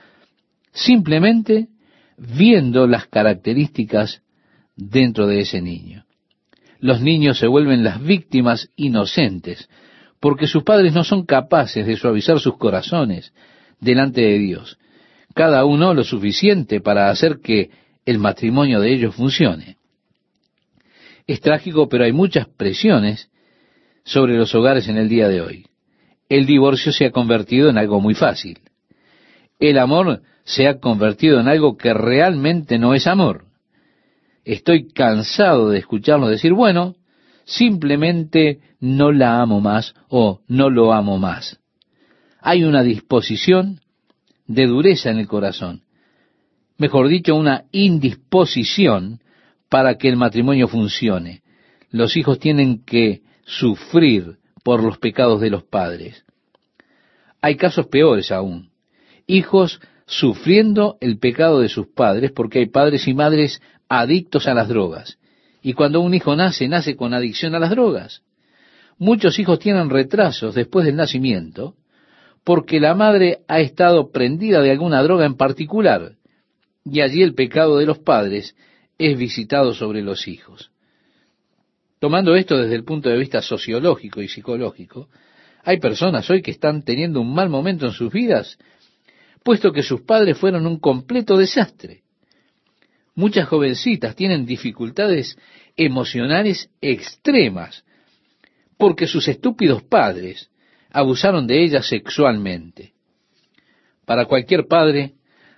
simplemente 0.73 1.69
viendo 2.17 2.87
las 2.87 3.07
características 3.07 4.23
dentro 4.75 5.27
de 5.27 5.41
ese 5.41 5.61
niño. 5.61 6.05
Los 6.81 7.01
niños 7.01 7.39
se 7.39 7.47
vuelven 7.47 7.85
las 7.85 8.03
víctimas 8.03 8.71
inocentes 8.77 9.69
porque 10.21 10.47
sus 10.47 10.63
padres 10.63 10.95
no 10.95 11.05
son 11.05 11.27
capaces 11.27 11.87
de 11.87 11.97
suavizar 11.97 12.41
sus 12.41 12.57
corazones 12.57 13.33
delante 13.81 14.23
de 14.23 14.39
Dios, 14.39 14.79
cada 15.35 15.67
uno 15.67 15.93
lo 15.93 16.05
suficiente 16.05 16.81
para 16.81 17.11
hacer 17.11 17.41
que 17.43 17.71
el 18.07 18.19
matrimonio 18.19 18.81
de 18.81 18.95
ellos 18.95 19.15
funcione. 19.15 19.77
Es 21.27 21.41
trágico, 21.41 21.89
pero 21.89 22.05
hay 22.05 22.13
muchas 22.13 22.47
presiones 22.49 23.29
sobre 24.07 24.37
los 24.37 24.55
hogares 24.55 24.89
en 24.89 24.97
el 24.97 25.09
día 25.09 25.29
de 25.29 25.41
hoy. 25.43 25.67
El 26.29 26.47
divorcio 26.47 26.93
se 26.93 27.07
ha 27.07 27.11
convertido 27.11 27.69
en 27.69 27.77
algo 27.77 28.01
muy 28.01 28.15
fácil. 28.15 28.61
El 29.59 29.79
amor 29.79 30.23
se 30.45 30.69
ha 30.69 30.79
convertido 30.79 31.41
en 31.41 31.49
algo 31.49 31.77
que 31.77 31.93
realmente 31.93 32.79
no 32.79 32.95
es 32.95 33.09
amor. 33.09 33.47
Estoy 34.45 34.89
cansado 34.93 35.71
de 35.71 35.81
escucharlo 35.81 36.29
decir, 36.29 36.53
bueno, 36.53 36.95
simplemente 37.45 38.61
no 38.79 39.11
la 39.11 39.41
amo 39.41 39.61
más 39.61 39.95
o 40.09 40.41
no 40.47 40.71
lo 40.71 40.93
amo 40.93 41.19
más. 41.19 41.59
Hay 42.41 42.63
una 42.63 42.85
disposición 42.85 43.81
de 44.47 44.67
dureza 44.67 45.11
en 45.11 45.19
el 45.19 45.27
corazón. 45.27 45.83
Mejor 46.79 47.09
dicho, 47.09 47.35
una 47.35 47.65
indisposición 47.73 49.21
para 49.69 49.97
que 49.99 50.09
el 50.09 50.17
matrimonio 50.17 50.69
funcione. 50.69 51.43
Los 51.91 52.17
hijos 52.17 52.39
tienen 52.39 52.85
que 52.85 53.26
sufrir 53.47 54.39
por 54.63 54.83
los 54.83 54.99
pecados 54.99 55.41
de 55.41 55.51
los 55.51 55.63
padres. 55.63 56.25
Hay 57.41 57.57
casos 57.57 57.87
peores 57.87 58.33
aún. 58.33 58.71
Hijos 59.27 59.81
sufriendo 60.07 60.99
el 61.01 61.19
pecado 61.19 61.61
de 61.61 61.69
sus 61.69 61.87
padres 61.87 62.33
porque 62.33 62.59
hay 62.59 62.67
padres 62.67 63.09
y 63.09 63.15
madres 63.15 63.63
adictos 63.89 64.47
a 64.49 64.55
las 64.55 64.69
drogas. 64.69 65.19
Y 65.63 65.73
cuando 65.73 66.01
un 66.01 66.15
hijo 66.15 66.37
nace, 66.37 66.69
nace 66.69 66.97
con 66.97 67.15
adicción 67.15 67.55
a 67.55 67.59
las 67.59 67.71
drogas. 67.71 68.23
Muchos 68.99 69.39
hijos 69.39 69.59
tienen 69.59 69.91
retrasos 69.91 70.55
después 70.55 70.85
del 70.85 70.97
nacimiento 70.97 71.75
porque 72.45 72.81
la 72.81 72.95
madre 72.95 73.41
ha 73.49 73.61
estado 73.61 74.11
prendida 74.11 74.61
de 74.61 74.71
alguna 74.71 75.03
droga 75.03 75.27
en 75.27 75.37
particular 75.37 76.13
y 76.85 77.01
allí 77.01 77.23
el 77.23 77.35
pecado 77.35 77.79
de 77.79 77.87
los 77.87 77.99
padres 77.99 78.57
es 78.99 79.19
visitado 79.19 79.75
sobre 79.75 80.03
los 80.03 80.29
hijos. 80.29 80.71
Tomando 81.99 82.35
esto 82.37 82.59
desde 82.59 82.75
el 82.75 82.85
punto 82.85 83.09
de 83.09 83.17
vista 83.17 83.41
sociológico 83.41 84.21
y 84.21 84.29
psicológico, 84.29 85.09
hay 85.65 85.79
personas 85.79 86.29
hoy 86.31 86.43
que 86.43 86.51
están 86.51 86.83
teniendo 86.83 87.21
un 87.21 87.35
mal 87.35 87.49
momento 87.49 87.87
en 87.87 87.93
sus 87.93 88.13
vidas 88.13 88.59
puesto 89.47 89.73
que 89.73 89.85
sus 89.85 90.01
padres 90.01 90.37
fueron 90.37 90.67
un 90.67 90.81
completo 90.81 91.37
desastre. 91.37 92.03
Muchas 93.15 93.49
jovencitas 93.49 94.17
tienen 94.17 94.45
dificultades 94.45 95.39
emocionales 95.77 96.69
extremas 96.81 97.85
porque 98.77 99.07
sus 99.07 99.29
estúpidos 99.29 99.85
padres 99.85 100.51
abusaron 100.91 101.47
de 101.47 101.63
ellas 101.63 101.89
sexualmente. 101.89 102.93
Para 104.05 104.25
cualquier 104.25 104.67
padre, 104.67 105.15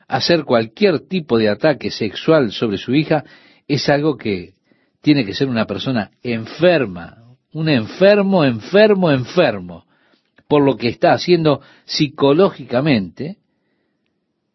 hacer 0.06 0.44
cualquier 0.44 1.00
tipo 1.00 1.38
de 1.38 1.48
ataque 1.48 1.90
sexual 1.90 2.52
sobre 2.52 2.76
su 2.76 2.94
hija 2.94 3.24
es 3.66 3.88
algo 3.88 4.18
que 4.18 4.52
tiene 5.00 5.24
que 5.24 5.34
ser 5.34 5.48
una 5.48 5.66
persona 5.66 6.10
enferma, 6.22 7.24
un 7.52 7.68
enfermo, 7.68 8.44
enfermo, 8.44 9.10
enfermo, 9.10 9.84
por 10.48 10.62
lo 10.62 10.76
que 10.76 10.88
está 10.88 11.12
haciendo 11.12 11.60
psicológicamente 11.84 13.38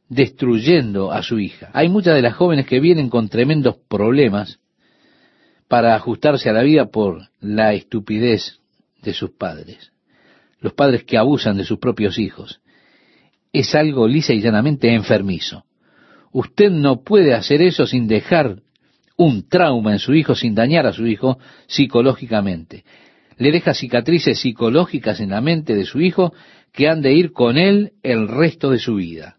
destruyendo 0.10 1.12
a 1.12 1.24
su 1.24 1.40
hija. 1.40 1.70
Hay 1.74 1.90
muchas 1.90 2.16
de 2.16 2.22
las 2.22 2.36
jóvenes 2.36 2.66
que 2.66 2.80
vienen 2.80 3.10
con 3.10 3.30
tremendos 3.30 3.78
problemas 3.88 4.60
para 5.68 5.96
ajustarse 5.96 6.50
a 6.50 6.54
la 6.54 6.62
vida 6.62 6.86
por 6.86 7.30
la 7.40 7.74
estupidez 7.74 8.60
de 9.02 9.14
sus 9.14 9.32
padres. 9.32 9.92
Los 10.60 10.74
padres 10.74 11.04
que 11.04 11.18
abusan 11.18 11.58
de 11.58 11.66
sus 11.66 11.80
propios 11.80 12.20
hijos. 12.20 12.62
Es 13.52 13.76
algo 13.76 14.08
lisa 14.08 14.34
y 14.34 14.42
llanamente 14.42 14.94
enfermizo. 14.94 15.66
Usted 16.32 16.72
no 16.72 17.04
puede 17.04 17.34
hacer 17.34 17.62
eso 17.62 17.86
sin 17.86 18.08
dejar 18.08 18.62
un 19.18 19.48
trauma 19.48 19.94
en 19.94 20.00
su 20.00 20.14
hijo, 20.14 20.36
sin 20.36 20.56
dañar 20.56 20.86
a 20.86 20.94
su 20.94 21.06
hijo 21.06 21.38
psicológicamente. 21.68 22.84
Le 23.38 23.52
deja 23.52 23.74
cicatrices 23.74 24.40
psicológicas 24.40 25.20
en 25.20 25.32
la 25.32 25.42
mente 25.42 25.76
de 25.76 25.86
su 25.86 26.02
hijo 26.02 26.34
que 26.72 26.88
han 26.88 27.02
de 27.02 27.14
ir 27.14 27.32
con 27.32 27.58
él 27.58 27.94
el 28.02 28.28
resto 28.28 28.70
de 28.70 28.80
su 28.80 28.96
vida. 28.96 29.38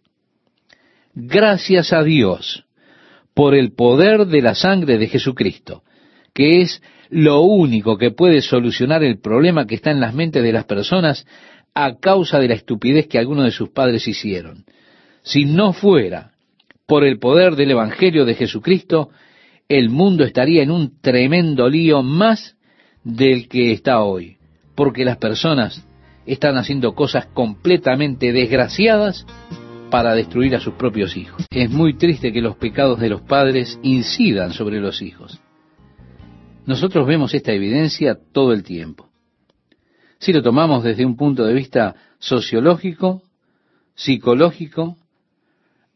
Gracias 1.14 1.92
a 1.92 2.02
Dios 2.02 2.64
por 3.34 3.54
el 3.54 3.72
poder 3.72 4.26
de 4.26 4.42
la 4.42 4.54
sangre 4.54 4.98
de 4.98 5.08
Jesucristo, 5.08 5.82
que 6.32 6.62
es 6.62 6.82
lo 7.10 7.42
único 7.42 7.98
que 7.98 8.10
puede 8.10 8.40
solucionar 8.42 9.02
el 9.04 9.20
problema 9.20 9.66
que 9.66 9.74
está 9.74 9.90
en 9.90 10.00
las 10.00 10.14
mentes 10.14 10.42
de 10.42 10.52
las 10.52 10.64
personas 10.64 11.26
a 11.74 11.98
causa 11.98 12.38
de 12.38 12.48
la 12.48 12.54
estupidez 12.54 13.08
que 13.08 13.18
algunos 13.18 13.44
de 13.44 13.50
sus 13.50 13.70
padres 13.70 14.06
hicieron. 14.06 14.64
Si 15.22 15.44
no 15.44 15.72
fuera 15.72 16.32
por 16.86 17.04
el 17.04 17.18
poder 17.18 17.56
del 17.56 17.72
Evangelio 17.72 18.24
de 18.24 18.34
Jesucristo, 18.34 19.10
el 19.68 19.88
mundo 19.90 20.24
estaría 20.24 20.62
en 20.62 20.70
un 20.70 21.00
tremendo 21.00 21.68
lío 21.68 22.02
más 22.02 22.56
del 23.02 23.48
que 23.48 23.72
está 23.72 24.02
hoy, 24.02 24.36
porque 24.74 25.04
las 25.04 25.16
personas 25.16 25.86
están 26.26 26.56
haciendo 26.56 26.94
cosas 26.94 27.26
completamente 27.26 28.32
desgraciadas 28.32 29.26
para 29.90 30.14
destruir 30.14 30.56
a 30.56 30.60
sus 30.60 30.74
propios 30.74 31.16
hijos. 31.16 31.46
Es 31.50 31.70
muy 31.70 31.96
triste 31.96 32.32
que 32.32 32.40
los 32.40 32.56
pecados 32.56 32.98
de 32.98 33.10
los 33.10 33.22
padres 33.22 33.78
incidan 33.82 34.52
sobre 34.52 34.80
los 34.80 35.02
hijos. 35.02 35.40
Nosotros 36.66 37.06
vemos 37.06 37.34
esta 37.34 37.52
evidencia 37.52 38.18
todo 38.32 38.52
el 38.52 38.62
tiempo. 38.62 39.08
Si 40.18 40.32
lo 40.32 40.42
tomamos 40.42 40.82
desde 40.82 41.04
un 41.04 41.16
punto 41.16 41.44
de 41.44 41.52
vista 41.52 41.94
sociológico, 42.18 43.22
psicológico, 43.94 44.96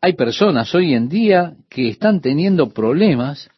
hay 0.00 0.12
personas 0.12 0.74
hoy 0.74 0.94
en 0.94 1.08
día 1.08 1.54
que 1.68 1.88
están 1.88 2.20
teniendo 2.20 2.70
problemas 2.70 3.48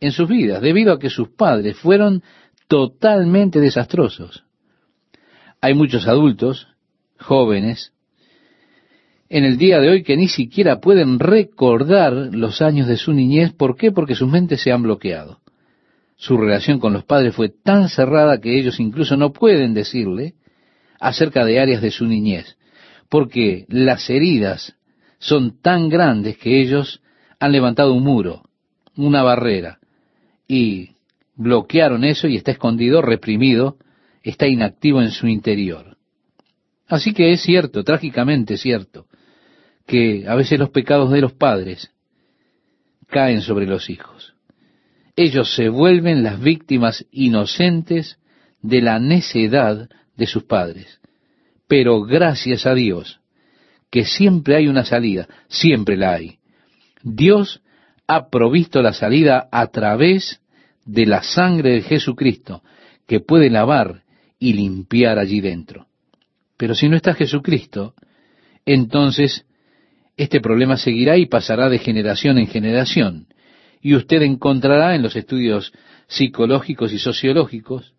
en 0.00 0.12
sus 0.12 0.28
vidas 0.28 0.62
debido 0.62 0.92
a 0.92 0.98
que 0.98 1.10
sus 1.10 1.28
padres 1.28 1.76
fueron 1.76 2.22
totalmente 2.68 3.60
desastrosos. 3.60 4.44
Hay 5.60 5.74
muchos 5.74 6.08
adultos, 6.08 6.68
jóvenes, 7.18 7.92
en 9.28 9.44
el 9.44 9.58
día 9.58 9.78
de 9.78 9.88
hoy 9.88 10.02
que 10.02 10.16
ni 10.16 10.28
siquiera 10.28 10.80
pueden 10.80 11.18
recordar 11.18 12.12
los 12.12 12.62
años 12.62 12.88
de 12.88 12.96
su 12.96 13.12
niñez. 13.12 13.52
¿Por 13.52 13.76
qué? 13.76 13.92
Porque 13.92 14.14
sus 14.14 14.28
mentes 14.28 14.62
se 14.62 14.72
han 14.72 14.82
bloqueado. 14.82 15.40
su 16.16 16.36
relación 16.36 16.80
con 16.80 16.92
los 16.92 17.04
padres 17.04 17.34
fue 17.34 17.48
tan 17.48 17.88
cerrada 17.88 18.40
que 18.40 18.58
ellos 18.58 18.78
incluso 18.78 19.16
no 19.16 19.32
pueden 19.32 19.72
decirle 19.72 20.34
acerca 21.00 21.46
de 21.46 21.58
áreas 21.58 21.80
de 21.80 21.90
su 21.90 22.04
niñez, 22.04 22.58
porque 23.08 23.64
las 23.68 24.10
heridas 24.10 24.76
son 25.18 25.62
tan 25.62 25.88
grandes 25.88 26.36
que 26.36 26.60
ellos 26.60 27.00
han 27.38 27.52
levantado 27.52 27.94
un 27.94 28.04
muro, 28.04 28.42
una 28.96 29.22
barrera, 29.22 29.79
y 30.50 30.96
bloquearon 31.36 32.02
eso 32.02 32.26
y 32.26 32.34
está 32.34 32.50
escondido, 32.50 33.02
reprimido, 33.02 33.76
está 34.24 34.48
inactivo 34.48 35.00
en 35.00 35.12
su 35.12 35.28
interior. 35.28 35.96
Así 36.88 37.14
que 37.14 37.30
es 37.30 37.40
cierto, 37.42 37.84
trágicamente 37.84 38.56
cierto, 38.56 39.06
que 39.86 40.26
a 40.26 40.34
veces 40.34 40.58
los 40.58 40.70
pecados 40.70 41.12
de 41.12 41.20
los 41.20 41.34
padres 41.34 41.92
caen 43.06 43.42
sobre 43.42 43.64
los 43.66 43.90
hijos. 43.90 44.34
Ellos 45.14 45.54
se 45.54 45.68
vuelven 45.68 46.24
las 46.24 46.40
víctimas 46.40 47.06
inocentes 47.12 48.18
de 48.60 48.82
la 48.82 48.98
necedad 48.98 49.88
de 50.16 50.26
sus 50.26 50.42
padres. 50.42 51.00
Pero 51.68 52.02
gracias 52.02 52.66
a 52.66 52.74
Dios, 52.74 53.20
que 53.88 54.04
siempre 54.04 54.56
hay 54.56 54.66
una 54.66 54.84
salida, 54.84 55.28
siempre 55.46 55.96
la 55.96 56.14
hay. 56.14 56.38
Dios 57.04 57.62
ha 58.12 58.28
provisto 58.28 58.82
la 58.82 58.92
salida 58.92 59.48
a 59.52 59.68
través 59.68 60.40
de 60.84 61.06
la 61.06 61.22
sangre 61.22 61.74
de 61.74 61.82
Jesucristo, 61.82 62.60
que 63.06 63.20
puede 63.20 63.50
lavar 63.50 64.02
y 64.36 64.54
limpiar 64.54 65.20
allí 65.20 65.40
dentro. 65.40 65.86
Pero 66.56 66.74
si 66.74 66.88
no 66.88 66.96
está 66.96 67.14
Jesucristo, 67.14 67.94
entonces 68.66 69.46
este 70.16 70.40
problema 70.40 70.76
seguirá 70.76 71.18
y 71.18 71.26
pasará 71.26 71.68
de 71.68 71.78
generación 71.78 72.38
en 72.38 72.48
generación. 72.48 73.28
Y 73.80 73.94
usted 73.94 74.22
encontrará 74.22 74.96
en 74.96 75.02
los 75.02 75.14
estudios 75.14 75.72
psicológicos 76.08 76.92
y 76.92 76.98
sociológicos 76.98 77.94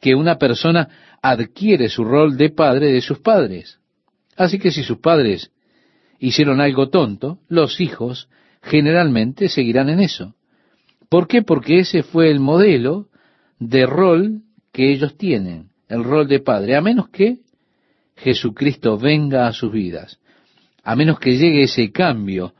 que 0.00 0.14
una 0.14 0.38
persona 0.38 1.16
adquiere 1.20 1.88
su 1.88 2.04
rol 2.04 2.36
de 2.36 2.50
padre 2.50 2.92
de 2.92 3.00
sus 3.00 3.18
padres. 3.18 3.80
Así 4.36 4.60
que 4.60 4.70
si 4.70 4.84
sus 4.84 4.98
padres 4.98 5.50
hicieron 6.20 6.60
algo 6.60 6.90
tonto, 6.90 7.40
los 7.48 7.80
hijos 7.80 8.28
generalmente 8.62 9.48
seguirán 9.48 9.88
en 9.90 10.00
eso. 10.00 10.34
¿Por 11.08 11.26
qué? 11.26 11.42
Porque 11.42 11.80
ese 11.80 12.02
fue 12.02 12.30
el 12.30 12.40
modelo 12.40 13.08
de 13.58 13.86
rol 13.86 14.42
que 14.72 14.90
ellos 14.92 15.16
tienen, 15.16 15.68
el 15.88 16.04
rol 16.04 16.26
de 16.26 16.40
padre, 16.40 16.76
a 16.76 16.80
menos 16.80 17.08
que 17.10 17.40
Jesucristo 18.16 18.96
venga 18.96 19.46
a 19.46 19.52
sus 19.52 19.72
vidas, 19.72 20.18
a 20.82 20.96
menos 20.96 21.18
que 21.18 21.36
llegue 21.36 21.64
ese 21.64 21.92
cambio 21.92 22.54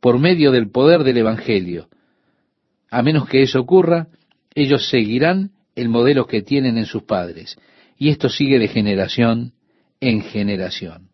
por 0.00 0.18
medio 0.18 0.52
del 0.52 0.70
poder 0.70 1.02
del 1.02 1.18
Evangelio. 1.18 1.88
A 2.90 3.02
menos 3.02 3.28
que 3.28 3.42
eso 3.42 3.60
ocurra, 3.60 4.08
ellos 4.54 4.88
seguirán 4.88 5.50
el 5.74 5.88
modelo 5.88 6.26
que 6.26 6.42
tienen 6.42 6.78
en 6.78 6.86
sus 6.86 7.02
padres. 7.02 7.58
Y 7.98 8.10
esto 8.10 8.28
sigue 8.28 8.58
de 8.58 8.68
generación 8.68 9.52
en 10.00 10.22
generación. 10.22 11.08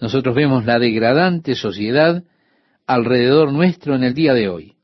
Nosotros 0.00 0.34
vemos 0.34 0.64
la 0.64 0.78
degradante 0.78 1.54
sociedad 1.54 2.24
alrededor 2.86 3.52
nuestro 3.52 3.94
en 3.94 4.04
el 4.04 4.14
día 4.14 4.34
de 4.34 4.48
hoy. 4.48 4.74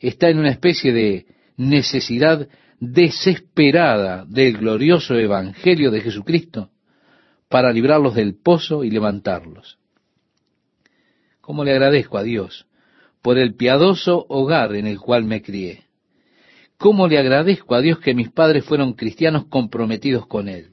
Está 0.00 0.28
en 0.28 0.38
una 0.38 0.50
especie 0.50 0.92
de 0.92 1.26
necesidad 1.56 2.48
desesperada 2.80 4.24
del 4.26 4.58
glorioso 4.58 5.14
Evangelio 5.14 5.90
de 5.90 6.00
Jesucristo 6.00 6.70
para 7.48 7.72
librarlos 7.72 8.14
del 8.14 8.34
pozo 8.34 8.84
y 8.84 8.90
levantarlos. 8.90 9.78
¿Cómo 11.40 11.64
le 11.64 11.72
agradezco 11.72 12.18
a 12.18 12.22
Dios 12.22 12.66
por 13.22 13.38
el 13.38 13.54
piadoso 13.54 14.26
hogar 14.28 14.74
en 14.74 14.86
el 14.86 14.98
cual 14.98 15.24
me 15.24 15.42
crié? 15.42 15.84
¿Cómo 16.76 17.08
le 17.08 17.18
agradezco 17.18 17.74
a 17.74 17.80
Dios 17.80 18.00
que 18.00 18.14
mis 18.14 18.30
padres 18.30 18.64
fueron 18.64 18.92
cristianos 18.92 19.46
comprometidos 19.46 20.26
con 20.26 20.48
Él? 20.48 20.72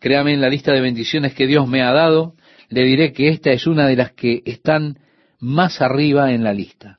Créame 0.00 0.34
en 0.34 0.40
la 0.40 0.48
lista 0.48 0.72
de 0.72 0.80
bendiciones 0.80 1.34
que 1.34 1.46
Dios 1.46 1.66
me 1.66 1.82
ha 1.82 1.92
dado, 1.92 2.34
le 2.68 2.84
diré 2.84 3.12
que 3.12 3.28
esta 3.28 3.50
es 3.50 3.66
una 3.66 3.86
de 3.86 3.96
las 3.96 4.12
que 4.12 4.42
están 4.44 4.98
más 5.40 5.80
arriba 5.80 6.32
en 6.32 6.44
la 6.44 6.52
lista. 6.52 6.98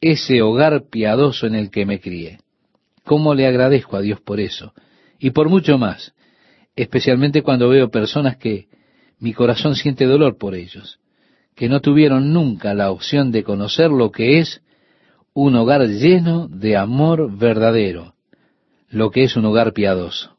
Ese 0.00 0.42
hogar 0.42 0.88
piadoso 0.90 1.46
en 1.46 1.54
el 1.54 1.70
que 1.70 1.86
me 1.86 2.00
crié. 2.00 2.38
¿Cómo 3.04 3.34
le 3.34 3.46
agradezco 3.46 3.96
a 3.96 4.00
Dios 4.00 4.20
por 4.20 4.40
eso? 4.40 4.72
Y 5.18 5.30
por 5.30 5.48
mucho 5.48 5.78
más, 5.78 6.14
especialmente 6.76 7.42
cuando 7.42 7.68
veo 7.68 7.90
personas 7.90 8.36
que 8.36 8.68
mi 9.18 9.32
corazón 9.34 9.74
siente 9.74 10.06
dolor 10.06 10.38
por 10.38 10.54
ellos, 10.54 10.98
que 11.54 11.68
no 11.68 11.80
tuvieron 11.80 12.32
nunca 12.32 12.72
la 12.74 12.90
opción 12.90 13.30
de 13.30 13.44
conocer 13.44 13.90
lo 13.90 14.10
que 14.10 14.38
es 14.38 14.62
un 15.34 15.54
hogar 15.56 15.86
lleno 15.86 16.48
de 16.48 16.76
amor 16.76 17.36
verdadero, 17.36 18.14
lo 18.88 19.10
que 19.10 19.24
es 19.24 19.36
un 19.36 19.44
hogar 19.44 19.72
piadoso. 19.72 20.36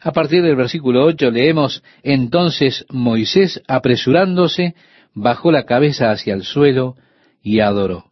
A 0.00 0.12
partir 0.12 0.42
del 0.42 0.56
versículo 0.56 1.04
8 1.04 1.30
leemos, 1.30 1.82
entonces 2.02 2.86
Moisés, 2.90 3.60
apresurándose, 3.66 4.74
bajó 5.14 5.50
la 5.50 5.64
cabeza 5.64 6.10
hacia 6.10 6.34
el 6.34 6.44
suelo 6.44 6.94
y 7.42 7.60
adoró. 7.60 8.04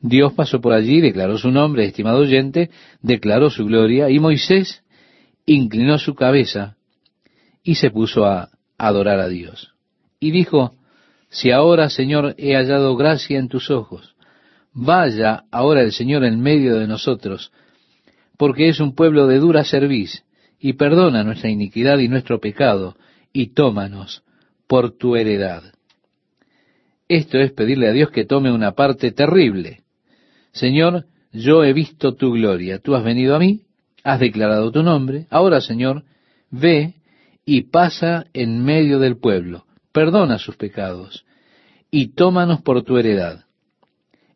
Dios 0.00 0.32
pasó 0.34 0.60
por 0.60 0.72
allí, 0.72 1.00
declaró 1.00 1.38
su 1.38 1.50
nombre, 1.50 1.86
estimado 1.86 2.18
oyente, 2.18 2.70
declaró 3.00 3.48
su 3.48 3.64
gloria, 3.64 4.10
y 4.10 4.18
Moisés 4.18 4.82
inclinó 5.46 5.98
su 5.98 6.14
cabeza 6.14 6.76
y 7.62 7.76
se 7.76 7.90
puso 7.90 8.26
a 8.26 8.50
adorar 8.76 9.20
a 9.20 9.28
Dios. 9.28 9.72
Y 10.20 10.30
dijo, 10.30 10.74
si 11.30 11.52
ahora, 11.52 11.88
Señor, 11.90 12.34
he 12.38 12.54
hallado 12.54 12.96
gracia 12.96 13.38
en 13.38 13.48
tus 13.48 13.70
ojos, 13.70 14.14
vaya 14.72 15.44
ahora 15.50 15.80
el 15.82 15.92
Señor 15.92 16.24
en 16.24 16.40
medio 16.40 16.76
de 16.76 16.86
nosotros, 16.86 17.52
porque 18.36 18.68
es 18.68 18.80
un 18.80 18.94
pueblo 18.94 19.26
de 19.26 19.38
dura 19.38 19.64
cerviz, 19.64 20.24
y 20.64 20.72
perdona 20.72 21.24
nuestra 21.24 21.50
iniquidad 21.50 21.98
y 21.98 22.08
nuestro 22.08 22.40
pecado, 22.40 22.96
y 23.34 23.48
tómanos 23.48 24.22
por 24.66 24.96
tu 24.96 25.14
heredad. 25.14 25.62
Esto 27.06 27.38
es 27.38 27.52
pedirle 27.52 27.88
a 27.88 27.92
Dios 27.92 28.10
que 28.10 28.24
tome 28.24 28.50
una 28.50 28.72
parte 28.72 29.12
terrible 29.12 29.84
Señor, 30.54 31.04
yo 31.32 31.64
he 31.64 31.72
visto 31.72 32.14
tu 32.14 32.32
gloria, 32.32 32.78
tú 32.78 32.94
has 32.94 33.04
venido 33.04 33.34
a 33.34 33.40
mí, 33.40 33.62
has 34.04 34.20
declarado 34.20 34.70
tu 34.70 34.82
nombre, 34.82 35.26
ahora 35.28 35.60
Señor, 35.60 36.04
ve 36.50 36.94
y 37.44 37.64
pasa 37.64 38.24
en 38.32 38.64
medio 38.64 39.00
del 39.00 39.18
pueblo, 39.18 39.66
perdona 39.92 40.38
sus 40.38 40.56
pecados 40.56 41.26
y 41.90 42.14
tómanos 42.14 42.62
por 42.62 42.84
tu 42.84 42.96
heredad. 42.96 43.44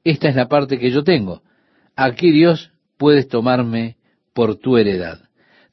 Esta 0.04 0.28
es 0.28 0.36
la 0.36 0.48
parte 0.48 0.78
que 0.78 0.90
yo 0.90 1.04
tengo. 1.04 1.42
Aquí 1.96 2.32
Dios 2.32 2.70
puedes 2.98 3.28
tomarme 3.28 3.96
por 4.34 4.56
tu 4.56 4.76
heredad. 4.76 5.27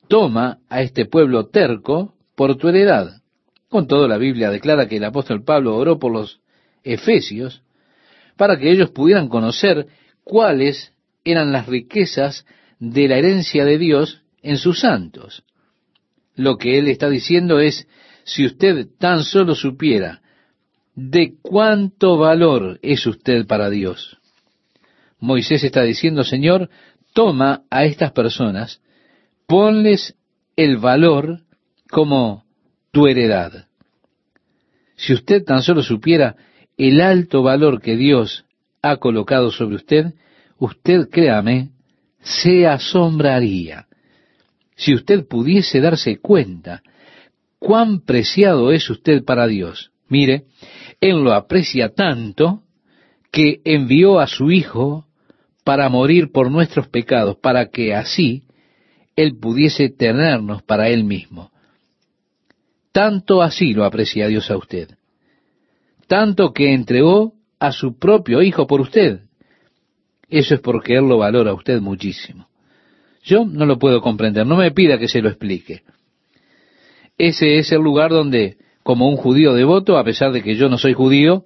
Toma 0.07 0.59
a 0.69 0.81
este 0.81 1.05
pueblo 1.05 1.47
terco 1.47 2.15
por 2.35 2.57
tu 2.57 2.67
heredad. 2.67 3.21
Con 3.69 3.87
todo 3.87 4.07
la 4.07 4.17
Biblia 4.17 4.51
declara 4.51 4.87
que 4.87 4.97
el 4.97 5.03
apóstol 5.03 5.43
Pablo 5.43 5.75
oró 5.75 5.99
por 5.99 6.11
los 6.11 6.39
efesios 6.83 7.63
para 8.37 8.57
que 8.57 8.71
ellos 8.71 8.91
pudieran 8.91 9.27
conocer 9.27 9.87
cuáles 10.23 10.93
eran 11.23 11.51
las 11.51 11.67
riquezas 11.67 12.45
de 12.79 13.07
la 13.07 13.17
herencia 13.17 13.65
de 13.65 13.77
Dios 13.77 14.21
en 14.41 14.57
sus 14.57 14.79
santos. 14.81 15.43
Lo 16.35 16.57
que 16.57 16.77
él 16.77 16.87
está 16.87 17.09
diciendo 17.09 17.59
es, 17.59 17.87
si 18.23 18.45
usted 18.45 18.87
tan 18.99 19.23
solo 19.23 19.55
supiera 19.55 20.21
de 20.95 21.35
cuánto 21.41 22.17
valor 22.17 22.79
es 22.81 23.05
usted 23.05 23.45
para 23.45 23.69
Dios. 23.69 24.17
Moisés 25.19 25.63
está 25.63 25.81
diciendo, 25.83 26.23
Señor, 26.23 26.69
toma 27.13 27.63
a 27.69 27.85
estas 27.85 28.11
personas, 28.11 28.81
ponles 29.47 30.15
el 30.55 30.77
valor 30.77 31.41
como 31.89 32.43
tu 32.91 33.07
heredad. 33.07 33.67
Si 34.95 35.13
usted 35.13 35.43
tan 35.43 35.61
solo 35.61 35.83
supiera 35.83 36.35
el 36.77 37.01
alto 37.01 37.43
valor 37.43 37.81
que 37.81 37.95
Dios 37.95 38.45
ha 38.81 38.97
colocado 38.97 39.51
sobre 39.51 39.75
usted, 39.75 40.13
usted, 40.57 41.09
créame, 41.09 41.69
se 42.21 42.67
asombraría. 42.67 43.87
Si 44.75 44.93
usted 44.93 45.27
pudiese 45.27 45.79
darse 45.79 46.17
cuenta 46.17 46.81
cuán 47.59 48.01
preciado 48.01 48.71
es 48.71 48.89
usted 48.89 49.23
para 49.23 49.47
Dios. 49.47 49.91
Mire, 50.07 50.45
Él 51.01 51.23
lo 51.23 51.33
aprecia 51.33 51.89
tanto 51.89 52.61
que 53.31 53.61
envió 53.63 54.19
a 54.19 54.27
su 54.27 54.51
Hijo 54.51 55.05
para 55.63 55.89
morir 55.89 56.31
por 56.31 56.51
nuestros 56.51 56.87
pecados, 56.87 57.37
para 57.37 57.69
que 57.69 57.93
así 57.95 58.43
Él 59.15 59.37
pudiese 59.37 59.89
tenernos 59.89 60.63
para 60.63 60.89
Él 60.89 61.03
mismo. 61.03 61.51
Tanto 62.91 63.41
así 63.41 63.73
lo 63.73 63.85
aprecia 63.85 64.27
Dios 64.27 64.49
a 64.51 64.57
usted. 64.57 64.89
Tanto 66.07 66.53
que 66.53 66.73
entregó 66.73 67.33
a 67.59 67.71
su 67.71 67.97
propio 67.97 68.41
Hijo 68.41 68.67
por 68.67 68.81
usted. 68.81 69.21
Eso 70.29 70.55
es 70.55 70.61
porque 70.61 70.95
Él 70.95 71.07
lo 71.07 71.17
valora 71.17 71.51
a 71.51 71.55
usted 71.55 71.81
muchísimo. 71.81 72.47
Yo 73.23 73.45
no 73.45 73.65
lo 73.65 73.79
puedo 73.79 74.01
comprender, 74.01 74.45
no 74.45 74.55
me 74.55 74.71
pida 74.71 74.99
que 74.99 75.07
se 75.07 75.21
lo 75.21 75.29
explique. 75.29 75.81
Ese 77.17 77.57
es 77.57 77.71
el 77.71 77.81
lugar 77.81 78.11
donde, 78.11 78.57
como 78.83 79.09
un 79.09 79.17
judío 79.17 79.53
devoto, 79.53 79.97
a 79.97 80.03
pesar 80.03 80.31
de 80.31 80.43
que 80.43 80.55
yo 80.55 80.69
no 80.69 80.77
soy 80.77 80.93
judío, 80.93 81.45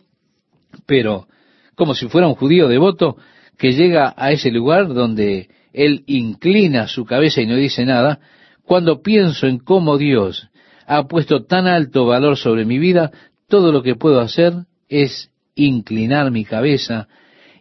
pero 0.85 1.27
como 1.75 1.95
si 1.95 2.07
fuera 2.07 2.27
un 2.27 2.35
judío 2.35 2.67
devoto, 2.67 3.17
que 3.57 3.71
llega 3.71 4.13
a 4.17 4.31
ese 4.31 4.51
lugar 4.51 4.93
donde 4.93 5.49
él 5.73 6.03
inclina 6.07 6.87
su 6.87 7.05
cabeza 7.05 7.41
y 7.41 7.47
no 7.47 7.55
dice 7.55 7.85
nada, 7.85 8.19
cuando 8.63 9.01
pienso 9.01 9.47
en 9.47 9.59
cómo 9.59 9.97
Dios 9.97 10.49
ha 10.85 11.07
puesto 11.07 11.45
tan 11.45 11.67
alto 11.67 12.05
valor 12.05 12.37
sobre 12.37 12.65
mi 12.65 12.79
vida, 12.79 13.11
todo 13.47 13.71
lo 13.71 13.83
que 13.83 13.95
puedo 13.95 14.19
hacer 14.19 14.53
es 14.87 15.31
inclinar 15.55 16.31
mi 16.31 16.45
cabeza 16.45 17.07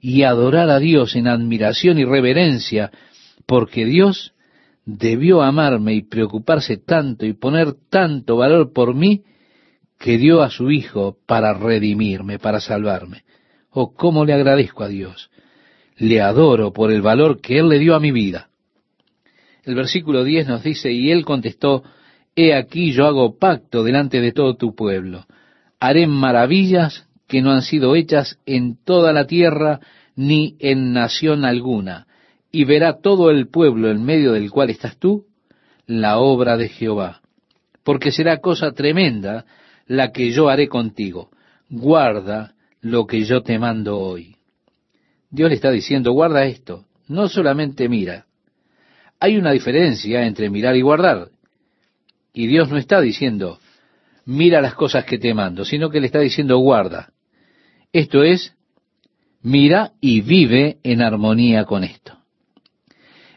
y 0.00 0.22
adorar 0.22 0.70
a 0.70 0.78
Dios 0.78 1.16
en 1.16 1.26
admiración 1.26 1.98
y 1.98 2.04
reverencia, 2.04 2.90
porque 3.46 3.84
Dios 3.84 4.32
debió 4.84 5.42
amarme 5.42 5.94
y 5.94 6.02
preocuparse 6.02 6.78
tanto 6.78 7.26
y 7.26 7.34
poner 7.34 7.74
tanto 7.90 8.36
valor 8.36 8.72
por 8.72 8.94
mí, 8.94 9.24
que 9.98 10.16
dio 10.16 10.42
a 10.42 10.50
su 10.50 10.70
Hijo 10.70 11.18
para 11.26 11.52
redimirme, 11.52 12.38
para 12.38 12.61
salvarme. 12.61 13.24
Oh, 13.70 13.92
cómo 13.92 14.24
le 14.24 14.32
agradezco 14.32 14.84
a 14.84 14.88
Dios. 14.88 15.30
Le 15.99 16.20
adoro 16.20 16.72
por 16.72 16.92
el 16.92 17.03
valor 17.03 17.40
que 17.40 17.59
Él 17.59 17.68
le 17.68 17.78
dio 17.78 17.94
a 17.94 18.01
mi 18.01 18.12
vida. 18.12 18.49
El 19.64 19.74
versículo 19.74 20.24
10 20.24 20.46
nos 20.46 20.62
dice, 20.62 20.92
y 20.92 21.11
Él 21.11 21.24
contestó, 21.24 21.82
He 22.36 22.55
aquí 22.55 22.92
yo 22.92 23.07
hago 23.07 23.36
pacto 23.36 23.82
delante 23.82 24.20
de 24.20 24.32
todo 24.32 24.55
tu 24.55 24.74
pueblo. 24.74 25.26
Haré 25.80 26.07
maravillas 26.07 27.09
que 27.26 27.42
no 27.42 27.51
han 27.51 27.62
sido 27.62 27.96
hechas 27.96 28.38
en 28.46 28.76
toda 28.82 29.12
la 29.12 29.26
tierra 29.26 29.80
ni 30.14 30.57
en 30.61 30.92
nación 30.92 31.44
alguna, 31.44 32.07
y 32.51 32.64
verá 32.64 33.01
todo 33.01 33.30
el 33.30 33.49
pueblo 33.49 33.90
en 33.90 34.05
medio 34.05 34.32
del 34.32 34.51
cual 34.51 34.70
estás 34.70 34.96
tú 34.96 35.26
la 35.86 36.18
obra 36.18 36.57
de 36.57 36.68
Jehová. 36.68 37.20
Porque 37.82 38.12
será 38.12 38.38
cosa 38.38 38.72
tremenda 38.72 39.44
la 39.86 40.12
que 40.12 40.30
yo 40.30 40.49
haré 40.49 40.68
contigo. 40.68 41.30
Guarda 41.68 42.55
lo 42.80 43.07
que 43.07 43.24
yo 43.24 43.42
te 43.42 43.59
mando 43.59 43.99
hoy. 43.99 44.38
Dios 45.31 45.51
le 45.51 45.57
está 45.57 45.70
diciendo, 45.70 46.12
guarda 46.12 46.45
esto, 46.45 46.87
no 47.07 47.29
solamente 47.29 47.89
mira. 47.89 48.26
Hay 49.20 49.37
una 49.37 49.53
diferencia 49.53 50.26
entre 50.26 50.49
mirar 50.51 50.76
y 50.76 50.83
guardar. 50.83 51.29
Y 52.33 52.47
Dios 52.47 52.70
no 52.70 52.76
está 52.76 53.01
diciendo, 53.01 53.59
mira 54.24 54.61
las 54.61 54.74
cosas 54.74 55.05
que 55.05 55.18
te 55.18 55.35
mando, 55.35 55.64
sino 55.64 55.91
que 55.91 56.01
le 56.01 56.07
está 56.07 56.20
diciendo, 56.20 56.59
guarda. 56.59 57.12
Esto 57.93 58.22
es, 58.22 58.55
mira 59.43 59.93
y 60.01 60.20
vive 60.20 60.79
en 60.83 61.03
armonía 61.03 61.64
con 61.64 61.85
esto. 61.85 62.18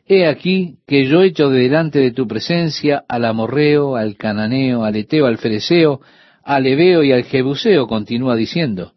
He 0.06 0.28
aquí 0.28 0.78
que 0.86 1.06
yo 1.06 1.24
echo 1.24 1.50
de 1.50 1.62
delante 1.62 2.00
de 2.00 2.12
tu 2.12 2.28
presencia 2.28 3.04
al 3.08 3.24
amorreo, 3.26 3.96
al 3.96 4.18
cananeo, 4.18 4.84
al 4.84 4.96
eteo, 4.96 5.26
al 5.26 5.38
fereceo, 5.38 6.02
al 6.44 6.68
Ebeo 6.68 7.04
y 7.04 7.12
al 7.12 7.24
Jebuseo, 7.24 7.88
continúa 7.88 8.36
diciendo, 8.36 8.94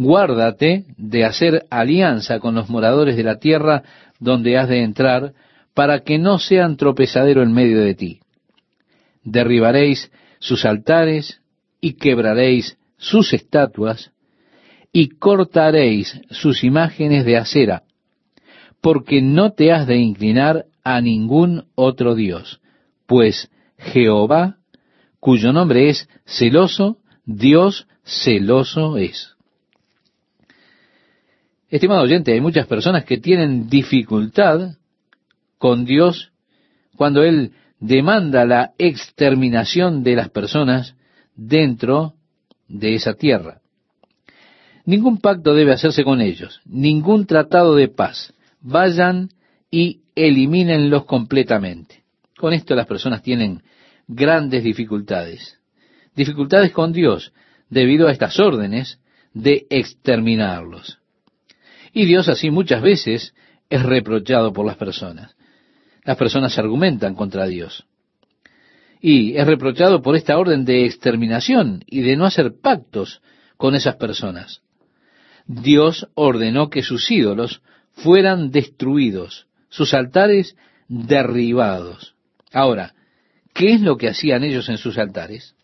guárdate 0.00 0.86
de 0.96 1.26
hacer 1.26 1.66
alianza 1.68 2.40
con 2.40 2.54
los 2.54 2.70
moradores 2.70 3.16
de 3.16 3.22
la 3.22 3.38
tierra 3.38 3.82
donde 4.18 4.56
has 4.56 4.66
de 4.66 4.82
entrar, 4.82 5.34
para 5.74 6.00
que 6.00 6.18
no 6.18 6.38
sean 6.38 6.78
tropezadero 6.78 7.42
en 7.42 7.52
medio 7.52 7.82
de 7.82 7.94
ti. 7.94 8.20
Derribaréis 9.24 10.10
sus 10.38 10.64
altares 10.64 11.42
y 11.82 11.94
quebraréis 11.94 12.78
sus 12.96 13.34
estatuas 13.34 14.10
y 14.90 15.10
cortaréis 15.10 16.18
sus 16.30 16.64
imágenes 16.64 17.26
de 17.26 17.36
acera, 17.36 17.82
porque 18.80 19.20
no 19.20 19.52
te 19.52 19.70
has 19.70 19.86
de 19.86 19.98
inclinar 19.98 20.64
a 20.82 21.02
ningún 21.02 21.66
otro 21.74 22.14
Dios, 22.14 22.62
pues 23.06 23.50
Jehová 23.76 24.56
cuyo 25.18 25.52
nombre 25.52 25.90
es 25.90 26.08
celoso, 26.24 26.96
Dios 27.26 27.86
celoso 28.02 28.96
es. 28.96 29.36
Estimado 31.70 32.02
oyente, 32.02 32.32
hay 32.32 32.40
muchas 32.40 32.66
personas 32.66 33.04
que 33.04 33.18
tienen 33.18 33.68
dificultad 33.68 34.72
con 35.56 35.84
Dios 35.84 36.32
cuando 36.96 37.22
Él 37.22 37.52
demanda 37.78 38.44
la 38.44 38.72
exterminación 38.76 40.02
de 40.02 40.16
las 40.16 40.30
personas 40.30 40.96
dentro 41.36 42.14
de 42.66 42.96
esa 42.96 43.14
tierra. 43.14 43.60
Ningún 44.84 45.18
pacto 45.18 45.54
debe 45.54 45.72
hacerse 45.72 46.02
con 46.02 46.20
ellos, 46.20 46.60
ningún 46.64 47.26
tratado 47.26 47.76
de 47.76 47.86
paz. 47.86 48.34
Vayan 48.60 49.28
y 49.70 50.00
elimínenlos 50.16 51.04
completamente. 51.04 52.02
Con 52.36 52.52
esto 52.52 52.74
las 52.74 52.86
personas 52.86 53.22
tienen 53.22 53.62
grandes 54.08 54.64
dificultades. 54.64 55.58
Dificultades 56.16 56.72
con 56.72 56.92
Dios 56.92 57.32
debido 57.68 58.08
a 58.08 58.12
estas 58.12 58.40
órdenes 58.40 58.98
de 59.34 59.66
exterminarlos. 59.70 60.99
Y 61.92 62.06
Dios 62.06 62.28
así 62.28 62.50
muchas 62.50 62.82
veces 62.82 63.34
es 63.68 63.82
reprochado 63.82 64.52
por 64.52 64.66
las 64.66 64.76
personas. 64.76 65.34
Las 66.04 66.16
personas 66.16 66.58
argumentan 66.58 67.14
contra 67.14 67.46
Dios. 67.46 67.86
Y 69.00 69.36
es 69.36 69.46
reprochado 69.46 70.02
por 70.02 70.16
esta 70.16 70.38
orden 70.38 70.64
de 70.64 70.84
exterminación 70.84 71.84
y 71.86 72.02
de 72.02 72.16
no 72.16 72.26
hacer 72.26 72.52
pactos 72.60 73.22
con 73.56 73.74
esas 73.74 73.96
personas. 73.96 74.62
Dios 75.46 76.08
ordenó 76.14 76.70
que 76.70 76.82
sus 76.82 77.10
ídolos 77.10 77.62
fueran 77.92 78.50
destruidos, 78.50 79.46
sus 79.68 79.94
altares 79.94 80.56
derribados. 80.88 82.14
Ahora, 82.52 82.94
¿Qué 83.54 83.72
es 83.74 83.80
lo 83.80 83.96
que 83.96 84.08
hacían 84.08 84.44
ellos 84.44 84.68
en 84.68 84.78
sus 84.78 84.98
altares? 84.98 85.54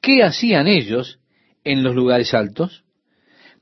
¿Qué 0.00 0.22
hacían 0.22 0.66
ellos 0.66 1.18
en 1.64 1.82
los 1.82 1.94
lugares 1.94 2.34
altos? 2.34 2.84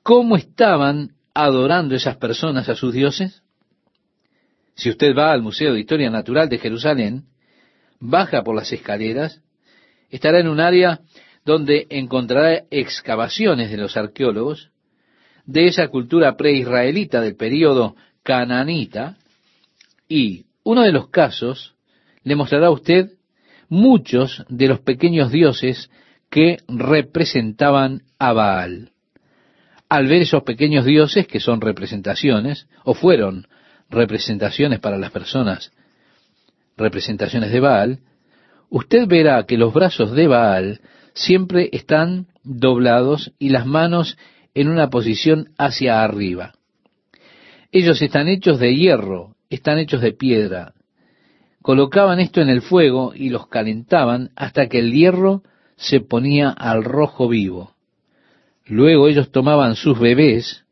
¿Cómo 0.03 0.37
estaban 0.37 1.15
adorando 1.35 1.95
esas 1.95 2.17
personas 2.17 2.69
a 2.69 2.75
sus 2.75 2.93
dioses? 2.93 3.43
Si 4.75 4.89
usted 4.91 5.15
va 5.17 5.33
al 5.33 5.43
Museo 5.43 5.73
de 5.73 5.81
Historia 5.81 6.11
Natural 6.11 6.49
de 6.49 6.59
Jerusalén, 6.59 7.25
baja 7.99 8.43
por 8.43 8.57
las 8.57 8.73
escaleras, 8.73 9.43
estará 10.09 10.41
en 10.41 10.49
un 10.49 10.61
área 10.61 11.01
donde 11.45 11.87
encontrará 11.91 12.65
excavaciones 12.71 13.71
de 13.71 13.77
los 13.77 13.97
arqueólogos 13.97 14.71
de 15.47 15.67
esa 15.67 15.89
cultura 15.89 16.37
preisraelita 16.37 17.21
del 17.21 17.37
período 17.37 17.97
cananita, 18.23 19.17
y 20.09 20.47
uno 20.63 20.83
de 20.83 20.93
los 20.93 21.09
casos 21.09 21.75
le 22.23 22.37
mostrará 22.37 22.67
a 22.67 22.71
usted 22.71 23.13
muchos 23.69 24.45
de 24.49 24.69
los 24.69 24.81
pequeños 24.81 25.33
dioses 25.33 25.91
que 26.29 26.59
representaban 26.69 28.03
a 28.19 28.33
Baal. 28.33 28.90
Al 29.91 30.07
ver 30.07 30.23
esos 30.23 30.45
pequeños 30.45 30.85
dioses 30.85 31.27
que 31.27 31.41
son 31.41 31.61
representaciones, 31.61 32.69
o 32.85 32.95
fueron 32.95 33.49
representaciones 33.91 34.79
para 34.79 34.97
las 34.97 35.11
personas, 35.11 35.73
representaciones 36.77 37.51
de 37.51 37.59
Baal, 37.59 37.99
usted 38.69 39.09
verá 39.09 39.45
que 39.47 39.59
los 39.59 39.75
brazos 39.75 40.13
de 40.13 40.29
Baal 40.29 40.81
siempre 41.13 41.69
están 41.73 42.29
doblados 42.45 43.33
y 43.41 43.49
las 43.49 43.67
manos 43.67 44.17
en 44.55 44.69
una 44.69 44.91
posición 44.91 45.51
hacia 45.59 46.05
arriba. 46.05 46.53
Ellos 47.73 48.01
están 48.01 48.29
hechos 48.29 48.61
de 48.61 48.77
hierro, 48.77 49.35
están 49.49 49.79
hechos 49.79 50.03
de 50.03 50.13
piedra, 50.13 50.73
colocaban 51.63 52.21
esto 52.21 52.41
en 52.41 52.49
el 52.49 52.63
fuego 52.63 53.13
y 53.13 53.31
los 53.31 53.49
calentaban 53.49 54.31
hasta 54.37 54.69
que 54.69 54.79
el 54.79 54.93
hierro 54.93 55.43
se 55.75 55.99
ponía 55.99 56.51
al 56.51 56.85
rojo 56.85 57.27
vivo. 57.27 57.75
Luego 58.71 59.09
ellos 59.09 59.33
tomaban 59.33 59.75
sus 59.75 59.99
bebés 59.99 60.65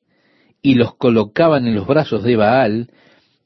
y 0.62 0.76
los 0.76 0.94
colocaban 0.94 1.66
en 1.66 1.74
los 1.74 1.84
brazos 1.84 2.22
de 2.22 2.36
Baal 2.36 2.90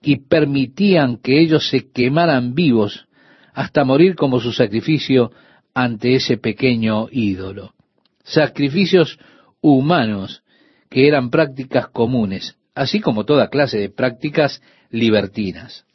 y 0.03 0.16
permitían 0.28 1.16
que 1.16 1.40
ellos 1.40 1.70
se 1.70 1.90
quemaran 1.90 2.55
vivos 2.55 3.07
hasta 3.55 3.84
morir 3.84 4.14
como 4.14 4.40
su 4.40 4.53
sacrificio 4.53 5.32
ante 5.72 6.16
ese 6.16 6.36
pequeño 6.36 7.09
ídolo. 7.11 7.72
Sacrificios 8.24 9.18
humanos 9.62 10.42
que 10.90 11.09
eran 11.09 11.30
prácticas 11.30 11.88
comunes, 11.88 12.59
así 12.74 13.00
como 13.00 13.24
toda 13.24 13.48
clase 13.48 13.78
de 13.78 13.88
prácticas 13.88 14.61
libertinas. 14.90 15.86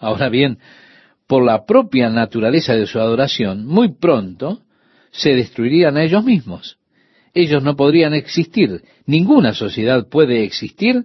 Ahora 0.00 0.28
bien, 0.28 0.58
por 1.26 1.42
la 1.42 1.64
propia 1.64 2.10
naturaleza 2.10 2.74
de 2.74 2.86
su 2.86 3.00
adoración, 3.00 3.64
muy 3.64 3.94
pronto 3.94 4.60
se 5.12 5.34
destruirían 5.34 5.96
a 5.96 6.04
ellos 6.04 6.22
mismos. 6.24 6.77
Ellos 7.38 7.62
no 7.62 7.76
podrían 7.76 8.14
existir. 8.14 8.82
Ninguna 9.06 9.52
sociedad 9.54 10.08
puede 10.08 10.44
existir 10.44 11.04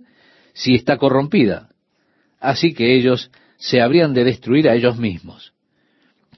si 0.54 0.76
está 0.76 0.98
corrompida. 0.98 1.70
Así 2.40 2.74
que 2.74 2.96
ellos 2.96 3.32
se 3.58 3.82
habrían 3.82 4.14
de 4.14 4.24
destruir 4.24 4.70
a 4.70 4.76
ellos 4.76 4.98
mismos. 4.98 5.54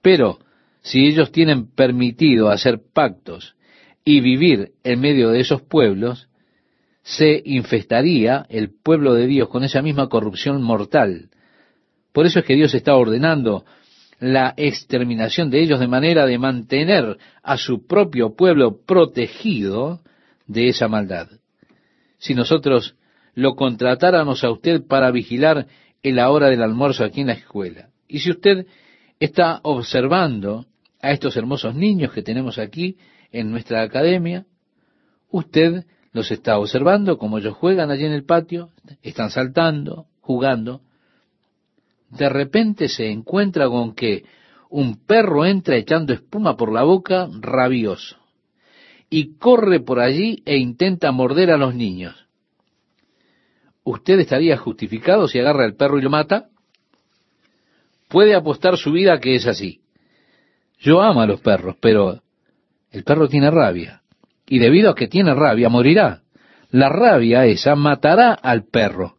Pero 0.01 0.39
si 0.81 1.07
ellos 1.07 1.31
tienen 1.31 1.67
permitido 1.73 2.49
hacer 2.49 2.79
pactos 2.93 3.55
y 4.03 4.21
vivir 4.21 4.73
en 4.83 4.99
medio 4.99 5.29
de 5.29 5.39
esos 5.39 5.61
pueblos, 5.61 6.27
se 7.01 7.41
infestaría 7.45 8.45
el 8.49 8.71
pueblo 8.71 9.13
de 9.13 9.27
Dios 9.27 9.49
con 9.49 9.63
esa 9.63 9.81
misma 9.81 10.09
corrupción 10.09 10.61
mortal 10.61 11.29
por 12.15 12.25
eso 12.25 12.39
es 12.39 12.45
que 12.45 12.55
Dios 12.55 12.73
está 12.73 12.95
ordenando 12.95 13.65
la 14.25 14.55
exterminación 14.57 15.51
de 15.51 15.61
ellos 15.61 15.79
de 15.79 15.87
manera 15.87 16.25
de 16.25 16.39
mantener 16.39 17.17
a 17.43 17.57
su 17.57 17.85
propio 17.85 18.35
pueblo 18.35 18.79
protegido 18.83 20.01
de 20.47 20.69
esa 20.69 20.87
maldad. 20.87 21.27
Si 22.17 22.33
nosotros 22.33 22.95
lo 23.35 23.55
contratáramos 23.55 24.43
a 24.43 24.49
usted 24.49 24.87
para 24.87 25.11
vigilar 25.11 25.67
en 26.01 26.15
la 26.15 26.31
hora 26.31 26.47
del 26.47 26.63
almuerzo 26.63 27.03
aquí 27.03 27.21
en 27.21 27.27
la 27.27 27.33
escuela. 27.33 27.89
Y 28.07 28.19
si 28.19 28.31
usted 28.31 28.65
está 29.19 29.59
observando 29.61 30.65
a 31.01 31.11
estos 31.11 31.37
hermosos 31.37 31.75
niños 31.75 32.11
que 32.11 32.23
tenemos 32.23 32.57
aquí 32.57 32.97
en 33.31 33.51
nuestra 33.51 33.83
academia, 33.83 34.45
usted 35.29 35.85
los 36.13 36.31
está 36.31 36.57
observando 36.57 37.19
como 37.19 37.37
ellos 37.37 37.55
juegan 37.55 37.91
allí 37.91 38.05
en 38.05 38.13
el 38.13 38.25
patio, 38.25 38.71
están 39.03 39.29
saltando, 39.29 40.07
jugando. 40.19 40.81
De 42.17 42.29
repente 42.29 42.87
se 42.87 43.09
encuentra 43.11 43.67
con 43.67 43.93
que 43.93 44.23
un 44.69 45.05
perro 45.05 45.45
entra 45.45 45.75
echando 45.75 46.13
espuma 46.13 46.55
por 46.55 46.71
la 46.71 46.83
boca, 46.83 47.27
rabioso, 47.39 48.17
y 49.09 49.37
corre 49.37 49.79
por 49.79 49.99
allí 49.99 50.41
e 50.45 50.57
intenta 50.57 51.11
morder 51.11 51.51
a 51.51 51.57
los 51.57 51.75
niños. 51.75 52.15
¿Usted 53.83 54.19
estaría 54.19 54.57
justificado 54.57 55.27
si 55.27 55.39
agarra 55.39 55.65
al 55.65 55.75
perro 55.75 55.99
y 55.99 56.01
lo 56.01 56.09
mata? 56.09 56.47
Puede 58.07 58.33
apostar 58.33 58.77
su 58.77 58.91
vida 58.91 59.19
que 59.19 59.35
es 59.35 59.45
así. 59.45 59.81
Yo 60.79 61.01
amo 61.01 61.21
a 61.21 61.27
los 61.27 61.41
perros, 61.41 61.75
pero 61.79 62.21
el 62.91 63.03
perro 63.03 63.27
tiene 63.27 63.51
rabia. 63.51 64.01
Y 64.47 64.59
debido 64.59 64.91
a 64.91 64.95
que 64.95 65.07
tiene 65.07 65.33
rabia, 65.33 65.69
morirá. 65.69 66.21
La 66.71 66.89
rabia 66.89 67.45
esa 67.45 67.75
matará 67.75 68.33
al 68.33 68.65
perro. 68.65 69.17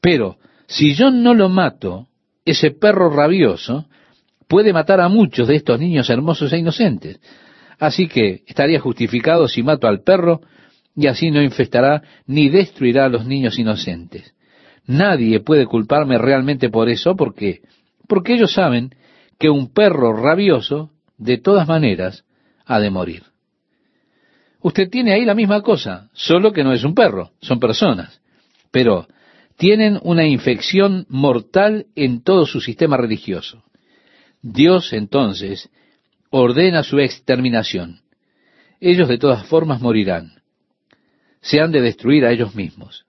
Pero 0.00 0.38
si 0.66 0.94
yo 0.94 1.10
no 1.10 1.34
lo 1.34 1.48
mato, 1.48 2.07
ese 2.50 2.70
perro 2.70 3.10
rabioso 3.10 3.86
puede 4.46 4.72
matar 4.72 5.00
a 5.00 5.08
muchos 5.08 5.48
de 5.48 5.56
estos 5.56 5.78
niños 5.78 6.08
hermosos 6.10 6.52
e 6.52 6.58
inocentes. 6.58 7.20
Así 7.78 8.08
que 8.08 8.42
estaría 8.46 8.80
justificado 8.80 9.46
si 9.48 9.62
mato 9.62 9.86
al 9.86 10.02
perro 10.02 10.40
y 10.96 11.06
así 11.06 11.30
no 11.30 11.42
infestará 11.42 12.02
ni 12.26 12.48
destruirá 12.48 13.04
a 13.04 13.08
los 13.08 13.26
niños 13.26 13.58
inocentes. 13.58 14.34
Nadie 14.86 15.40
puede 15.40 15.66
culparme 15.66 16.18
realmente 16.18 16.70
por 16.70 16.88
eso 16.88 17.14
porque 17.14 17.60
porque 18.08 18.34
ellos 18.34 18.52
saben 18.52 18.90
que 19.38 19.50
un 19.50 19.72
perro 19.72 20.14
rabioso 20.14 20.90
de 21.18 21.38
todas 21.38 21.68
maneras 21.68 22.24
ha 22.64 22.80
de 22.80 22.90
morir. 22.90 23.22
Usted 24.60 24.88
tiene 24.90 25.12
ahí 25.12 25.24
la 25.24 25.34
misma 25.34 25.62
cosa, 25.62 26.08
solo 26.14 26.52
que 26.52 26.64
no 26.64 26.72
es 26.72 26.82
un 26.82 26.94
perro, 26.94 27.32
son 27.40 27.60
personas. 27.60 28.20
Pero 28.72 29.06
tienen 29.58 29.98
una 30.02 30.24
infección 30.24 31.04
mortal 31.08 31.86
en 31.96 32.22
todo 32.22 32.46
su 32.46 32.60
sistema 32.60 32.96
religioso. 32.96 33.64
Dios 34.40 34.92
entonces 34.92 35.68
ordena 36.30 36.84
su 36.84 37.00
exterminación. 37.00 38.00
Ellos 38.80 39.08
de 39.08 39.18
todas 39.18 39.46
formas 39.46 39.80
morirán. 39.80 40.42
Se 41.40 41.60
han 41.60 41.72
de 41.72 41.80
destruir 41.80 42.24
a 42.24 42.30
ellos 42.30 42.54
mismos. 42.54 43.04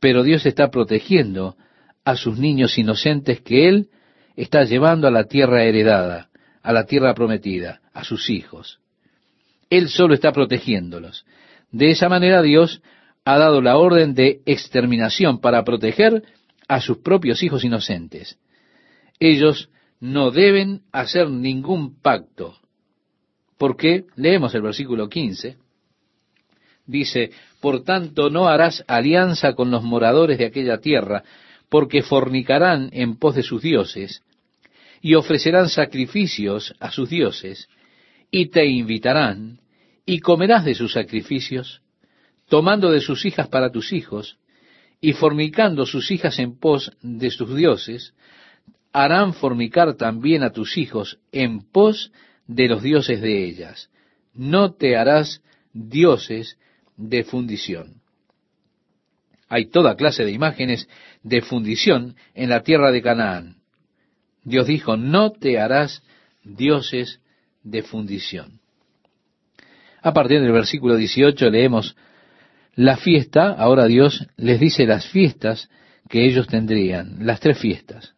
Pero 0.00 0.22
Dios 0.22 0.44
está 0.44 0.70
protegiendo 0.70 1.56
a 2.04 2.16
sus 2.16 2.38
niños 2.38 2.76
inocentes 2.76 3.40
que 3.40 3.68
Él 3.68 3.88
está 4.36 4.64
llevando 4.64 5.08
a 5.08 5.10
la 5.10 5.24
tierra 5.24 5.64
heredada, 5.64 6.28
a 6.62 6.74
la 6.74 6.84
tierra 6.84 7.14
prometida, 7.14 7.80
a 7.94 8.04
sus 8.04 8.28
hijos. 8.28 8.80
Él 9.70 9.88
solo 9.88 10.12
está 10.12 10.30
protegiéndolos. 10.30 11.24
De 11.72 11.90
esa 11.90 12.10
manera 12.10 12.42
Dios 12.42 12.82
ha 13.28 13.36
dado 13.36 13.60
la 13.60 13.76
orden 13.76 14.14
de 14.14 14.40
exterminación 14.46 15.38
para 15.38 15.62
proteger 15.62 16.22
a 16.66 16.80
sus 16.80 16.96
propios 16.96 17.42
hijos 17.42 17.62
inocentes. 17.62 18.38
Ellos 19.20 19.68
no 20.00 20.30
deben 20.30 20.80
hacer 20.92 21.28
ningún 21.28 22.00
pacto. 22.00 22.56
Porque, 23.58 24.06
leemos 24.16 24.54
el 24.54 24.62
versículo 24.62 25.10
15, 25.10 25.58
dice, 26.86 27.30
por 27.60 27.84
tanto 27.84 28.30
no 28.30 28.48
harás 28.48 28.82
alianza 28.88 29.52
con 29.52 29.70
los 29.70 29.82
moradores 29.82 30.38
de 30.38 30.46
aquella 30.46 30.78
tierra, 30.78 31.22
porque 31.68 32.00
fornicarán 32.00 32.88
en 32.92 33.18
pos 33.18 33.34
de 33.34 33.42
sus 33.42 33.60
dioses, 33.60 34.22
y 35.02 35.16
ofrecerán 35.16 35.68
sacrificios 35.68 36.74
a 36.80 36.90
sus 36.90 37.10
dioses, 37.10 37.68
y 38.30 38.46
te 38.46 38.64
invitarán, 38.64 39.60
y 40.06 40.20
comerás 40.20 40.64
de 40.64 40.74
sus 40.74 40.94
sacrificios, 40.94 41.82
tomando 42.48 42.90
de 42.90 43.00
sus 43.00 43.24
hijas 43.24 43.48
para 43.48 43.70
tus 43.70 43.92
hijos, 43.92 44.38
y 45.00 45.12
fornicando 45.12 45.86
sus 45.86 46.10
hijas 46.10 46.38
en 46.38 46.58
pos 46.58 46.92
de 47.02 47.30
sus 47.30 47.54
dioses, 47.54 48.14
harán 48.92 49.32
fornicar 49.34 49.94
también 49.94 50.42
a 50.42 50.50
tus 50.50 50.76
hijos 50.76 51.18
en 51.30 51.60
pos 51.60 52.10
de 52.46 52.66
los 52.68 52.82
dioses 52.82 53.20
de 53.20 53.44
ellas. 53.44 53.90
No 54.34 54.72
te 54.72 54.96
harás 54.96 55.42
dioses 55.72 56.58
de 56.96 57.22
fundición. 57.22 58.00
Hay 59.48 59.66
toda 59.66 59.96
clase 59.96 60.24
de 60.24 60.32
imágenes 60.32 60.88
de 61.22 61.42
fundición 61.42 62.16
en 62.34 62.50
la 62.50 62.62
tierra 62.62 62.90
de 62.90 63.02
Canaán. 63.02 63.56
Dios 64.42 64.66
dijo, 64.66 64.96
no 64.96 65.32
te 65.32 65.58
harás 65.58 66.02
dioses 66.42 67.20
de 67.62 67.82
fundición. 67.82 68.60
A 70.02 70.12
partir 70.12 70.40
del 70.40 70.52
versículo 70.52 70.96
18 70.96 71.50
leemos 71.50 71.96
la 72.78 72.96
fiesta, 72.96 73.54
ahora 73.54 73.86
Dios 73.86 74.28
les 74.36 74.60
dice 74.60 74.86
las 74.86 75.04
fiestas 75.08 75.68
que 76.08 76.24
ellos 76.24 76.46
tendrían, 76.46 77.26
las 77.26 77.40
tres 77.40 77.58
fiestas. 77.58 78.14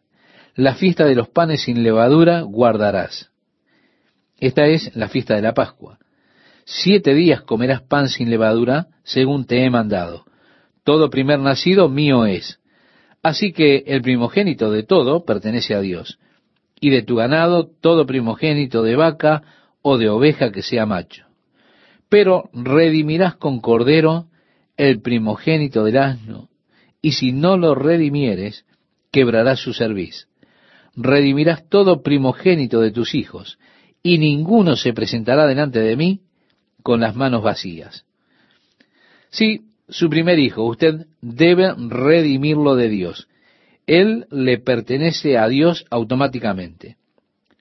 La 0.53 0.75
fiesta 0.75 1.05
de 1.05 1.15
los 1.15 1.29
panes 1.29 1.63
sin 1.63 1.81
levadura 1.81 2.41
guardarás. 2.41 3.31
Esta 4.39 4.67
es 4.67 4.95
la 4.95 5.09
fiesta 5.09 5.35
de 5.35 5.41
la 5.41 5.55
Pascua. 5.55 5.97
Siete 6.63 7.15
días 7.15 7.41
comerás 7.41 7.81
pan 7.81 8.07
sin 8.07 8.29
levadura, 8.29 8.89
según 9.01 9.47
te 9.47 9.65
he 9.65 9.69
mandado. 9.71 10.25
Todo 10.83 11.09
primer 11.09 11.39
nacido 11.39 11.89
mío 11.89 12.27
es. 12.27 12.59
Así 13.23 13.53
que 13.53 13.83
el 13.87 14.03
primogénito 14.03 14.69
de 14.69 14.83
todo 14.83 15.25
pertenece 15.25 15.73
a 15.73 15.81
Dios 15.81 16.19
y 16.79 16.91
de 16.91 17.01
tu 17.01 17.15
ganado 17.15 17.67
todo 17.67 18.05
primogénito 18.05 18.83
de 18.83 18.95
vaca 18.95 19.41
o 19.81 19.97
de 19.97 20.09
oveja 20.09 20.51
que 20.51 20.61
sea 20.61 20.85
macho. 20.85 21.25
Pero 22.09 22.51
redimirás 22.53 23.37
con 23.37 23.59
cordero 23.59 24.27
el 24.77 25.01
primogénito 25.01 25.83
del 25.83 25.97
asno, 25.97 26.49
y 27.01 27.13
si 27.13 27.31
no 27.31 27.57
lo 27.57 27.75
redimieres, 27.75 28.65
quebrarás 29.11 29.59
su 29.59 29.73
cerviz. 29.73 30.27
Redimirás 30.95 31.67
todo 31.69 32.01
primogénito 32.01 32.81
de 32.81 32.91
tus 32.91 33.15
hijos, 33.15 33.57
y 34.03 34.17
ninguno 34.17 34.75
se 34.75 34.93
presentará 34.93 35.47
delante 35.47 35.79
de 35.79 35.95
mí 35.95 36.21
con 36.83 37.01
las 37.01 37.15
manos 37.15 37.43
vacías. 37.43 38.05
Sí, 39.29 39.61
su 39.87 40.09
primer 40.09 40.39
hijo, 40.39 40.63
usted 40.63 41.05
debe 41.21 41.73
redimirlo 41.77 42.75
de 42.75 42.89
Dios 42.89 43.27
él 43.91 44.25
le 44.31 44.57
pertenece 44.57 45.37
a 45.37 45.47
Dios 45.47 45.85
automáticamente. 45.89 46.95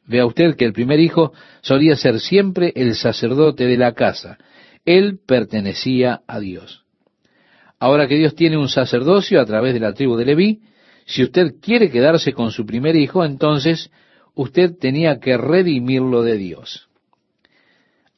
Vea 0.06 0.26
usted 0.26 0.54
que 0.56 0.64
el 0.64 0.72
primer 0.72 1.00
hijo 1.00 1.32
solía 1.60 1.96
ser 1.96 2.20
siempre 2.20 2.72
el 2.76 2.94
sacerdote 2.94 3.66
de 3.66 3.76
la 3.76 3.94
casa. 3.94 4.38
Él 4.84 5.18
pertenecía 5.26 6.20
a 6.26 6.40
Dios. 6.40 6.84
Ahora 7.80 8.06
que 8.06 8.16
Dios 8.16 8.34
tiene 8.36 8.56
un 8.56 8.68
sacerdocio 8.68 9.40
a 9.40 9.46
través 9.46 9.74
de 9.74 9.80
la 9.80 9.94
tribu 9.94 10.16
de 10.16 10.26
Leví, 10.26 10.60
si 11.06 11.24
usted 11.24 11.54
quiere 11.60 11.90
quedarse 11.90 12.32
con 12.32 12.52
su 12.52 12.64
primer 12.64 12.94
hijo, 12.94 13.24
entonces 13.24 13.90
usted 14.34 14.76
tenía 14.78 15.18
que 15.18 15.36
redimirlo 15.36 16.22
de 16.22 16.36
Dios. 16.36 16.88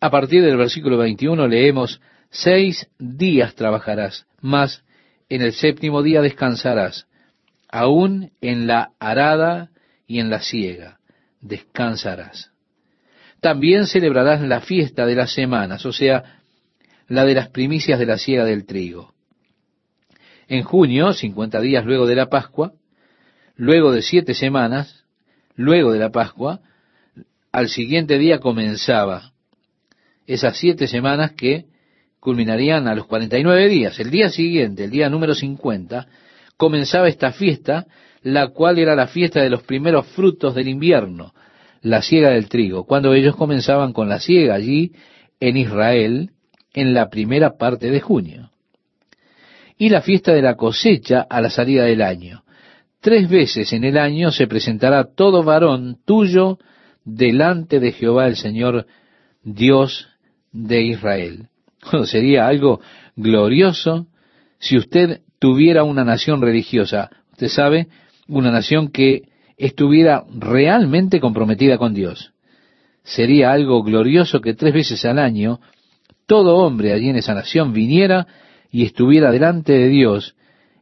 A 0.00 0.10
partir 0.10 0.42
del 0.42 0.56
versículo 0.56 0.98
21 0.98 1.46
leemos, 1.46 2.00
seis 2.28 2.88
días 2.98 3.54
trabajarás, 3.54 4.26
mas 4.40 4.84
en 5.28 5.42
el 5.42 5.52
séptimo 5.52 6.02
día 6.02 6.20
descansarás 6.20 7.06
aún 7.72 8.32
en 8.40 8.66
la 8.66 8.90
arada 9.00 9.70
y 10.06 10.20
en 10.20 10.28
la 10.28 10.42
siega, 10.42 10.98
descansarás. 11.40 12.50
También 13.40 13.86
celebrarás 13.86 14.42
la 14.42 14.60
fiesta 14.60 15.06
de 15.06 15.16
las 15.16 15.32
semanas, 15.32 15.86
o 15.86 15.92
sea, 15.92 16.40
la 17.08 17.24
de 17.24 17.34
las 17.34 17.48
primicias 17.48 17.98
de 17.98 18.06
la 18.06 18.18
siega 18.18 18.44
del 18.44 18.66
trigo. 18.66 19.14
En 20.48 20.62
junio, 20.62 21.12
cincuenta 21.12 21.60
días 21.60 21.84
luego 21.84 22.06
de 22.06 22.16
la 22.16 22.26
Pascua, 22.26 22.72
luego 23.56 23.92
de 23.92 24.02
siete 24.02 24.34
semanas, 24.34 25.04
luego 25.54 25.92
de 25.92 25.98
la 25.98 26.10
Pascua, 26.10 26.60
al 27.52 27.68
siguiente 27.68 28.18
día 28.18 28.38
comenzaba 28.38 29.32
esas 30.26 30.56
siete 30.56 30.86
semanas 30.86 31.32
que 31.32 31.66
culminarían 32.20 32.86
a 32.86 32.94
los 32.94 33.06
cuarenta 33.06 33.38
y 33.38 33.42
nueve 33.42 33.68
días. 33.68 33.98
El 33.98 34.10
día 34.10 34.30
siguiente, 34.30 34.84
el 34.84 34.90
día 34.90 35.10
número 35.10 35.34
cincuenta, 35.34 36.06
comenzaba 36.56 37.08
esta 37.08 37.32
fiesta, 37.32 37.86
la 38.22 38.48
cual 38.48 38.78
era 38.78 38.94
la 38.94 39.08
fiesta 39.08 39.40
de 39.40 39.50
los 39.50 39.64
primeros 39.64 40.06
frutos 40.08 40.54
del 40.54 40.68
invierno, 40.68 41.34
la 41.80 42.00
siega 42.00 42.30
del 42.30 42.48
trigo, 42.48 42.84
cuando 42.84 43.12
ellos 43.12 43.34
comenzaban 43.34 43.92
con 43.92 44.08
la 44.08 44.20
siega 44.20 44.54
allí 44.54 44.92
en 45.40 45.56
Israel 45.56 46.30
en 46.72 46.94
la 46.94 47.10
primera 47.10 47.58
parte 47.58 47.90
de 47.90 48.00
junio. 48.00 48.51
Y 49.82 49.88
la 49.88 50.00
fiesta 50.00 50.32
de 50.32 50.42
la 50.42 50.54
cosecha 50.54 51.26
a 51.28 51.40
la 51.40 51.50
salida 51.50 51.82
del 51.82 52.02
año. 52.02 52.44
Tres 53.00 53.28
veces 53.28 53.72
en 53.72 53.82
el 53.82 53.98
año 53.98 54.30
se 54.30 54.46
presentará 54.46 55.12
todo 55.12 55.42
varón 55.42 55.98
tuyo 56.04 56.58
delante 57.04 57.80
de 57.80 57.90
Jehová 57.90 58.28
el 58.28 58.36
Señor, 58.36 58.86
Dios 59.42 60.06
de 60.52 60.82
Israel. 60.82 61.48
sería 62.04 62.46
algo 62.46 62.80
glorioso 63.16 64.06
si 64.60 64.76
usted 64.78 65.22
tuviera 65.40 65.82
una 65.82 66.04
nación 66.04 66.40
religiosa. 66.40 67.10
Usted 67.32 67.48
sabe, 67.48 67.88
una 68.28 68.52
nación 68.52 68.86
que 68.86 69.22
estuviera 69.56 70.22
realmente 70.32 71.18
comprometida 71.18 71.76
con 71.76 71.92
Dios. 71.92 72.32
Sería 73.02 73.50
algo 73.50 73.82
glorioso 73.82 74.40
que 74.40 74.54
tres 74.54 74.74
veces 74.74 75.04
al 75.06 75.18
año 75.18 75.58
todo 76.26 76.58
hombre 76.58 76.92
allí 76.92 77.08
en 77.08 77.16
esa 77.16 77.34
nación 77.34 77.72
viniera 77.72 78.28
y 78.72 78.84
estuviera 78.84 79.30
delante 79.30 79.74
de 79.74 79.88
Dios 79.88 80.34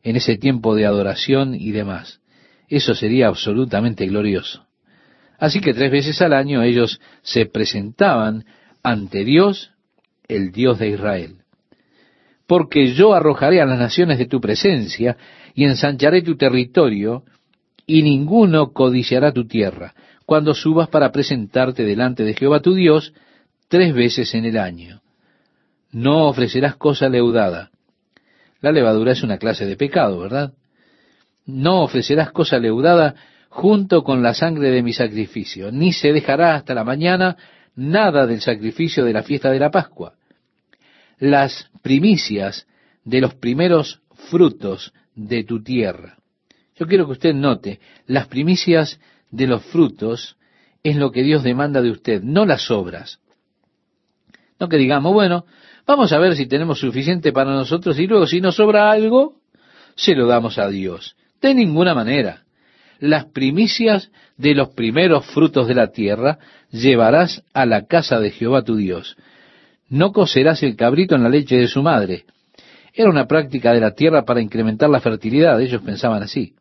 en 0.03 0.16
ese 0.16 0.38
tiempo 0.38 0.74
de 0.74 0.86
adoración 0.86 1.55
y 1.55 1.72
demás. 1.72 2.20
Eso 2.68 2.95
sería 2.95 3.26
absolutamente 3.26 4.07
glorioso. 4.07 4.64
Así 5.38 5.61
que 5.61 5.74
tres 5.74 5.91
veces 5.91 6.22
al 6.22 6.32
año 6.32 6.62
ellos 6.62 7.01
se 7.22 7.47
presentaban 7.47 8.45
ante 8.82 9.24
Dios, 9.24 9.72
el 10.28 10.53
Dios 10.53 10.78
de 10.78 10.91
Israel. 10.91 11.38
Porque 12.47 12.95
yo 12.95 13.12
arrojaré 13.12 13.61
a 13.61 13.66
las 13.66 13.78
naciones 13.78 14.18
de 14.18 14.26
tu 14.26 14.41
presencia 14.41 15.16
y 15.55 15.64
ensancharé 15.64 16.22
tu 16.22 16.36
territorio, 16.36 17.24
y 17.86 18.03
ninguno 18.03 18.72
codiciará 18.72 19.32
tu 19.32 19.49
tierra, 19.49 19.95
cuando 20.26 20.55
subas 20.55 20.88
para 20.88 21.11
presentarte 21.11 21.84
delante 21.84 22.22
de 22.22 22.34
Jehová 22.34 22.61
tu 22.61 22.74
Dios 22.74 23.12
tres 23.68 23.93
veces 23.95 24.32
en 24.34 24.45
el 24.45 24.59
año. 24.59 25.01
No 25.91 26.28
ofrecerás 26.28 26.76
cosa 26.76 27.09
leudada. 27.09 27.70
La 28.61 28.72
levadura 28.72 29.12
es 29.12 29.22
una 29.22 29.38
clase 29.38 29.66
de 29.66 29.76
pecado, 29.76 30.18
¿verdad? 30.18 30.52
No 31.46 31.82
ofrecerás 31.82 32.30
cosa 32.32 32.58
leudada 32.58 33.14
junto 33.48 34.04
con 34.04 34.22
la 34.22 34.34
sangre 34.34 34.70
de 34.70 34.82
mi 34.82 34.92
sacrificio, 34.92 35.72
ni 35.72 35.92
se 35.92 36.12
dejará 36.12 36.54
hasta 36.54 36.74
la 36.74 36.84
mañana 36.84 37.36
nada 37.74 38.26
del 38.26 38.40
sacrificio 38.40 39.04
de 39.04 39.12
la 39.12 39.22
fiesta 39.22 39.50
de 39.50 39.58
la 39.58 39.70
Pascua. 39.70 40.14
Las 41.18 41.70
primicias 41.82 42.66
de 43.04 43.20
los 43.20 43.34
primeros 43.34 44.00
frutos 44.30 44.92
de 45.14 45.44
tu 45.44 45.62
tierra. 45.62 46.18
Yo 46.76 46.86
quiero 46.86 47.06
que 47.06 47.12
usted 47.12 47.34
note, 47.34 47.80
las 48.06 48.28
primicias 48.28 49.00
de 49.30 49.46
los 49.46 49.62
frutos 49.64 50.36
es 50.82 50.96
lo 50.96 51.11
que 51.11 51.22
Dios 51.22 51.42
demanda 51.42 51.82
de 51.82 51.90
usted, 51.90 52.22
no 52.22 52.46
las 52.46 52.70
obras. 52.70 53.20
No 54.58 54.68
que 54.68 54.76
digamos, 54.76 55.12
bueno, 55.12 55.44
vamos 55.91 56.12
a 56.12 56.18
ver 56.18 56.36
si 56.36 56.47
tenemos 56.47 56.78
suficiente 56.78 57.32
para 57.32 57.51
nosotros 57.51 57.99
y 57.99 58.07
luego 58.07 58.26
si 58.26 58.41
nos 58.41 58.57
sobra 58.57 58.91
algo, 58.91 59.34
se 59.97 60.14
lo 60.14 60.26
damos 60.26 60.59
a 60.59 60.68
Dios. 60.68 61.16
De 61.41 61.53
ninguna 61.55 61.95
manera 61.95 62.45
las 63.01 63.24
primicias 63.24 64.12
de 64.36 64.55
los 64.55 64.68
primeros 64.68 65.26
frutos 65.26 65.66
de 65.66 65.74
la 65.74 65.91
tierra 65.91 66.38
llevarás 66.70 67.43
a 67.55 67.66
la 67.66 67.86
casa 67.86 68.20
de 68.20 68.30
Jehová 68.30 68.62
tu 68.62 68.76
Dios. 68.76 69.16
No 69.88 70.12
cocerás 70.12 70.62
el 70.62 70.76
cabrito 70.76 71.16
en 71.16 71.22
la 71.22 71.28
leche 71.30 71.57
de 71.57 71.66
su 71.66 71.82
madre. 71.82 72.24
Era 72.93 73.11
una 73.11 73.26
práctica 73.26 73.72
de 73.72 73.80
la 73.80 73.95
tierra 73.95 74.24
para 74.24 74.43
incrementar 74.43 74.91
la 74.91 75.01
fertilidad, 75.01 75.61
ellos 75.61 75.82
pensaban 75.82 76.22
así. 76.22 76.55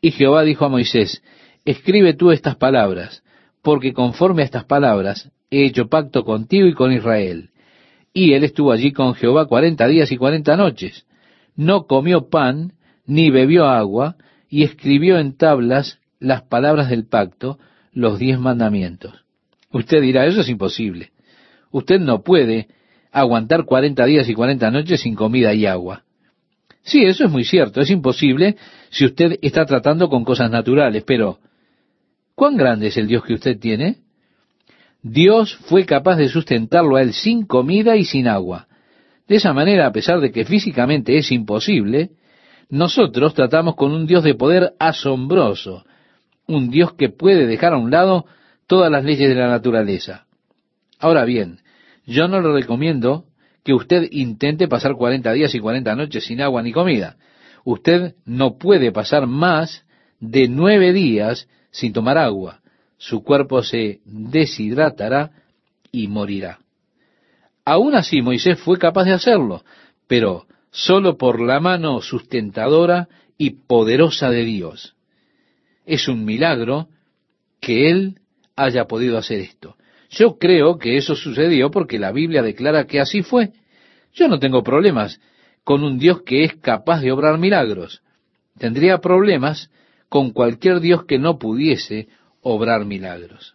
Y 0.00 0.12
Jehová 0.12 0.42
dijo 0.44 0.64
a 0.64 0.68
Moisés, 0.68 1.22
escribe 1.64 2.14
tú 2.14 2.30
estas 2.30 2.56
palabras, 2.56 3.22
porque 3.60 3.92
conforme 3.92 4.42
a 4.42 4.44
estas 4.46 4.64
palabras 4.64 5.30
he 5.50 5.66
hecho 5.66 5.88
pacto 5.88 6.24
contigo 6.24 6.68
y 6.68 6.74
con 6.74 6.92
Israel. 6.92 7.50
Y 8.12 8.32
él 8.32 8.44
estuvo 8.44 8.72
allí 8.72 8.92
con 8.92 9.14
Jehová 9.14 9.46
cuarenta 9.46 9.86
días 9.86 10.10
y 10.10 10.16
cuarenta 10.16 10.56
noches. 10.56 11.06
No 11.56 11.86
comió 11.86 12.28
pan, 12.28 12.72
ni 13.06 13.30
bebió 13.30 13.66
agua, 13.66 14.16
y 14.48 14.64
escribió 14.64 15.18
en 15.18 15.36
tablas 15.36 16.00
las 16.18 16.42
palabras 16.42 16.90
del 16.90 17.06
pacto, 17.06 17.58
los 17.92 18.18
diez 18.18 18.38
mandamientos. 18.38 19.14
Usted 19.72 20.00
dirá, 20.02 20.26
eso 20.26 20.40
es 20.40 20.48
imposible. 20.48 21.10
Usted 21.70 22.00
no 22.00 22.22
puede 22.22 22.68
aguantar 23.12 23.64
cuarenta 23.64 24.04
días 24.04 24.28
y 24.28 24.34
cuarenta 24.34 24.70
noches 24.70 25.00
sin 25.02 25.14
comida 25.14 25.54
y 25.54 25.66
agua. 25.66 26.04
Sí, 26.82 27.04
eso 27.04 27.24
es 27.24 27.30
muy 27.30 27.44
cierto, 27.44 27.80
es 27.80 27.90
imposible 27.90 28.56
si 28.90 29.04
usted 29.04 29.38
está 29.42 29.66
tratando 29.66 30.08
con 30.08 30.24
cosas 30.24 30.50
naturales, 30.50 31.04
pero 31.06 31.38
¿cuán 32.34 32.56
grande 32.56 32.88
es 32.88 32.96
el 32.96 33.06
Dios 33.06 33.24
que 33.24 33.34
usted 33.34 33.58
tiene? 33.58 33.98
Dios 35.02 35.56
fue 35.64 35.86
capaz 35.86 36.16
de 36.16 36.28
sustentarlo 36.28 36.96
a 36.96 37.02
él 37.02 37.12
sin 37.12 37.46
comida 37.46 37.96
y 37.96 38.04
sin 38.04 38.28
agua. 38.28 38.68
De 39.26 39.36
esa 39.36 39.52
manera, 39.52 39.86
a 39.86 39.92
pesar 39.92 40.20
de 40.20 40.30
que 40.30 40.44
físicamente 40.44 41.16
es 41.16 41.30
imposible, 41.32 42.10
nosotros 42.68 43.34
tratamos 43.34 43.76
con 43.76 43.92
un 43.92 44.06
Dios 44.06 44.22
de 44.24 44.34
poder 44.34 44.72
asombroso, 44.78 45.84
un 46.46 46.70
Dios 46.70 46.94
que 46.94 47.08
puede 47.08 47.46
dejar 47.46 47.72
a 47.72 47.78
un 47.78 47.90
lado 47.90 48.26
todas 48.66 48.90
las 48.90 49.04
leyes 49.04 49.28
de 49.28 49.34
la 49.34 49.48
naturaleza. 49.48 50.26
Ahora 50.98 51.24
bien, 51.24 51.60
yo 52.06 52.28
no 52.28 52.40
le 52.40 52.52
recomiendo 52.52 53.24
que 53.64 53.74
usted 53.74 54.08
intente 54.10 54.68
pasar 54.68 54.94
40 54.94 55.32
días 55.32 55.54
y 55.54 55.60
40 55.60 55.94
noches 55.94 56.24
sin 56.24 56.40
agua 56.40 56.62
ni 56.62 56.72
comida. 56.72 57.16
Usted 57.64 58.14
no 58.24 58.58
puede 58.58 58.92
pasar 58.92 59.26
más 59.26 59.84
de 60.18 60.48
nueve 60.48 60.92
días 60.92 61.48
sin 61.70 61.92
tomar 61.92 62.18
agua. 62.18 62.60
Su 63.00 63.24
cuerpo 63.24 63.62
se 63.62 64.00
deshidratará 64.04 65.30
y 65.90 66.06
morirá. 66.06 66.58
Aún 67.64 67.94
así 67.94 68.20
Moisés 68.20 68.60
fue 68.60 68.78
capaz 68.78 69.04
de 69.04 69.14
hacerlo, 69.14 69.64
pero 70.06 70.44
solo 70.70 71.16
por 71.16 71.40
la 71.40 71.60
mano 71.60 72.02
sustentadora 72.02 73.08
y 73.38 73.52
poderosa 73.66 74.28
de 74.28 74.44
Dios. 74.44 74.96
Es 75.86 76.08
un 76.08 76.26
milagro 76.26 76.88
que 77.58 77.90
Él 77.90 78.20
haya 78.54 78.84
podido 78.84 79.16
hacer 79.16 79.40
esto. 79.40 79.76
Yo 80.10 80.36
creo 80.38 80.76
que 80.76 80.98
eso 80.98 81.14
sucedió 81.14 81.70
porque 81.70 81.98
la 81.98 82.12
Biblia 82.12 82.42
declara 82.42 82.86
que 82.86 83.00
así 83.00 83.22
fue. 83.22 83.52
Yo 84.12 84.28
no 84.28 84.38
tengo 84.38 84.62
problemas 84.62 85.22
con 85.64 85.84
un 85.84 85.98
Dios 85.98 86.20
que 86.20 86.44
es 86.44 86.54
capaz 86.56 87.00
de 87.00 87.12
obrar 87.12 87.38
milagros. 87.38 88.02
Tendría 88.58 88.98
problemas 88.98 89.70
con 90.10 90.32
cualquier 90.32 90.80
Dios 90.80 91.06
que 91.06 91.18
no 91.18 91.38
pudiese 91.38 92.08
obrar 92.42 92.84
milagros. 92.84 93.54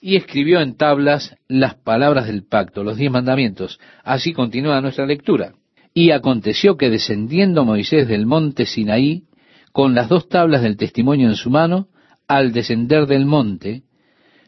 Y 0.00 0.16
escribió 0.16 0.60
en 0.60 0.76
tablas 0.76 1.36
las 1.48 1.74
palabras 1.74 2.26
del 2.26 2.44
pacto, 2.44 2.84
los 2.84 2.96
diez 2.96 3.10
mandamientos. 3.10 3.80
Así 4.04 4.32
continúa 4.32 4.80
nuestra 4.80 5.06
lectura. 5.06 5.54
Y 5.94 6.10
aconteció 6.10 6.76
que 6.76 6.90
descendiendo 6.90 7.64
Moisés 7.64 8.06
del 8.06 8.26
monte 8.26 8.66
Sinaí, 8.66 9.24
con 9.72 9.94
las 9.94 10.08
dos 10.08 10.28
tablas 10.28 10.62
del 10.62 10.76
testimonio 10.76 11.28
en 11.28 11.36
su 11.36 11.50
mano, 11.50 11.88
al 12.28 12.52
descender 12.52 13.06
del 13.06 13.26
monte, 13.26 13.82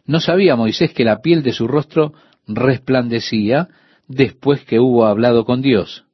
no 0.06 0.20
sabía 0.20 0.56
Moisés 0.56 0.92
que 0.92 1.04
la 1.04 1.20
piel 1.20 1.42
de 1.42 1.52
su 1.52 1.68
rostro 1.68 2.14
resplandecía 2.46 3.68
después 4.08 4.64
que 4.64 4.80
hubo 4.80 5.04
hablado 5.06 5.44
con 5.44 5.60
Dios. 5.60 6.04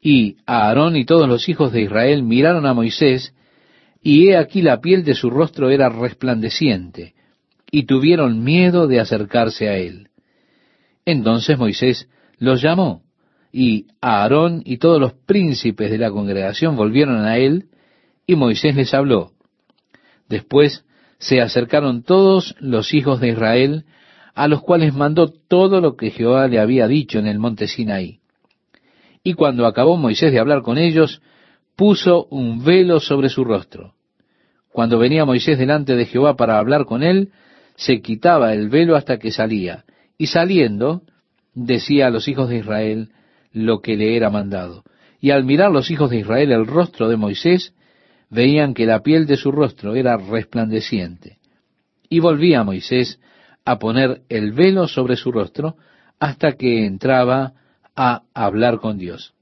Y 0.00 0.38
Aarón 0.46 0.96
y 0.96 1.04
todos 1.04 1.28
los 1.28 1.48
hijos 1.48 1.72
de 1.72 1.82
Israel 1.82 2.22
miraron 2.22 2.64
a 2.64 2.72
Moisés, 2.72 3.34
y 4.02 4.28
he 4.28 4.36
aquí 4.36 4.62
la 4.62 4.80
piel 4.80 5.04
de 5.04 5.14
su 5.14 5.30
rostro 5.30 5.70
era 5.70 5.88
resplandeciente, 5.88 7.14
y 7.70 7.84
tuvieron 7.84 8.42
miedo 8.42 8.86
de 8.86 9.00
acercarse 9.00 9.68
a 9.68 9.76
él. 9.76 10.08
Entonces 11.04 11.58
Moisés 11.58 12.08
los 12.38 12.62
llamó, 12.62 13.02
y 13.52 13.86
Aarón 14.00 14.62
y 14.64 14.78
todos 14.78 15.00
los 15.00 15.12
príncipes 15.12 15.90
de 15.90 15.98
la 15.98 16.10
congregación 16.10 16.76
volvieron 16.76 17.24
a 17.24 17.38
él, 17.38 17.66
y 18.26 18.36
Moisés 18.36 18.76
les 18.76 18.94
habló. 18.94 19.32
Después 20.28 20.84
se 21.18 21.40
acercaron 21.40 22.02
todos 22.02 22.54
los 22.60 22.94
hijos 22.94 23.20
de 23.20 23.28
Israel, 23.28 23.84
a 24.34 24.48
los 24.48 24.62
cuales 24.62 24.94
mandó 24.94 25.28
todo 25.28 25.80
lo 25.80 25.96
que 25.96 26.10
Jehová 26.10 26.48
le 26.48 26.60
había 26.60 26.86
dicho 26.86 27.18
en 27.18 27.26
el 27.26 27.38
monte 27.38 27.66
Sinaí. 27.66 28.20
Y 29.22 29.34
cuando 29.34 29.66
acabó 29.66 29.96
Moisés 29.96 30.32
de 30.32 30.38
hablar 30.38 30.62
con 30.62 30.78
ellos, 30.78 31.20
puso 31.76 32.26
un 32.26 32.64
velo 32.64 33.00
sobre 33.00 33.28
su 33.28 33.44
rostro. 33.44 33.94
Cuando 34.72 34.98
venía 34.98 35.24
Moisés 35.24 35.58
delante 35.58 35.96
de 35.96 36.06
Jehová 36.06 36.36
para 36.36 36.58
hablar 36.58 36.84
con 36.84 37.02
él, 37.02 37.30
se 37.76 38.00
quitaba 38.00 38.52
el 38.52 38.68
velo 38.68 38.96
hasta 38.96 39.18
que 39.18 39.32
salía, 39.32 39.84
y 40.18 40.26
saliendo, 40.26 41.02
decía 41.54 42.06
a 42.06 42.10
los 42.10 42.28
hijos 42.28 42.48
de 42.48 42.58
Israel, 42.58 43.08
lo 43.52 43.80
que 43.80 43.96
le 43.96 44.16
era 44.16 44.30
mandado. 44.30 44.84
Y 45.20 45.30
al 45.30 45.44
mirar 45.44 45.70
los 45.70 45.90
hijos 45.90 46.10
de 46.10 46.18
Israel 46.18 46.52
el 46.52 46.66
rostro 46.66 47.08
de 47.08 47.16
Moisés, 47.16 47.74
veían 48.30 48.74
que 48.74 48.86
la 48.86 49.02
piel 49.02 49.26
de 49.26 49.36
su 49.36 49.50
rostro 49.50 49.94
era 49.94 50.16
resplandeciente. 50.16 51.38
Y 52.08 52.20
volvía 52.20 52.64
Moisés 52.64 53.18
a 53.64 53.78
poner 53.78 54.22
el 54.28 54.52
velo 54.52 54.88
sobre 54.88 55.16
su 55.16 55.32
rostro 55.32 55.76
hasta 56.18 56.52
que 56.52 56.86
entraba 56.86 57.54
a 57.96 58.22
hablar 58.34 58.78
con 58.78 58.98
Dios. 58.98 59.34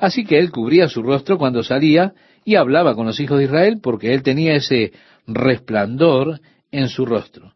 Así 0.00 0.24
que 0.24 0.38
él 0.38 0.50
cubría 0.50 0.88
su 0.88 1.02
rostro 1.02 1.36
cuando 1.36 1.62
salía 1.62 2.14
y 2.42 2.54
hablaba 2.56 2.94
con 2.94 3.06
los 3.06 3.20
hijos 3.20 3.38
de 3.38 3.44
Israel 3.44 3.80
porque 3.82 4.14
él 4.14 4.22
tenía 4.22 4.54
ese 4.54 4.92
resplandor 5.26 6.40
en 6.72 6.88
su 6.88 7.04
rostro. 7.04 7.52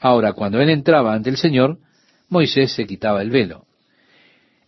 Ahora, 0.00 0.32
cuando 0.32 0.60
él 0.60 0.70
entraba 0.70 1.12
ante 1.12 1.28
el 1.28 1.36
Señor, 1.36 1.78
Moisés 2.28 2.72
se 2.72 2.86
quitaba 2.86 3.20
el 3.20 3.30
velo. 3.30 3.64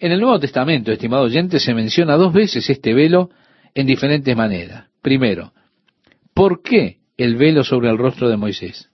En 0.01 0.11
el 0.11 0.21
Nuevo 0.21 0.41
Testamento, 0.41 0.91
estimado 0.91 1.23
oyente, 1.23 1.61
se 1.61 1.73
menciona 1.73 2.17
dos 2.17 2.33
veces 2.33 2.69
este 2.69 2.95
velo 2.95 3.31
en 3.75 3.87
diferentes 3.87 4.37
maneras. 4.37 4.87
Primero, 5.01 5.53
¿por 6.35 6.63
qué 6.63 6.99
el 7.17 7.37
velo 7.37 7.63
sobre 7.63 7.91
el 7.91 7.99
rostro 7.99 8.29
de 8.29 8.37
Moisés? 8.37 8.91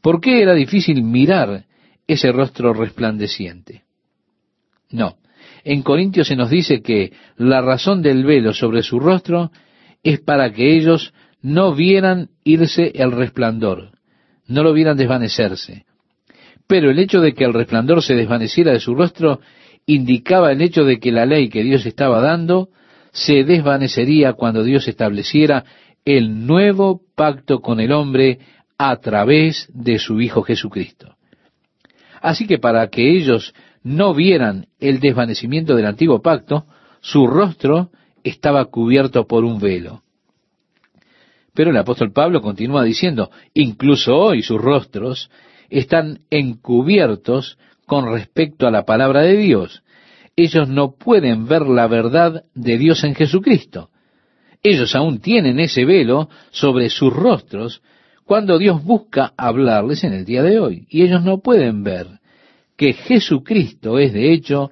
¿Por 0.00 0.20
qué 0.20 0.40
era 0.40 0.54
difícil 0.54 1.02
mirar 1.02 1.64
ese 2.06 2.30
rostro 2.30 2.74
resplandeciente? 2.74 3.82
No, 4.90 5.16
En 5.64 5.82
Corintios 5.82 6.28
se 6.28 6.36
nos 6.36 6.50
dice 6.50 6.82
que 6.82 7.12
la 7.36 7.62
razón 7.62 8.02
del 8.02 8.24
velo 8.24 8.52
sobre 8.52 8.82
su 8.82 9.00
rostro 9.00 9.50
es 10.02 10.20
para 10.20 10.52
que 10.52 10.76
ellos 10.76 11.14
no 11.40 11.74
vieran 11.74 12.28
irse 12.44 12.92
el 12.94 13.12
resplandor, 13.12 13.92
no 14.46 14.62
lo 14.62 14.74
vieran 14.74 14.98
desvanecerse. 14.98 15.86
Pero 16.66 16.90
el 16.90 16.98
hecho 16.98 17.20
de 17.20 17.34
que 17.34 17.44
el 17.44 17.54
resplandor 17.54 18.02
se 18.02 18.14
desvaneciera 18.14 18.72
de 18.72 18.80
su 18.80 18.94
rostro 18.94 19.40
indicaba 19.86 20.52
el 20.52 20.60
hecho 20.60 20.84
de 20.84 20.98
que 20.98 21.12
la 21.12 21.26
ley 21.26 21.48
que 21.48 21.62
Dios 21.62 21.86
estaba 21.86 22.20
dando 22.20 22.68
se 23.12 23.44
desvanecería 23.44 24.34
cuando 24.34 24.64
Dios 24.64 24.86
estableciera 24.88 25.64
el 26.04 26.46
nuevo 26.46 27.00
pacto 27.14 27.60
con 27.60 27.80
el 27.80 27.92
hombre 27.92 28.38
a 28.76 28.96
través 28.96 29.68
de 29.72 29.98
su 29.98 30.20
Hijo 30.20 30.42
Jesucristo. 30.42 31.16
Así 32.20 32.46
que 32.46 32.58
para 32.58 32.88
que 32.88 33.16
ellos 33.16 33.54
no 33.84 34.14
vieran 34.14 34.66
el 34.80 34.98
desvanecimiento 34.98 35.76
del 35.76 35.86
antiguo 35.86 36.20
pacto, 36.20 36.64
su 37.00 37.26
rostro 37.26 37.90
estaba 38.24 38.64
cubierto 38.64 39.26
por 39.26 39.44
un 39.44 39.60
velo. 39.60 40.02
Pero 41.54 41.70
el 41.70 41.76
apóstol 41.76 42.10
Pablo 42.10 42.40
continúa 42.40 42.82
diciendo, 42.82 43.30
incluso 43.52 44.16
hoy 44.16 44.42
sus 44.42 44.60
rostros 44.60 45.30
están 45.70 46.20
encubiertos 46.30 47.58
con 47.86 48.10
respecto 48.10 48.66
a 48.66 48.70
la 48.70 48.84
palabra 48.84 49.20
de 49.20 49.36
Dios. 49.36 49.82
Ellos 50.34 50.68
no 50.68 50.96
pueden 50.96 51.46
ver 51.46 51.62
la 51.62 51.86
verdad 51.86 52.44
de 52.54 52.78
Dios 52.78 53.04
en 53.04 53.14
Jesucristo. 53.14 53.90
Ellos 54.62 54.96
aún 54.96 55.20
tienen 55.20 55.60
ese 55.60 55.84
velo 55.84 56.30
sobre 56.50 56.88
sus 56.88 57.12
rostros 57.12 57.82
cuando 58.24 58.58
Dios 58.58 58.82
busca 58.82 59.34
hablarles 59.36 60.02
en 60.04 60.14
el 60.14 60.24
día 60.24 60.42
de 60.42 60.58
hoy. 60.58 60.86
Y 60.88 61.02
ellos 61.02 61.22
no 61.22 61.38
pueden 61.38 61.84
ver 61.84 62.06
que 62.76 62.92
Jesucristo 62.92 63.98
es 63.98 64.12
de 64.12 64.32
hecho 64.32 64.70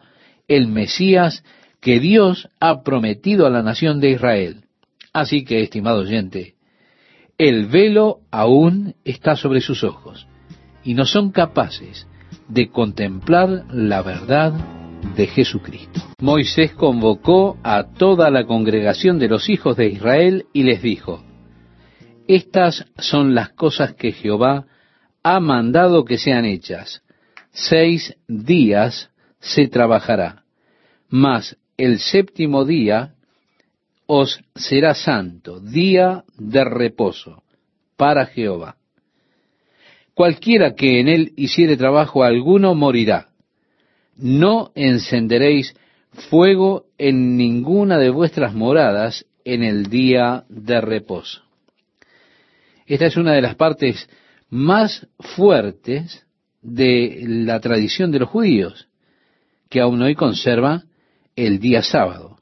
el 0.48 0.68
Mesías 0.68 1.44
que 1.80 2.00
Dios 2.00 2.48
ha 2.60 2.82
prometido 2.82 3.46
a 3.46 3.50
la 3.50 3.62
nación 3.62 4.00
de 4.00 4.10
Israel. 4.10 4.64
Así 5.12 5.44
que, 5.44 5.62
estimado 5.62 6.00
oyente, 6.00 6.54
el 7.38 7.66
velo 7.66 8.20
aún 8.30 8.94
está 9.04 9.36
sobre 9.36 9.60
sus 9.60 9.84
ojos 9.84 10.26
y 10.84 10.94
no 10.94 11.04
son 11.04 11.32
capaces 11.32 12.06
de 12.48 12.70
contemplar 12.70 13.64
la 13.70 14.02
verdad 14.02 14.52
de 15.16 15.26
Jesucristo. 15.26 16.00
Moisés 16.20 16.72
convocó 16.72 17.58
a 17.62 17.84
toda 17.92 18.30
la 18.30 18.46
congregación 18.46 19.18
de 19.18 19.28
los 19.28 19.48
hijos 19.48 19.76
de 19.76 19.88
Israel 19.88 20.46
y 20.52 20.62
les 20.62 20.82
dijo, 20.82 21.22
Estas 22.28 22.86
son 22.98 23.34
las 23.34 23.50
cosas 23.50 23.94
que 23.94 24.12
Jehová 24.12 24.66
ha 25.22 25.40
mandado 25.40 26.04
que 26.04 26.18
sean 26.18 26.44
hechas. 26.44 27.02
Seis 27.52 28.14
días 28.26 29.10
se 29.38 29.68
trabajará, 29.68 30.44
mas 31.08 31.56
el 31.76 31.98
séptimo 31.98 32.64
día 32.64 33.14
os 34.06 34.40
será 34.54 34.94
santo, 34.94 35.60
día 35.60 36.24
de 36.36 36.64
reposo 36.64 37.42
para 37.96 38.26
Jehová. 38.26 38.76
Cualquiera 40.14 40.74
que 40.74 41.00
en 41.00 41.08
él 41.08 41.32
hiciere 41.36 41.76
trabajo 41.76 42.22
alguno 42.22 42.74
morirá 42.74 43.32
no 44.16 44.72
encenderéis 44.74 45.74
fuego 46.30 46.86
en 46.98 47.36
ninguna 47.36 47.98
de 47.98 48.10
vuestras 48.10 48.54
moradas 48.54 49.26
en 49.44 49.62
el 49.62 49.86
día 49.86 50.44
de 50.48 50.80
reposo. 50.80 51.42
Esta 52.86 53.06
es 53.06 53.16
una 53.16 53.32
de 53.32 53.42
las 53.42 53.54
partes 53.54 54.08
más 54.50 55.06
fuertes 55.18 56.26
de 56.62 57.24
la 57.26 57.60
tradición 57.60 58.10
de 58.12 58.20
los 58.20 58.28
judíos, 58.28 58.88
que 59.68 59.80
aún 59.80 60.00
hoy 60.00 60.14
conserva 60.14 60.84
el 61.36 61.58
día 61.58 61.82
sábado. 61.82 62.38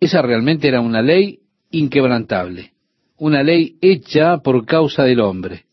Esa 0.00 0.22
realmente 0.22 0.68
era 0.68 0.80
una 0.80 1.02
ley 1.02 1.40
inquebrantable, 1.70 2.72
una 3.16 3.42
ley 3.42 3.76
hecha 3.80 4.38
por 4.38 4.66
causa 4.66 5.04
del 5.04 5.20
hombre. 5.20 5.64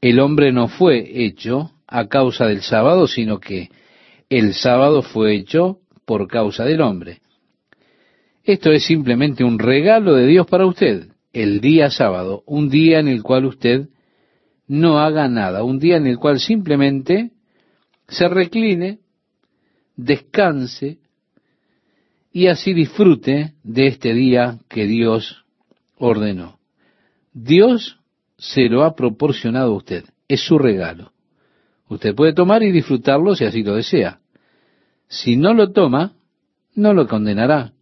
El 0.00 0.20
hombre 0.20 0.52
no 0.52 0.68
fue 0.68 1.24
hecho 1.24 1.72
a 1.86 2.08
causa 2.08 2.46
del 2.46 2.62
sábado, 2.62 3.06
sino 3.06 3.38
que 3.38 3.68
el 4.30 4.54
sábado 4.54 5.02
fue 5.02 5.34
hecho 5.34 5.80
por 6.06 6.26
causa 6.28 6.64
del 6.64 6.80
hombre. 6.80 7.20
Esto 8.44 8.72
es 8.72 8.84
simplemente 8.84 9.44
un 9.44 9.58
regalo 9.58 10.14
de 10.14 10.26
Dios 10.26 10.46
para 10.46 10.66
usted, 10.66 11.08
el 11.32 11.60
día 11.60 11.90
sábado, 11.90 12.42
un 12.46 12.68
día 12.68 12.98
en 12.98 13.08
el 13.08 13.22
cual 13.22 13.44
usted 13.44 13.88
no 14.72 15.00
haga 15.00 15.28
nada, 15.28 15.64
un 15.64 15.78
día 15.78 15.98
en 15.98 16.06
el 16.06 16.16
cual 16.16 16.40
simplemente 16.40 17.32
se 18.08 18.26
recline, 18.26 19.00
descanse 19.96 20.96
y 22.32 22.46
así 22.46 22.72
disfrute 22.72 23.52
de 23.62 23.86
este 23.86 24.14
día 24.14 24.60
que 24.70 24.86
Dios 24.86 25.44
ordenó. 25.98 26.58
Dios 27.34 27.98
se 28.38 28.70
lo 28.70 28.84
ha 28.84 28.94
proporcionado 28.94 29.72
a 29.72 29.76
usted, 29.76 30.04
es 30.26 30.40
su 30.40 30.58
regalo. 30.58 31.12
Usted 31.90 32.14
puede 32.14 32.32
tomar 32.32 32.62
y 32.62 32.72
disfrutarlo 32.72 33.34
si 33.34 33.44
así 33.44 33.62
lo 33.62 33.74
desea. 33.74 34.20
Si 35.06 35.36
no 35.36 35.52
lo 35.52 35.72
toma, 35.72 36.14
no 36.74 36.94
lo 36.94 37.08
condenará. 37.08 37.74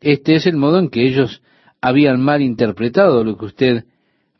Este 0.00 0.36
es 0.36 0.46
el 0.46 0.56
modo 0.56 0.78
en 0.78 0.88
que 0.88 1.06
ellos 1.06 1.42
habían 1.82 2.22
mal 2.22 2.40
interpretado 2.40 3.22
lo 3.24 3.36
que 3.36 3.44
usted 3.44 3.84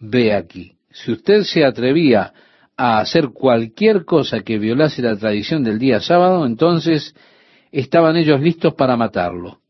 ve 0.00 0.32
aquí. 0.32 0.77
Si 0.90 1.12
usted 1.12 1.42
se 1.42 1.64
atrevía 1.64 2.32
a 2.76 3.00
hacer 3.00 3.30
cualquier 3.30 4.04
cosa 4.04 4.40
que 4.40 4.58
violase 4.58 5.02
la 5.02 5.16
tradición 5.16 5.64
del 5.64 5.78
día 5.78 6.00
sábado, 6.00 6.46
entonces 6.46 7.14
estaban 7.72 8.16
ellos 8.16 8.40
listos 8.40 8.74
para 8.74 8.96
matarlo. 8.96 9.60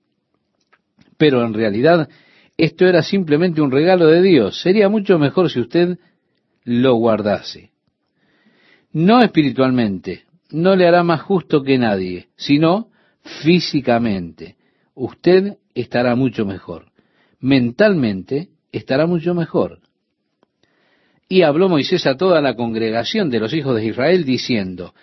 Pero 1.16 1.44
en 1.44 1.54
realidad 1.54 2.08
esto 2.56 2.86
era 2.86 3.02
simplemente 3.02 3.60
un 3.60 3.70
regalo 3.70 4.06
de 4.06 4.22
Dios. 4.22 4.60
Sería 4.60 4.88
mucho 4.88 5.18
mejor 5.18 5.50
si 5.50 5.60
usted 5.60 5.98
lo 6.64 6.94
guardase. 6.94 7.70
No 8.92 9.20
espiritualmente, 9.22 10.24
no 10.50 10.76
le 10.76 10.86
hará 10.86 11.02
más 11.02 11.22
justo 11.22 11.62
que 11.62 11.78
nadie, 11.78 12.28
sino 12.36 12.90
físicamente. 13.42 14.56
Usted 14.94 15.58
estará 15.74 16.14
mucho 16.14 16.44
mejor. 16.44 16.86
Mentalmente 17.40 18.48
estará 18.72 19.06
mucho 19.06 19.34
mejor. 19.34 19.80
Y 21.28 21.42
habló 21.42 21.68
Moisés 21.68 22.06
a 22.06 22.16
toda 22.16 22.40
la 22.40 22.54
congregación 22.54 23.28
de 23.28 23.40
los 23.40 23.52
hijos 23.52 23.76
de 23.76 23.86
Israel 23.86 24.24
diciendo, 24.24 24.94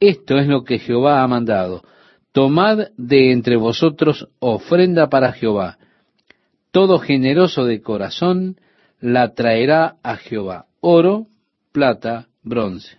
esto 0.00 0.38
es 0.38 0.46
lo 0.46 0.64
que 0.64 0.78
Jehová 0.78 1.22
ha 1.22 1.28
mandado. 1.28 1.82
Tomad 2.32 2.88
de 2.96 3.32
entre 3.32 3.56
vosotros 3.56 4.28
ofrenda 4.38 5.08
para 5.08 5.32
Jehová. 5.32 5.78
Todo 6.70 6.98
generoso 6.98 7.64
de 7.64 7.80
corazón 7.80 8.56
la 9.00 9.34
traerá 9.34 9.96
a 10.02 10.16
Jehová. 10.16 10.66
Oro, 10.80 11.26
plata, 11.72 12.28
bronce. 12.42 12.98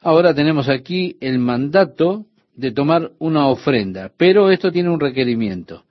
Ahora 0.00 0.34
tenemos 0.34 0.68
aquí 0.68 1.16
el 1.20 1.38
mandato 1.38 2.26
de 2.54 2.72
tomar 2.72 3.12
una 3.18 3.48
ofrenda, 3.48 4.10
pero 4.16 4.50
esto 4.50 4.70
tiene 4.72 4.90
un 4.90 5.00
requerimiento. 5.00 5.84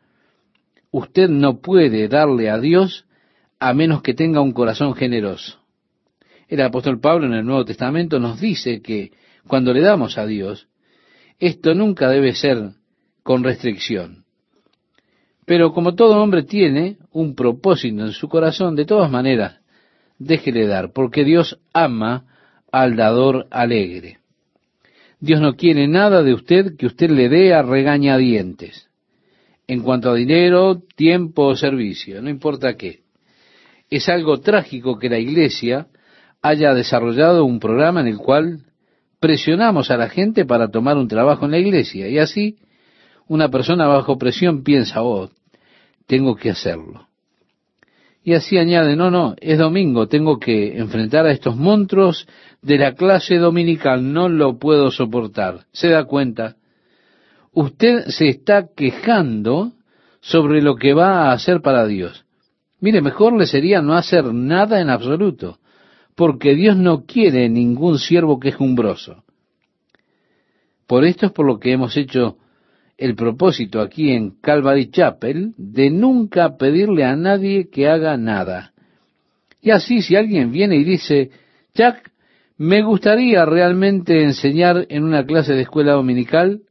Usted 0.92 1.30
no 1.30 1.60
puede 1.62 2.08
darle 2.08 2.50
a 2.50 2.60
Dios 2.60 3.06
a 3.62 3.76
menos 3.76 4.02
que 4.02 4.16
tenga 4.16 4.42
un 4.42 4.54
corazón 4.54 4.96
generoso. 4.96 5.60
El 6.48 6.62
apóstol 6.62 7.00
Pablo 7.00 7.28
en 7.28 7.34
el 7.34 7.46
Nuevo 7.46 7.64
Testamento 7.64 8.20
nos 8.20 8.42
dice 8.42 8.82
que 8.82 9.12
cuando 9.46 9.72
le 9.72 9.82
damos 9.82 10.18
a 10.18 10.26
Dios, 10.26 10.68
esto 11.40 11.76
nunca 11.76 12.10
debe 12.10 12.34
ser 12.34 12.72
con 13.22 13.44
restricción. 13.44 14.26
Pero 15.46 15.74
como 15.74 15.94
todo 15.94 16.20
hombre 16.24 16.42
tiene 16.42 16.98
un 17.12 17.36
propósito 17.36 18.04
en 18.04 18.14
su 18.14 18.28
corazón, 18.30 18.76
de 18.76 18.86
todas 18.86 19.12
maneras, 19.12 19.60
déjele 20.18 20.66
dar, 20.66 20.92
porque 20.92 21.24
Dios 21.24 21.60
ama 21.72 22.26
al 22.72 22.96
dador 22.96 23.46
alegre. 23.52 24.18
Dios 25.20 25.40
no 25.40 25.56
quiere 25.56 25.88
nada 25.88 26.24
de 26.24 26.34
usted 26.34 26.78
que 26.78 26.88
usted 26.88 27.12
le 27.12 27.30
dé 27.30 27.54
a 27.54 27.62
regañadientes. 27.62 28.90
En 29.68 29.84
cuanto 29.84 30.10
a 30.10 30.16
dinero, 30.16 30.82
tiempo 30.96 31.46
o 31.46 31.56
servicio, 31.56 32.24
no 32.24 32.30
importa 32.32 32.76
qué. 32.76 33.02
Es 33.92 34.10
algo 34.10 34.40
trágico 34.40 34.98
que 34.98 35.10
la 35.10 35.20
Iglesia 35.20 35.88
haya 36.42 36.74
desarrollado 36.74 37.46
un 37.46 37.60
programa 37.60 38.02
en 38.02 38.08
el 38.08 38.18
cual 38.18 38.62
presionamos 39.20 39.92
a 39.92 39.98
la 39.98 40.10
gente 40.10 40.46
para 40.46 40.70
tomar 40.70 40.98
un 40.98 41.08
trabajo 41.08 41.46
en 41.46 41.52
la 41.52 41.60
Iglesia. 41.60 42.08
Y 42.08 42.18
así, 42.18 42.58
una 43.28 43.50
persona 43.50 43.86
bajo 43.88 44.18
presión 44.18 44.64
piensa, 44.64 45.04
oh, 45.04 45.30
tengo 46.08 46.36
que 46.36 46.50
hacerlo. 46.50 47.08
Y 48.24 48.34
así 48.34 48.58
añade, 48.58 48.96
no, 48.96 49.10
no, 49.10 49.36
es 49.40 49.58
domingo, 49.58 50.08
tengo 50.08 50.40
que 50.40 50.78
enfrentar 50.78 51.26
a 51.26 51.32
estos 51.32 51.56
monstruos 51.56 52.28
de 52.62 52.78
la 52.78 52.94
clase 52.94 53.38
dominical, 53.38 54.14
no 54.14 54.30
lo 54.30 54.60
puedo 54.60 54.92
soportar. 54.92 55.66
¿Se 55.72 55.90
da 55.90 56.06
cuenta? 56.06 56.56
Usted 57.52 58.06
se 58.08 58.30
está 58.30 58.68
quejando 58.76 59.74
sobre 60.22 60.62
lo 60.62 60.76
que 60.76 60.94
va 60.94 61.30
a 61.30 61.32
hacer 61.34 61.62
para 61.62 61.88
Dios. 61.88 62.26
Mire, 62.82 63.02
mejor 63.02 63.38
le 63.38 63.46
sería 63.46 63.82
no 63.82 63.94
hacer 63.94 64.34
nada 64.34 64.82
en 64.82 64.90
absoluto, 64.90 65.60
porque 66.16 66.56
Dios 66.56 66.76
no 66.76 67.06
quiere 67.06 67.48
ningún 67.48 68.00
siervo 68.00 68.40
quejumbroso. 68.40 69.24
Por 70.88 71.06
esto 71.06 71.28
es 71.28 71.32
por 71.32 71.46
lo 71.46 71.60
que 71.60 71.72
hemos 71.72 71.96
hecho 71.96 72.38
el 72.98 73.16
propósito 73.16 73.82
aquí 73.82 74.12
en 74.12 74.32
Calvary 74.42 74.90
Chapel 74.90 75.54
de 75.58 75.90
nunca 75.90 76.58
pedirle 76.58 77.06
a 77.06 77.16
nadie 77.16 77.70
que 77.70 77.88
haga 77.88 78.18
nada. 78.18 78.74
Y 79.62 79.70
así 79.70 80.02
si 80.02 80.16
alguien 80.16 80.52
viene 80.52 80.76
y 80.76 80.84
dice, 80.84 81.30
Jack, 81.74 82.12
me 82.58 82.82
gustaría 82.84 83.46
realmente 83.46 84.24
enseñar 84.24 84.86
en 84.90 85.04
una 85.04 85.26
clase 85.26 85.54
de 85.54 85.62
escuela 85.62 85.94
dominical, 85.94 86.62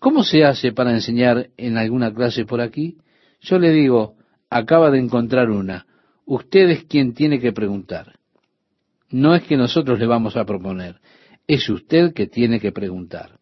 ¿cómo 0.00 0.24
se 0.24 0.44
hace 0.44 0.72
para 0.72 0.92
enseñar 0.92 1.50
en 1.56 1.76
alguna 1.76 2.12
clase 2.12 2.44
por 2.44 2.60
aquí? 2.60 2.98
Yo 3.40 3.58
le 3.58 3.70
digo, 3.70 4.15
acaba 4.50 4.90
de 4.90 4.98
encontrar 4.98 5.50
una. 5.50 5.86
Usted 6.24 6.70
es 6.70 6.84
quien 6.84 7.14
tiene 7.14 7.38
que 7.40 7.52
preguntar. 7.52 8.18
No 9.10 9.34
es 9.34 9.44
que 9.44 9.56
nosotros 9.56 9.98
le 9.98 10.06
vamos 10.06 10.36
a 10.36 10.44
proponer, 10.44 10.96
es 11.46 11.68
usted 11.68 12.12
que 12.12 12.26
tiene 12.26 12.58
que 12.58 12.72
preguntar. 12.72 13.38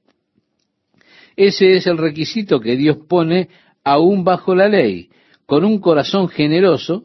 Ese 1.36 1.74
es 1.74 1.86
el 1.86 1.98
requisito 1.98 2.60
que 2.60 2.76
Dios 2.76 2.98
pone 3.08 3.48
aún 3.82 4.24
bajo 4.24 4.54
la 4.54 4.68
ley, 4.68 5.10
con 5.46 5.64
un 5.64 5.78
corazón 5.78 6.28
generoso 6.28 7.04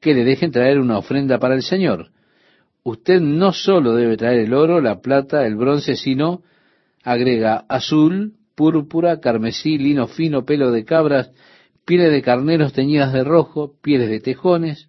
que 0.00 0.14
le 0.14 0.24
dejen 0.24 0.50
traer 0.50 0.78
una 0.78 0.98
ofrenda 0.98 1.38
para 1.38 1.54
el 1.54 1.62
Señor. 1.62 2.10
Usted 2.82 3.20
no 3.20 3.52
solo 3.52 3.94
debe 3.94 4.16
traer 4.16 4.40
el 4.40 4.54
oro, 4.54 4.80
la 4.80 5.00
plata, 5.00 5.46
el 5.46 5.56
bronce, 5.56 5.96
sino 5.96 6.42
agrega 7.02 7.64
azul, 7.68 8.34
púrpura, 8.54 9.20
carmesí, 9.20 9.78
lino 9.78 10.06
fino, 10.06 10.44
pelo 10.44 10.70
de 10.70 10.84
cabras, 10.84 11.30
pieles 11.84 12.12
de 12.12 12.22
carneros 12.22 12.72
teñidas 12.72 13.12
de 13.12 13.24
rojo, 13.24 13.74
pieles 13.82 14.08
de 14.08 14.20
tejones, 14.20 14.88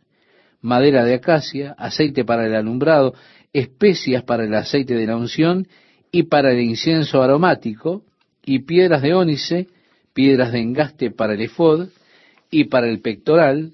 madera 0.61 1.03
de 1.03 1.15
acacia, 1.15 1.75
aceite 1.77 2.23
para 2.23 2.45
el 2.45 2.55
alumbrado, 2.55 3.13
especias 3.53 4.23
para 4.23 4.45
el 4.45 4.53
aceite 4.53 4.95
de 4.95 5.07
la 5.07 5.17
unción 5.17 5.67
y 6.11 6.23
para 6.23 6.51
el 6.51 6.59
incienso 6.59 7.21
aromático, 7.21 8.03
y 8.43 8.59
piedras 8.59 9.01
de 9.01 9.13
ónice, 9.13 9.67
piedras 10.13 10.51
de 10.51 10.59
engaste 10.59 11.11
para 11.11 11.33
el 11.33 11.41
efod 11.41 11.89
y 12.49 12.65
para 12.65 12.87
el 12.87 13.01
pectoral, 13.01 13.73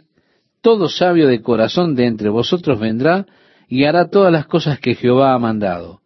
todo 0.62 0.90
sabio 0.90 1.28
de 1.28 1.42
corazón 1.42 1.96
de 1.96 2.06
entre 2.06 2.30
vosotros 2.30 2.80
vendrá 2.80 3.26
y 3.68 3.86
hará 3.86 4.10
todas 4.10 4.32
las 4.32 4.48
cosas 4.48 4.80
que 4.80 4.96
Jehová 4.96 5.34
ha 5.34 5.40
mandado, 5.40 6.02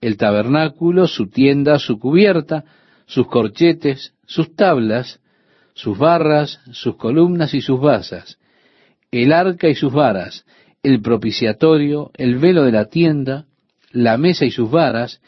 el 0.00 0.16
tabernáculo, 0.16 1.06
su 1.06 1.28
tienda, 1.28 1.78
su 1.78 1.98
cubierta, 1.98 2.64
sus 3.06 3.26
corchetes, 3.26 4.14
sus 4.26 4.54
tablas, 4.54 5.20
sus 5.78 5.96
barras, 5.96 6.58
sus 6.72 6.96
columnas 6.96 7.54
y 7.54 7.60
sus 7.60 7.80
basas, 7.80 8.40
el 9.12 9.32
arca 9.32 9.68
y 9.68 9.76
sus 9.76 9.92
varas, 9.92 10.44
el 10.82 11.00
propiciatorio, 11.00 12.10
el 12.16 12.38
velo 12.38 12.64
de 12.64 12.72
la 12.72 12.86
tienda, 12.86 13.46
la 13.92 14.18
mesa 14.18 14.44
y 14.44 14.50
sus 14.50 14.68
varas, 14.68 15.20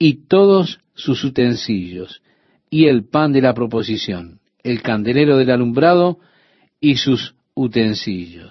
y 0.00 0.26
todos 0.26 0.80
sus 0.94 1.22
utensilios, 1.22 2.20
y 2.68 2.86
el 2.86 3.04
pan 3.04 3.32
de 3.32 3.42
la 3.42 3.54
proposición, 3.54 4.40
el 4.64 4.82
candelero 4.82 5.36
del 5.36 5.52
alumbrado 5.52 6.18
y 6.80 6.96
sus 6.96 7.36
utensilios. 7.54 8.50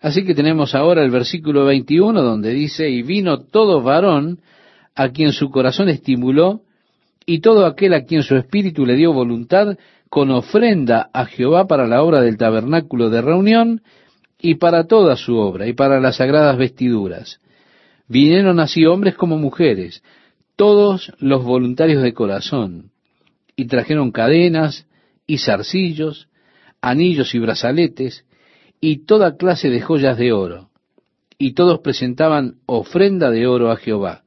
Así 0.00 0.24
que 0.24 0.34
tenemos 0.34 0.74
ahora 0.74 1.04
el 1.04 1.10
versículo 1.10 1.66
21 1.66 2.22
donde 2.22 2.54
dice, 2.54 2.88
y 2.88 3.02
vino 3.02 3.42
todo 3.42 3.82
varón 3.82 4.40
a 4.94 5.10
quien 5.10 5.32
su 5.32 5.50
corazón 5.50 5.90
estimuló, 5.90 6.62
y 7.26 7.40
todo 7.40 7.66
aquel 7.66 7.92
a 7.92 8.06
quien 8.06 8.22
su 8.22 8.34
espíritu 8.34 8.86
le 8.86 8.96
dio 8.96 9.12
voluntad, 9.12 9.76
con 10.12 10.30
ofrenda 10.30 11.08
a 11.14 11.24
Jehová 11.24 11.66
para 11.66 11.86
la 11.86 12.02
obra 12.02 12.20
del 12.20 12.36
tabernáculo 12.36 13.08
de 13.08 13.22
reunión, 13.22 13.80
y 14.38 14.56
para 14.56 14.86
toda 14.86 15.16
su 15.16 15.38
obra, 15.38 15.66
y 15.66 15.72
para 15.72 16.00
las 16.00 16.16
sagradas 16.16 16.58
vestiduras. 16.58 17.40
Vinieron 18.08 18.60
así 18.60 18.84
hombres 18.84 19.14
como 19.14 19.38
mujeres, 19.38 20.02
todos 20.54 21.14
los 21.18 21.42
voluntarios 21.42 22.02
de 22.02 22.12
corazón, 22.12 22.90
y 23.56 23.68
trajeron 23.68 24.12
cadenas 24.12 24.86
y 25.26 25.38
zarcillos, 25.38 26.28
anillos 26.82 27.34
y 27.34 27.38
brazaletes, 27.38 28.26
y 28.82 29.06
toda 29.06 29.38
clase 29.38 29.70
de 29.70 29.80
joyas 29.80 30.18
de 30.18 30.30
oro, 30.32 30.68
y 31.38 31.54
todos 31.54 31.78
presentaban 31.78 32.56
ofrenda 32.66 33.30
de 33.30 33.46
oro 33.46 33.70
a 33.70 33.76
Jehová. 33.76 34.24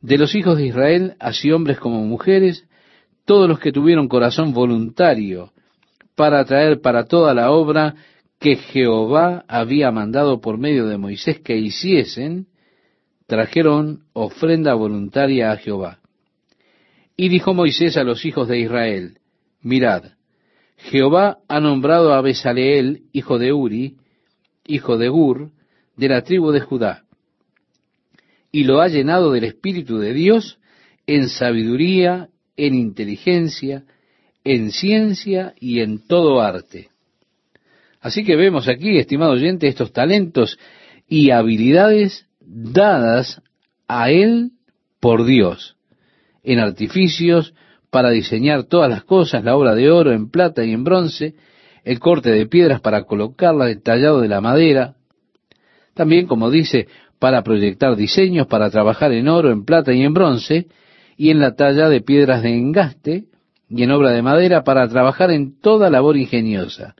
De 0.00 0.18
los 0.18 0.34
hijos 0.34 0.58
de 0.58 0.66
Israel, 0.66 1.14
así 1.20 1.52
hombres 1.52 1.78
como 1.78 2.04
mujeres, 2.04 2.66
todos 3.24 3.48
los 3.48 3.58
que 3.58 3.72
tuvieron 3.72 4.08
corazón 4.08 4.52
voluntario 4.52 5.52
para 6.14 6.44
traer 6.44 6.80
para 6.80 7.04
toda 7.04 7.34
la 7.34 7.50
obra 7.50 7.94
que 8.38 8.56
Jehová 8.56 9.44
había 9.48 9.90
mandado 9.90 10.40
por 10.40 10.58
medio 10.58 10.86
de 10.86 10.98
Moisés 10.98 11.40
que 11.40 11.56
hiciesen, 11.56 12.46
trajeron 13.26 14.04
ofrenda 14.12 14.74
voluntaria 14.74 15.50
a 15.50 15.56
Jehová. 15.56 16.00
Y 17.16 17.28
dijo 17.28 17.54
Moisés 17.54 17.96
a 17.96 18.04
los 18.04 18.24
hijos 18.24 18.48
de 18.48 18.58
Israel, 18.58 19.18
mirad, 19.62 20.12
Jehová 20.76 21.38
ha 21.48 21.60
nombrado 21.60 22.12
a 22.12 22.20
Besaleel, 22.20 23.04
hijo 23.12 23.38
de 23.38 23.52
Uri, 23.52 23.96
hijo 24.66 24.98
de 24.98 25.08
Gur, 25.08 25.50
de 25.96 26.08
la 26.08 26.22
tribu 26.22 26.50
de 26.50 26.60
Judá, 26.60 27.04
y 28.50 28.64
lo 28.64 28.80
ha 28.80 28.88
llenado 28.88 29.32
del 29.32 29.44
Espíritu 29.44 29.98
de 29.98 30.12
Dios 30.12 30.58
en 31.06 31.28
sabiduría, 31.28 32.28
en 32.56 32.74
inteligencia, 32.74 33.84
en 34.44 34.70
ciencia 34.70 35.54
y 35.58 35.80
en 35.80 36.06
todo 36.06 36.40
arte. 36.40 36.88
Así 38.00 38.24
que 38.24 38.36
vemos 38.36 38.68
aquí, 38.68 38.98
estimado 38.98 39.32
oyente, 39.32 39.66
estos 39.66 39.92
talentos 39.92 40.58
y 41.08 41.30
habilidades 41.30 42.26
dadas 42.40 43.40
a 43.88 44.10
él 44.10 44.50
por 45.00 45.24
Dios 45.24 45.76
en 46.44 46.60
artificios, 46.60 47.54
para 47.90 48.10
diseñar 48.10 48.64
todas 48.64 48.90
las 48.90 49.04
cosas, 49.04 49.44
la 49.44 49.56
obra 49.56 49.74
de 49.74 49.90
oro, 49.90 50.12
en 50.12 50.30
plata 50.30 50.64
y 50.64 50.72
en 50.72 50.84
bronce, 50.84 51.34
el 51.84 52.00
corte 52.00 52.30
de 52.30 52.46
piedras 52.46 52.80
para 52.80 53.04
colocarla, 53.04 53.70
el 53.70 53.82
tallado 53.82 54.20
de 54.20 54.28
la 54.28 54.40
madera, 54.40 54.96
también, 55.94 56.26
como 56.26 56.50
dice, 56.50 56.88
para 57.18 57.42
proyectar 57.42 57.96
diseños, 57.96 58.46
para 58.46 58.68
trabajar 58.68 59.12
en 59.12 59.28
oro, 59.28 59.50
en 59.50 59.64
plata 59.64 59.92
y 59.92 60.02
en 60.02 60.12
bronce, 60.12 60.66
y 61.16 61.30
en 61.30 61.40
la 61.40 61.54
talla 61.54 61.88
de 61.88 62.00
piedras 62.00 62.42
de 62.42 62.56
engaste, 62.56 63.24
y 63.68 63.82
en 63.82 63.90
obra 63.90 64.10
de 64.10 64.22
madera, 64.22 64.62
para 64.62 64.88
trabajar 64.88 65.30
en 65.30 65.58
toda 65.60 65.90
labor 65.90 66.16
ingeniosa. 66.16 66.94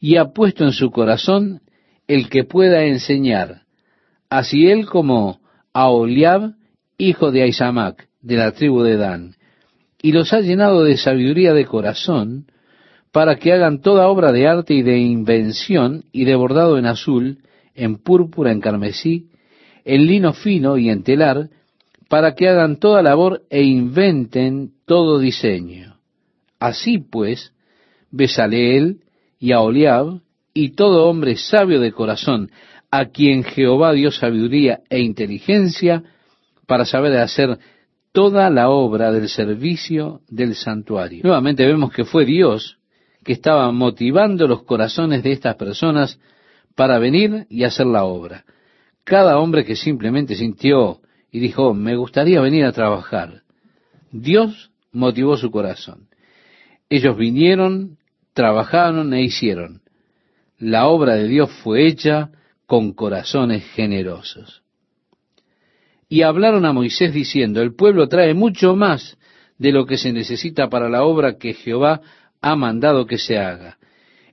Y 0.00 0.16
ha 0.16 0.32
puesto 0.32 0.64
en 0.64 0.72
su 0.72 0.90
corazón 0.90 1.60
el 2.08 2.28
que 2.28 2.44
pueda 2.44 2.84
enseñar, 2.84 3.62
así 4.28 4.68
él 4.68 4.86
como 4.86 5.40
a 5.72 5.88
Oliab, 5.88 6.54
hijo 6.98 7.30
de 7.30 7.42
Aisamac, 7.42 8.08
de 8.20 8.36
la 8.36 8.52
tribu 8.52 8.82
de 8.82 8.96
Dan, 8.96 9.34
y 10.00 10.12
los 10.12 10.32
ha 10.32 10.40
llenado 10.40 10.84
de 10.84 10.96
sabiduría 10.96 11.52
de 11.54 11.64
corazón, 11.64 12.46
para 13.12 13.36
que 13.36 13.52
hagan 13.52 13.80
toda 13.80 14.08
obra 14.08 14.32
de 14.32 14.48
arte 14.48 14.74
y 14.74 14.82
de 14.82 14.98
invención 14.98 16.04
y 16.12 16.24
de 16.24 16.34
bordado 16.34 16.78
en 16.78 16.86
azul, 16.86 17.38
en 17.74 17.96
púrpura, 17.96 18.50
en 18.52 18.60
carmesí, 18.60 19.28
en 19.84 20.06
lino 20.06 20.32
fino 20.32 20.78
y 20.78 20.88
en 20.88 21.02
telar, 21.02 21.50
para 22.12 22.34
que 22.34 22.46
hagan 22.46 22.76
toda 22.76 23.00
labor 23.00 23.40
e 23.48 23.62
inventen 23.62 24.72
todo 24.84 25.18
diseño. 25.18 25.96
Así 26.60 26.98
pues, 26.98 27.54
Besaleel 28.10 29.00
y 29.38 29.52
Aholiab 29.52 30.20
y 30.52 30.72
todo 30.72 31.08
hombre 31.08 31.36
sabio 31.36 31.80
de 31.80 31.92
corazón, 31.92 32.50
a 32.90 33.06
quien 33.06 33.44
Jehová 33.44 33.94
dio 33.94 34.10
sabiduría 34.10 34.80
e 34.90 35.00
inteligencia 35.00 36.04
para 36.66 36.84
saber 36.84 37.16
hacer 37.16 37.58
toda 38.12 38.50
la 38.50 38.68
obra 38.68 39.10
del 39.10 39.30
servicio 39.30 40.20
del 40.28 40.54
santuario. 40.54 41.22
Nuevamente 41.24 41.64
vemos 41.64 41.94
que 41.94 42.04
fue 42.04 42.26
Dios 42.26 42.76
que 43.24 43.32
estaba 43.32 43.72
motivando 43.72 44.46
los 44.46 44.64
corazones 44.64 45.22
de 45.22 45.32
estas 45.32 45.54
personas 45.54 46.20
para 46.74 46.98
venir 46.98 47.46
y 47.48 47.64
hacer 47.64 47.86
la 47.86 48.04
obra. 48.04 48.44
Cada 49.02 49.38
hombre 49.38 49.64
que 49.64 49.76
simplemente 49.76 50.34
sintió 50.34 51.00
y 51.32 51.40
dijo, 51.40 51.74
me 51.74 51.96
gustaría 51.96 52.40
venir 52.40 52.64
a 52.64 52.72
trabajar, 52.72 53.42
Dios 54.12 54.70
motivó 54.92 55.36
su 55.36 55.50
corazón. 55.50 56.08
Ellos 56.88 57.16
vinieron, 57.16 57.98
trabajaron 58.34 59.12
e 59.14 59.22
hicieron. 59.22 59.80
La 60.58 60.86
obra 60.86 61.14
de 61.14 61.26
Dios 61.26 61.50
fue 61.64 61.88
hecha 61.88 62.30
con 62.66 62.92
corazones 62.92 63.64
generosos 63.72 64.62
y 66.12 66.24
hablaron 66.24 66.66
a 66.66 66.74
Moisés 66.74 67.14
diciendo, 67.14 67.62
el 67.62 67.74
pueblo 67.74 68.06
trae 68.06 68.34
mucho 68.34 68.76
más 68.76 69.16
de 69.56 69.72
lo 69.72 69.86
que 69.86 69.96
se 69.96 70.12
necesita 70.12 70.68
para 70.68 70.90
la 70.90 71.04
obra 71.04 71.38
que 71.38 71.54
Jehová 71.54 72.02
ha 72.42 72.54
mandado 72.54 73.06
que 73.06 73.16
se 73.16 73.38
haga. 73.38 73.78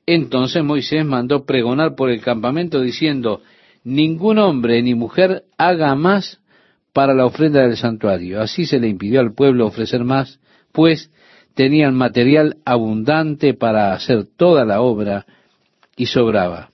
Entonces 0.06 0.62
Moisés 0.62 1.06
mandó 1.06 1.46
pregonar 1.46 1.96
por 1.96 2.10
el 2.10 2.20
campamento 2.20 2.82
diciendo, 2.82 3.44
ningún 3.86 4.40
hombre 4.40 4.82
ni 4.82 4.94
mujer 4.94 5.44
haga 5.58 5.96
más 5.96 6.42
para 6.94 7.14
la 7.14 7.26
ofrenda 7.26 7.62
del 7.62 7.78
santuario. 7.78 8.42
Así 8.42 8.66
se 8.66 8.80
le 8.80 8.88
impidió 8.88 9.20
al 9.20 9.34
pueblo 9.34 9.68
ofrecer 9.68 10.04
más, 10.04 10.40
pues 10.72 11.12
tenían 11.56 11.96
material 11.96 12.58
abundante 12.66 13.54
para 13.54 13.94
hacer 13.94 14.26
toda 14.38 14.66
la 14.66 14.82
obra 14.82 15.26
y 15.96 16.06
sobraba. 16.06 16.72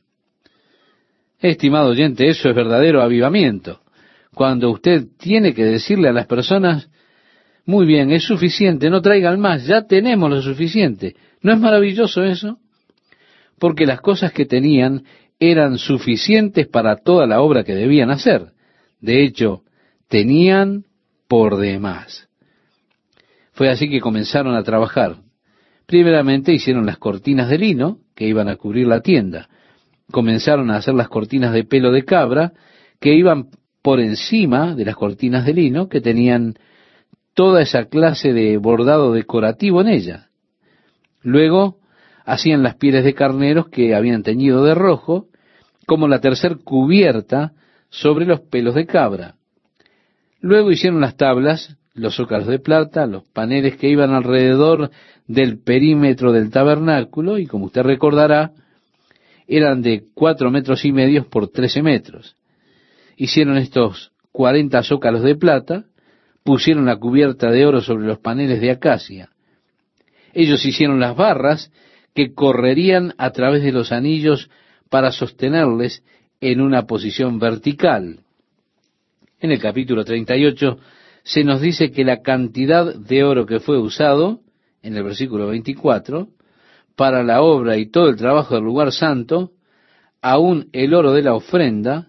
Estimado 1.39 1.89
oyente, 1.89 2.27
eso 2.27 2.49
es 2.49 2.55
verdadero 2.55 3.01
avivamiento 3.01 3.81
cuando 4.35 4.69
usted 4.69 5.07
tiene 5.17 5.55
que 5.55 5.63
decirle 5.63 6.09
a 6.09 6.13
las 6.13 6.27
personas, 6.27 6.89
Muy 7.67 7.87
bien, 7.87 8.11
es 8.11 8.23
suficiente, 8.23 8.91
no 8.91 9.01
traigan 9.01 9.39
más, 9.39 9.65
ya 9.65 9.87
tenemos 9.87 10.29
lo 10.29 10.39
suficiente. 10.39 11.15
¿No 11.41 11.51
es 11.51 11.59
maravilloso 11.59 12.23
eso? 12.23 12.59
Porque 13.57 13.87
las 13.87 14.01
cosas 14.01 14.31
que 14.33 14.45
tenían 14.45 15.03
eran 15.39 15.79
suficientes 15.79 16.67
para 16.67 16.97
toda 16.97 17.25
la 17.25 17.41
obra 17.41 17.63
que 17.63 17.73
debían 17.73 18.11
hacer. 18.11 18.51
De 19.01 19.23
hecho, 19.23 19.63
tenían 20.07 20.86
por 21.27 21.57
demás. 21.57 22.27
Fue 23.53 23.69
así 23.69 23.90
que 23.90 24.02
comenzaron 24.02 24.56
a 24.56 24.64
trabajar. 24.64 25.18
Primeramente 25.86 26.53
hicieron 26.53 26.86
las 26.86 26.98
cortinas 26.98 27.49
de 27.49 27.57
lino 27.57 27.99
que 28.15 28.27
iban 28.27 28.49
a 28.49 28.57
cubrir 28.57 28.88
la 28.88 29.02
tienda. 29.02 29.49
Comenzaron 30.11 30.72
a 30.72 30.77
hacer 30.77 30.94
las 30.94 31.07
cortinas 31.07 31.53
de 31.53 31.64
pelo 31.64 31.91
de 31.91 32.03
cabra 32.03 32.53
que 32.99 33.14
iban 33.14 33.49
por 33.82 33.99
encima 33.99 34.76
de 34.76 34.86
las 34.86 34.95
cortinas 34.95 35.45
de 35.45 35.53
lino 35.53 35.90
que 35.90 36.02
tenían 36.02 36.56
toda 37.34 37.61
esa 37.61 37.86
clase 37.86 38.34
de 38.34 38.57
bordado 38.57 39.14
decorativo 39.14 39.82
en 39.82 39.90
ella. 39.90 40.30
Luego 41.22 41.77
hacían 42.26 42.64
las 42.64 42.76
pieles 42.76 43.03
de 43.03 43.14
carneros 43.14 43.69
que 43.69 43.95
habían 43.95 44.23
teñido 44.23 44.64
de 44.64 44.73
rojo 44.73 45.27
como 45.86 46.07
la 46.07 46.19
tercer 46.19 46.57
cubierta 46.64 47.53
sobre 47.90 48.26
los 48.26 48.41
pelos 48.41 48.76
de 48.76 48.86
cabra. 48.86 49.36
Luego 50.45 50.72
hicieron 50.72 51.01
las 51.01 51.17
tablas, 51.17 51.76
los 51.95 52.17
zócalos 52.17 52.45
de 52.45 52.59
plata, 52.59 53.07
los 53.07 53.23
paneles 53.30 53.77
que 53.77 53.89
iban 53.89 54.11
alrededor 54.11 54.91
del 55.26 55.57
perímetro 55.57 56.31
del 56.31 56.51
tabernáculo, 56.51 57.39
y 57.39 57.47
como 57.47 57.65
usted 57.65 57.81
recordará, 57.81 58.51
eran 59.47 59.81
de 59.81 60.03
cuatro 60.13 60.51
metros 60.51 60.85
y 60.85 60.91
medio 60.91 61.27
por 61.31 61.47
trece 61.47 61.81
metros. 61.81 62.35
Hicieron 63.17 63.57
estos 63.57 64.11
cuarenta 64.31 64.84
zócalos 64.84 65.23
de 65.23 65.35
plata, 65.35 65.85
pusieron 66.43 66.85
la 66.85 66.97
cubierta 66.97 67.49
de 67.49 67.65
oro 67.65 67.81
sobre 67.81 68.05
los 68.05 68.19
paneles 68.19 68.61
de 68.61 68.69
acacia. 68.69 69.30
Ellos 70.31 70.63
hicieron 70.63 70.99
las 70.99 71.15
barras 71.15 71.72
que 72.13 72.35
correrían 72.35 73.15
a 73.17 73.31
través 73.31 73.63
de 73.63 73.72
los 73.72 73.91
anillos 73.91 74.51
para 74.91 75.11
sostenerles 75.11 76.03
en 76.39 76.61
una 76.61 76.84
posición 76.84 77.39
vertical. 77.39 78.19
En 79.45 79.51
el 79.51 79.59
capítulo 79.59 80.03
38 80.03 80.80
se 81.22 81.43
nos 81.43 81.61
dice 81.61 81.91
que 81.91 82.03
la 82.03 82.23
cantidad 82.23 82.95
de 82.95 83.23
oro 83.23 83.45
que 83.45 83.59
fue 83.59 83.77
usado, 83.77 84.39
en 84.81 84.97
el 84.97 85.03
versículo 85.03 85.45
24, 85.45 86.30
para 86.95 87.22
la 87.22 87.43
obra 87.43 87.77
y 87.77 87.85
todo 87.85 88.09
el 88.09 88.15
trabajo 88.15 88.55
del 88.55 88.63
lugar 88.63 88.91
santo, 88.91 89.51
aún 90.19 90.69
el 90.73 90.95
oro 90.95 91.13
de 91.13 91.22
la 91.22 91.35
ofrenda, 91.35 92.07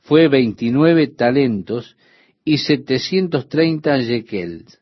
fue 0.00 0.26
29 0.26 1.06
talentos 1.06 1.96
y 2.44 2.58
730 2.58 3.98
yekels. 3.98 4.80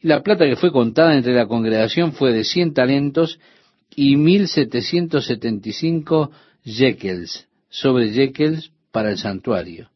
Y 0.00 0.08
la 0.08 0.24
plata 0.24 0.44
que 0.44 0.56
fue 0.56 0.72
contada 0.72 1.14
entre 1.14 1.34
la 1.34 1.46
congregación 1.46 2.14
fue 2.14 2.32
de 2.32 2.42
100 2.42 2.74
talentos 2.74 3.38
y 3.94 4.16
1775 4.16 6.32
yekels, 6.64 7.46
sobre 7.68 8.10
yekels 8.10 8.72
para 8.90 9.12
el 9.12 9.18
santuario. 9.18 9.89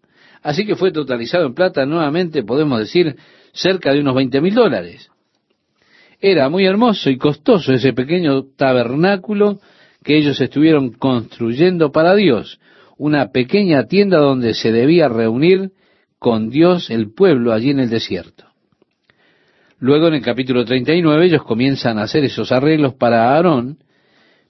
Así 0.44 0.66
que 0.66 0.76
fue 0.76 0.92
totalizado 0.92 1.46
en 1.46 1.54
plata 1.54 1.86
nuevamente, 1.86 2.44
podemos 2.44 2.78
decir, 2.78 3.16
cerca 3.54 3.94
de 3.94 4.00
unos 4.00 4.14
20 4.14 4.42
mil 4.42 4.54
dólares. 4.54 5.10
Era 6.20 6.50
muy 6.50 6.66
hermoso 6.66 7.08
y 7.08 7.16
costoso 7.16 7.72
ese 7.72 7.94
pequeño 7.94 8.44
tabernáculo 8.54 9.58
que 10.04 10.18
ellos 10.18 10.38
estuvieron 10.38 10.92
construyendo 10.92 11.92
para 11.92 12.14
Dios, 12.14 12.60
una 12.98 13.32
pequeña 13.32 13.84
tienda 13.84 14.18
donde 14.18 14.52
se 14.52 14.70
debía 14.70 15.08
reunir 15.08 15.70
con 16.18 16.50
Dios 16.50 16.90
el 16.90 17.14
pueblo 17.14 17.54
allí 17.54 17.70
en 17.70 17.80
el 17.80 17.88
desierto. 17.88 18.44
Luego 19.78 20.08
en 20.08 20.14
el 20.14 20.22
capítulo 20.22 20.66
39 20.66 21.24
ellos 21.24 21.42
comienzan 21.42 21.98
a 21.98 22.02
hacer 22.02 22.22
esos 22.22 22.52
arreglos 22.52 22.94
para 22.94 23.30
Aarón. 23.30 23.78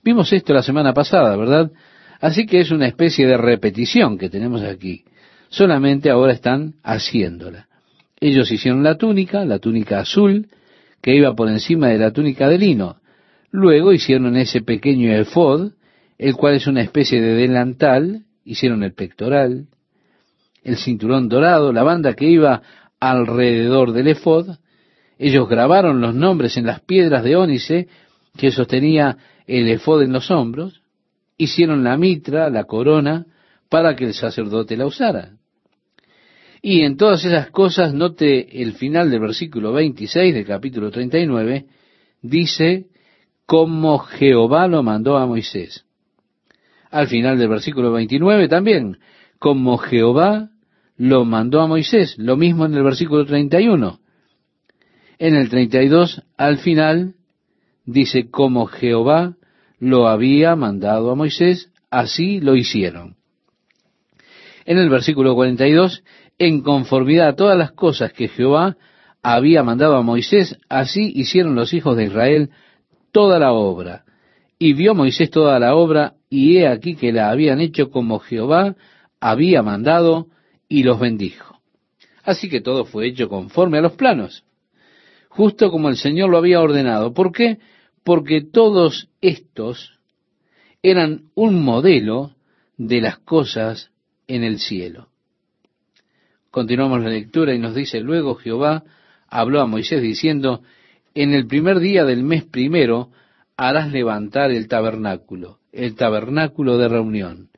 Vimos 0.03 0.33
esto 0.33 0.53
la 0.53 0.63
semana 0.63 0.93
pasada, 0.93 1.37
¿verdad? 1.37 1.71
Así 2.21 2.47
que 2.47 2.59
es 2.59 2.73
una 2.73 2.89
especie 2.89 3.29
de 3.29 3.37
repetición 3.37 4.19
que 4.19 4.29
tenemos 4.29 4.63
aquí. 4.63 5.05
Solamente 5.55 6.11
ahora 6.11 6.33
están 6.33 6.75
haciéndola. 6.83 7.69
Ellos 8.19 8.51
hicieron 8.51 8.83
la 8.83 8.97
túnica, 8.97 9.45
la 9.45 9.61
túnica 9.61 10.01
azul, 10.01 10.49
que 11.01 11.15
iba 11.15 11.33
por 11.37 11.49
encima 11.49 11.91
de 11.91 11.99
la 11.99 12.11
túnica 12.11 12.49
de 12.49 12.59
lino. 12.59 12.97
Luego 13.53 13.93
hicieron 13.93 14.37
ese 14.37 14.63
pequeño 14.63 15.13
efod, 15.13 15.71
el 16.19 16.35
cual 16.35 16.55
es 16.55 16.67
una 16.67 16.83
especie 16.83 17.21
de 17.21 17.35
delantal, 17.35 18.25
hicieron 18.45 18.83
el 18.83 18.95
pectoral, 18.95 19.69
el 20.65 20.77
cinturón 20.77 21.29
dorado, 21.29 21.73
la 21.73 21.85
banda 21.85 22.15
que 22.15 22.27
iba 22.27 22.63
alrededor 22.99 23.93
del 23.93 24.09
efod. 24.09 24.57
Ellos 25.21 25.49
grabaron 25.49 26.01
los 26.01 26.17
nombres 26.17 26.57
en 26.57 26.67
las 26.67 26.81
piedras 26.81 27.23
de 27.23 27.37
ónice 27.37 27.87
que 28.37 28.51
sostenía 28.51 29.19
el 29.47 29.69
efod 29.69 30.03
en 30.03 30.13
los 30.13 30.33
hombros. 30.33 30.83
Hicieron 31.37 31.85
la 31.85 31.97
mitra, 31.97 32.51
la 32.51 32.65
corona, 32.65 33.27
para 33.69 33.95
que 33.95 34.07
el 34.07 34.15
sacerdote 34.15 34.77
la 34.77 34.87
usara. 34.87 35.35
Y 36.67 36.81
en 36.81 36.97
todas 36.97 37.23
esas 37.27 37.51
cosas, 37.51 37.93
note 37.93 38.63
el 38.63 38.73
final 38.73 39.11
del 39.11 39.21
versículo 39.21 39.75
26 39.75 40.33
del 40.33 40.47
capítulo 40.47 40.91
39, 40.91 41.67
dice, 42.23 42.87
como 43.45 43.99
Jehová 43.99 44.67
lo 44.67 44.83
mandó 44.83 45.19
a 45.19 45.27
Moisés. 45.27 45.85
Al 46.91 47.09
final 47.09 47.37
del 47.37 47.51
versículo 47.51 47.93
29 47.93 48.49
también, 48.49 48.97
como 49.39 49.77
Jehová 49.77 50.53
lo 50.97 51.27
mandó 51.27 51.61
a 51.61 51.67
Moisés. 51.67 52.17
Lo 52.17 52.39
mismo 52.39 52.65
en 52.65 52.73
el 52.73 52.83
versículo 52.83 53.27
31. 53.27 54.01
En 55.19 55.35
el 55.35 55.51
32, 55.51 56.23
al 56.39 56.57
final, 56.57 57.13
dice, 57.85 58.31
como 58.31 58.65
Jehová 58.65 59.37
lo 59.81 60.09
había 60.09 60.57
mandado 60.57 61.11
a 61.11 61.15
Moisés, 61.15 61.71
así 61.91 62.41
lo 62.41 62.57
hicieron. 62.57 63.17
En 64.65 64.79
el 64.79 64.89
versículo 64.89 65.35
42, 65.35 66.03
en 66.39 66.63
conformidad 66.63 67.29
a 67.29 67.37
todas 67.37 67.57
las 67.57 67.73
cosas 67.73 68.13
que 68.13 68.29
Jehová 68.29 68.77
había 69.23 69.63
mandado 69.63 69.97
a 69.97 70.03
Moisés, 70.03 70.59
así 70.69 71.13
hicieron 71.15 71.55
los 71.55 71.73
hijos 71.73 71.97
de 71.97 72.05
Israel 72.05 72.51
toda 73.13 73.39
la 73.39 73.53
obra. 73.53 74.05
Y 74.59 74.73
vio 74.75 74.95
Moisés 74.95 75.31
toda 75.31 75.59
la 75.59 75.75
obra, 75.75 76.15
y 76.29 76.59
he 76.59 76.69
aquí 76.69 76.97
que 76.97 77.13
la 77.13 77.31
habían 77.31 77.61
hecho 77.61 77.91
como 77.91 78.19
Jehová 78.19 78.77
había 79.21 79.63
mandado, 79.63 80.29
y 80.69 80.83
los 80.83 80.99
bendijo. 80.99 81.61
Así 82.23 82.49
que 82.49 82.61
todo 82.61 82.85
fue 82.85 83.07
hecho 83.07 83.29
conforme 83.29 83.79
a 83.79 83.83
los 83.83 83.93
planos, 83.93 84.45
justo 85.29 85.71
como 85.71 85.89
el 85.89 85.97
Señor 85.97 86.31
lo 86.31 86.39
había 86.39 86.61
ordenado. 86.61 87.13
¿Por 87.13 87.33
qué? 87.33 87.59
Porque 88.03 88.43
todos 88.43 89.09
estos 89.21 89.99
eran 90.83 91.31
un 91.35 91.63
modelo 91.63 92.33
de 92.77 93.01
las 93.01 93.19
cosas 93.19 93.91
en 94.27 94.45
el 94.45 94.59
cielo. 94.59 95.09
Continuamos 96.55 97.03
la 97.03 97.09
lectura 97.09 97.53
y 97.53 97.59
nos 97.59 97.75
dice, 97.75 97.99
luego 97.99 98.37
Jehová 98.37 98.85
habló 99.27 99.61
a 99.61 99.67
Moisés 99.67 100.01
diciendo, 100.01 100.63
en 101.13 101.35
el 101.35 101.49
primer 101.49 101.81
día 101.81 102.05
del 102.05 102.23
mes 102.23 102.45
primero 102.45 103.11
harás 103.57 103.91
levantar 103.91 104.53
el 104.53 104.69
tabernáculo, 104.69 105.59
el 105.73 105.97
tabernáculo 105.97 106.79
de 106.79 106.87
reunión, 106.87 107.49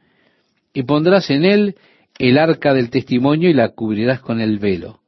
y 0.72 0.84
pondrás 0.84 1.28
en 1.28 1.44
él 1.44 1.74
el 2.18 2.38
arca 2.38 2.72
del 2.72 2.88
testimonio 2.88 3.50
y 3.50 3.52
la 3.52 3.68
cubrirás 3.68 4.20
con 4.20 4.40
el 4.40 4.58
velo. 4.58 5.00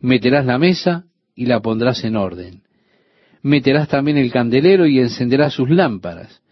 Meterás 0.00 0.44
la 0.44 0.58
mesa 0.58 1.04
y 1.36 1.46
la 1.46 1.60
pondrás 1.60 2.02
en 2.02 2.16
orden. 2.16 2.62
Meterás 3.42 3.86
también 3.86 4.16
el 4.16 4.32
candelero 4.32 4.86
y 4.88 4.98
encenderás 4.98 5.54
sus 5.54 5.70
lámparas. 5.70 6.42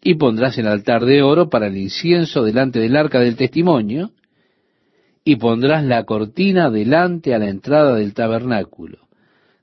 Y 0.00 0.14
pondrás 0.14 0.56
el 0.56 0.66
altar 0.66 1.04
de 1.04 1.20
oro 1.20 1.50
para 1.50 1.66
el 1.66 1.76
incienso 1.76 2.42
delante 2.42 2.78
del 2.78 2.96
arca 2.96 3.20
del 3.20 3.36
testimonio. 3.36 4.12
Y 5.30 5.36
pondrás 5.36 5.84
la 5.84 6.02
cortina 6.06 6.70
delante 6.70 7.36
a 7.36 7.38
la 7.38 7.48
entrada 7.48 7.94
del 7.94 8.14
tabernáculo. 8.14 8.98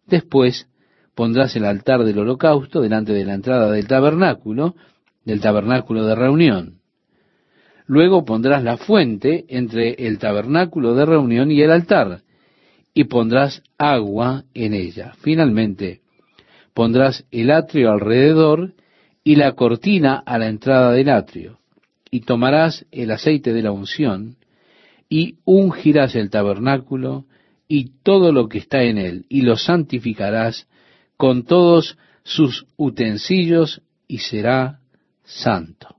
Después 0.05 0.69
pondrás 1.13 1.57
el 1.57 1.65
altar 1.65 2.05
del 2.05 2.19
holocausto 2.19 2.79
delante 2.79 3.11
de 3.11 3.25
la 3.25 3.33
entrada 3.33 3.69
del 3.69 3.85
tabernáculo, 3.85 4.75
del 5.25 5.41
tabernáculo 5.41 6.05
de 6.05 6.15
reunión 6.15 6.77
Luego 7.85 8.23
pondrás 8.23 8.63
la 8.63 8.77
fuente 8.77 9.43
entre 9.49 10.07
el 10.07 10.19
tabernáculo 10.19 10.95
de 10.95 11.05
reunión 11.05 11.51
y 11.51 11.61
el 11.61 11.71
altar, 11.71 12.21
y 12.93 13.03
pondrás 13.03 13.61
agua 13.77 14.45
en 14.53 14.73
ella. 14.73 15.15
Finalmente, 15.19 15.99
pondrás 16.73 17.25
el 17.29 17.51
atrio 17.51 17.91
alrededor 17.91 18.71
y 19.21 19.35
la 19.35 19.51
cortina 19.51 20.23
a 20.25 20.37
la 20.37 20.47
entrada 20.47 20.93
del 20.93 21.09
atrio, 21.09 21.59
y 22.09 22.21
tomarás 22.21 22.85
el 22.89 23.11
aceite 23.11 23.51
de 23.51 23.63
la 23.63 23.73
unción, 23.73 24.37
y 25.09 25.37
ungirás 25.45 26.15
el 26.15 26.29
tabernáculo 26.29 27.25
y 27.67 27.91
todo 28.03 28.31
lo 28.31 28.47
que 28.47 28.59
está 28.59 28.83
en 28.83 28.97
él, 28.97 29.25
y 29.29 29.41
lo 29.41 29.57
santificarás 29.57 30.67
con 31.17 31.43
todos 31.43 31.97
sus 32.23 32.65
utensilios, 32.77 33.81
y 34.07 34.19
será 34.19 34.79
santo. 35.23 35.95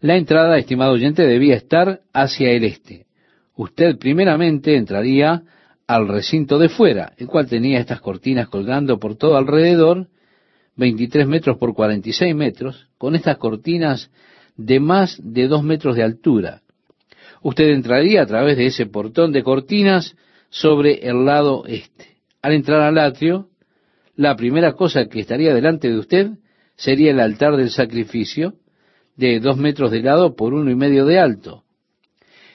La 0.00 0.16
entrada, 0.16 0.58
estimado 0.58 0.92
oyente, 0.92 1.26
debía 1.26 1.56
estar 1.56 2.00
hacia 2.12 2.50
el 2.50 2.64
este. 2.64 3.06
Usted 3.56 3.98
primeramente 3.98 4.76
entraría 4.76 5.42
al 5.86 6.06
recinto 6.06 6.58
de 6.58 6.68
fuera, 6.68 7.12
el 7.16 7.26
cual 7.26 7.48
tenía 7.48 7.80
estas 7.80 8.00
cortinas 8.00 8.48
colgando 8.48 8.98
por 8.98 9.16
todo 9.16 9.36
alrededor, 9.36 10.08
23 10.76 11.26
metros 11.26 11.58
por 11.58 11.74
46 11.74 12.34
metros, 12.34 12.88
con 12.98 13.16
estas 13.16 13.38
cortinas 13.38 14.10
de 14.56 14.78
más 14.78 15.20
de 15.22 15.48
dos 15.48 15.64
metros 15.64 15.96
de 15.96 16.04
altura. 16.04 16.62
Usted 17.42 17.68
entraría 17.68 18.22
a 18.22 18.26
través 18.26 18.56
de 18.56 18.66
ese 18.66 18.86
portón 18.86 19.32
de 19.32 19.42
cortinas 19.42 20.16
sobre 20.50 21.08
el 21.08 21.24
lado 21.24 21.64
este. 21.66 22.18
Al 22.42 22.52
entrar 22.52 22.80
al 22.80 22.98
atrio, 22.98 23.48
la 24.16 24.36
primera 24.36 24.72
cosa 24.72 25.06
que 25.06 25.20
estaría 25.20 25.54
delante 25.54 25.88
de 25.88 25.98
usted 25.98 26.30
sería 26.76 27.10
el 27.10 27.20
altar 27.20 27.56
del 27.56 27.70
sacrificio, 27.70 28.54
de 29.16 29.40
dos 29.40 29.56
metros 29.56 29.90
de 29.90 30.02
lado 30.02 30.36
por 30.36 30.54
uno 30.54 30.70
y 30.70 30.76
medio 30.76 31.04
de 31.04 31.18
alto. 31.18 31.64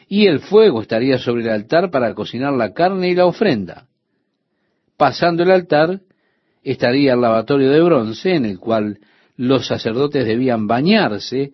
Y 0.08 0.28
el 0.28 0.40
fuego 0.40 0.82
estaría 0.82 1.18
sobre 1.18 1.44
el 1.44 1.50
altar 1.50 1.92
para 1.92 2.14
cocinar 2.14 2.54
la 2.54 2.74
carne 2.74 3.10
y 3.10 3.16
la 3.16 3.26
ofrenda. 3.26 3.88
Pasando 4.98 5.44
el 5.44 5.52
altar 5.52 6.02
estaría 6.64 7.14
el 7.14 7.22
lavatorio 7.22 7.70
de 7.70 7.82
bronce 7.82 8.36
en 8.36 8.46
el 8.46 8.60
cual 8.60 9.00
los 9.36 9.68
sacerdotes 9.68 10.26
debían 10.26 10.68
bañarse 10.68 11.52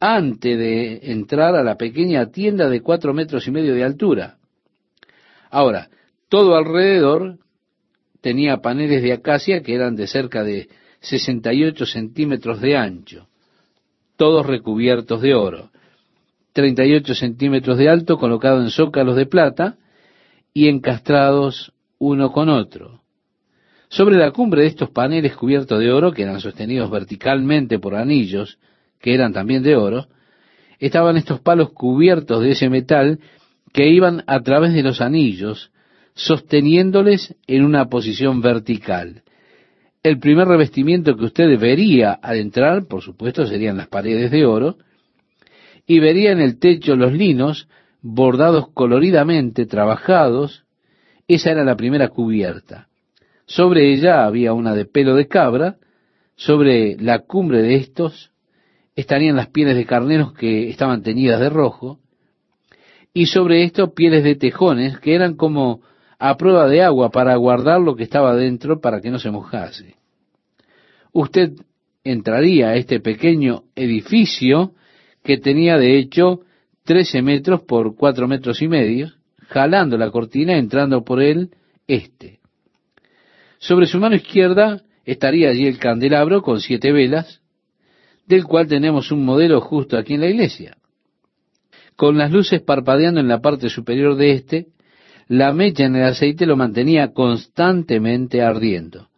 antes 0.00 0.58
de 0.58 1.12
entrar 1.12 1.54
a 1.54 1.62
la 1.62 1.76
pequeña 1.76 2.30
tienda 2.30 2.68
de 2.68 2.80
cuatro 2.80 3.14
metros 3.14 3.46
y 3.46 3.50
medio 3.50 3.74
de 3.74 3.84
altura. 3.84 4.38
Ahora, 5.50 5.88
todo 6.28 6.56
alrededor 6.56 7.38
tenía 8.20 8.58
paneles 8.58 9.02
de 9.02 9.12
acacia 9.12 9.62
que 9.62 9.74
eran 9.74 9.94
de 9.94 10.06
cerca 10.06 10.42
de 10.42 10.68
68 11.00 11.86
centímetros 11.86 12.60
de 12.60 12.76
ancho 12.76 13.30
todos 14.20 14.44
recubiertos 14.44 15.22
de 15.22 15.34
oro, 15.34 15.70
38 16.52 17.14
centímetros 17.14 17.78
de 17.78 17.88
alto, 17.88 18.18
colocado 18.18 18.60
en 18.60 18.68
zócalos 18.68 19.16
de 19.16 19.24
plata 19.24 19.78
y 20.52 20.68
encastrados 20.68 21.72
uno 21.98 22.30
con 22.30 22.50
otro. 22.50 23.00
Sobre 23.88 24.18
la 24.18 24.30
cumbre 24.30 24.60
de 24.60 24.66
estos 24.68 24.90
paneles 24.90 25.34
cubiertos 25.34 25.80
de 25.80 25.90
oro, 25.90 26.12
que 26.12 26.24
eran 26.24 26.38
sostenidos 26.38 26.90
verticalmente 26.90 27.78
por 27.78 27.94
anillos, 27.94 28.58
que 29.00 29.14
eran 29.14 29.32
también 29.32 29.62
de 29.62 29.76
oro, 29.76 30.06
estaban 30.78 31.16
estos 31.16 31.40
palos 31.40 31.70
cubiertos 31.70 32.42
de 32.42 32.52
ese 32.52 32.68
metal 32.68 33.18
que 33.72 33.88
iban 33.88 34.24
a 34.26 34.40
través 34.40 34.72
de 34.72 34.82
los 34.82 35.00
anillos, 35.00 35.70
sosteniéndoles 36.14 37.36
en 37.46 37.64
una 37.64 37.88
posición 37.88 38.40
vertical. 38.40 39.22
El 40.02 40.18
primer 40.18 40.48
revestimiento 40.48 41.16
que 41.16 41.26
usted 41.26 41.58
vería 41.58 42.12
al 42.12 42.38
entrar, 42.38 42.86
por 42.86 43.02
supuesto, 43.02 43.46
serían 43.46 43.76
las 43.76 43.88
paredes 43.88 44.30
de 44.30 44.46
oro, 44.46 44.78
y 45.86 45.98
vería 45.98 46.32
en 46.32 46.40
el 46.40 46.58
techo 46.58 46.96
los 46.96 47.12
linos 47.12 47.68
bordados 48.00 48.68
coloridamente, 48.72 49.66
trabajados. 49.66 50.64
Esa 51.28 51.50
era 51.50 51.64
la 51.64 51.76
primera 51.76 52.08
cubierta. 52.08 52.88
Sobre 53.46 53.92
ella 53.92 54.24
había 54.24 54.52
una 54.52 54.74
de 54.74 54.84
pelo 54.84 55.14
de 55.14 55.26
cabra, 55.26 55.76
sobre 56.36 56.96
la 56.96 57.20
cumbre 57.20 57.60
de 57.62 57.74
estos 57.74 58.29
estarían 58.96 59.36
las 59.36 59.48
pieles 59.48 59.76
de 59.76 59.86
carneros 59.86 60.32
que 60.32 60.68
estaban 60.68 61.02
teñidas 61.02 61.40
de 61.40 61.50
rojo, 61.50 61.98
y 63.12 63.26
sobre 63.26 63.64
esto 63.64 63.94
pieles 63.94 64.24
de 64.24 64.36
tejones 64.36 64.98
que 64.98 65.14
eran 65.14 65.36
como 65.36 65.80
a 66.18 66.36
prueba 66.36 66.68
de 66.68 66.82
agua 66.82 67.10
para 67.10 67.34
guardar 67.36 67.80
lo 67.80 67.96
que 67.96 68.04
estaba 68.04 68.36
dentro 68.36 68.80
para 68.80 69.00
que 69.00 69.10
no 69.10 69.18
se 69.18 69.30
mojase. 69.30 69.96
Usted 71.12 71.52
entraría 72.04 72.68
a 72.68 72.76
este 72.76 73.00
pequeño 73.00 73.64
edificio 73.74 74.74
que 75.24 75.38
tenía 75.38 75.76
de 75.76 75.98
hecho 75.98 76.40
13 76.84 77.22
metros 77.22 77.62
por 77.62 77.96
4 77.96 78.28
metros 78.28 78.62
y 78.62 78.68
medio, 78.68 79.12
jalando 79.48 79.98
la 79.98 80.10
cortina, 80.10 80.56
entrando 80.56 81.04
por 81.04 81.20
él 81.20 81.50
este. 81.86 82.38
Sobre 83.58 83.86
su 83.86 83.98
mano 83.98 84.16
izquierda 84.16 84.82
estaría 85.04 85.50
allí 85.50 85.66
el 85.66 85.78
candelabro 85.78 86.42
con 86.42 86.60
siete 86.60 86.92
velas, 86.92 87.39
del 88.30 88.44
cual 88.44 88.68
tenemos 88.68 89.10
un 89.10 89.24
modelo 89.24 89.60
justo 89.60 89.98
aquí 89.98 90.14
en 90.14 90.20
la 90.20 90.28
iglesia. 90.28 90.76
Con 91.96 92.16
las 92.16 92.30
luces 92.30 92.62
parpadeando 92.62 93.20
en 93.20 93.26
la 93.26 93.40
parte 93.40 93.68
superior 93.68 94.14
de 94.14 94.32
este, 94.32 94.66
la 95.26 95.52
mecha 95.52 95.84
en 95.84 95.96
el 95.96 96.04
aceite 96.04 96.46
lo 96.46 96.56
mantenía 96.56 97.12
constantemente 97.12 98.40
ardiendo. 98.40 99.08